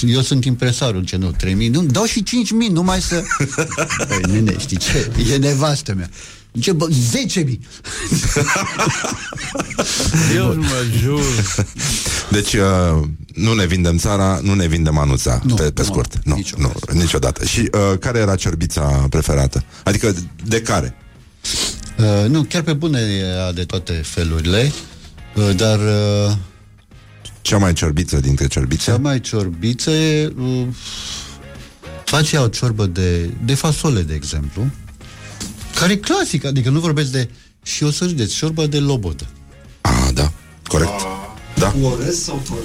[0.07, 3.23] Eu sunt impresarul, ce nu, 3.000, nu, dau și 5.000, numai să...
[4.07, 5.11] Păi, nene, știi ce?
[5.31, 6.09] E nevastă mea.
[6.59, 7.43] Ce, bă, 10.000.
[10.35, 11.21] Eu nu mă jur.
[12.29, 13.03] Deci uh,
[13.33, 16.13] nu ne vindem țara, nu ne vindem anuța, Nu, pe, pe nu, scurt.
[16.23, 16.79] Nu, niciodată.
[16.93, 17.45] nu, niciodată.
[17.45, 19.63] Și uh, care era cerbița preferată?
[19.83, 20.15] Adică
[20.45, 20.95] de care?
[21.97, 24.71] Uh, nu, chiar pe bune era de toate felurile,
[25.35, 26.31] uh, dar uh,
[27.41, 28.91] Cea mai cerbiță dintre cerbițe?
[28.91, 30.67] cea mai ciorbiță e, uh,
[32.05, 34.65] face ea o ciorbă de, de fasole, de exemplu,
[35.75, 37.29] care e clasică, adică nu vorbesc de...
[37.63, 39.27] Și o să râdeți, ciorbă de lobodă.
[39.81, 40.31] Ah, da,
[40.67, 41.01] corect.
[41.57, 41.75] Da.
[41.83, 42.61] Orez sau fără?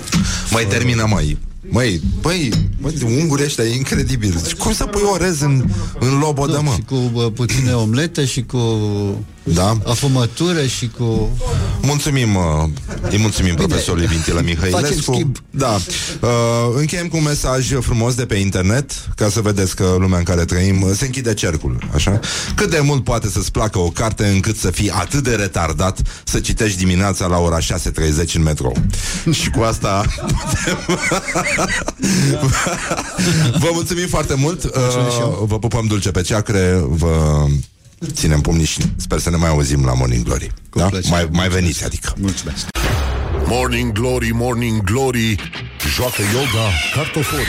[0.50, 1.38] Mai termină, mai.
[1.68, 2.50] Măi, băi,
[2.80, 4.40] băi, ungurii ăștia e incredibil.
[4.42, 5.64] Deci, cum să pui orez în,
[5.98, 6.72] în lobodă, mă?
[6.74, 8.58] Și cu uh, puține omlete și cu
[9.54, 9.78] Da.
[9.84, 11.36] afumătură și cu...
[11.82, 12.42] Mulțumim, uh,
[13.10, 15.12] îi mulțumim profesorului Vintilă Facem Mihăilescu.
[15.12, 15.36] schimb.
[15.50, 15.78] Da.
[16.20, 16.28] Uh,
[16.76, 20.44] încheiem cu un mesaj frumos de pe internet, ca să vedeți că lumea în care
[20.44, 22.20] trăim uh, se închide cercul, așa?
[22.54, 26.40] Cât de mult poate să-ți placă o carte încât să fii atât de retardat să
[26.40, 27.64] citești dimineața la ora 6.30
[28.34, 28.76] în metrou.
[29.40, 30.78] Și cu asta putem...
[33.62, 34.64] Vă mulțumim foarte mult.
[34.64, 34.70] Uh,
[35.44, 37.44] vă pupăm dulce pe ceacre, vă
[38.12, 40.52] ținem pumnii și sper să ne mai auzim la Morning Glory.
[40.70, 40.86] Cu Da?
[40.86, 41.14] plăcere.
[41.14, 42.14] Mai, mai veniți, adică.
[42.18, 42.66] Mulțumesc!
[43.46, 45.34] Morning Glory, Morning Glory
[45.94, 47.46] Joacă yoga cartoforii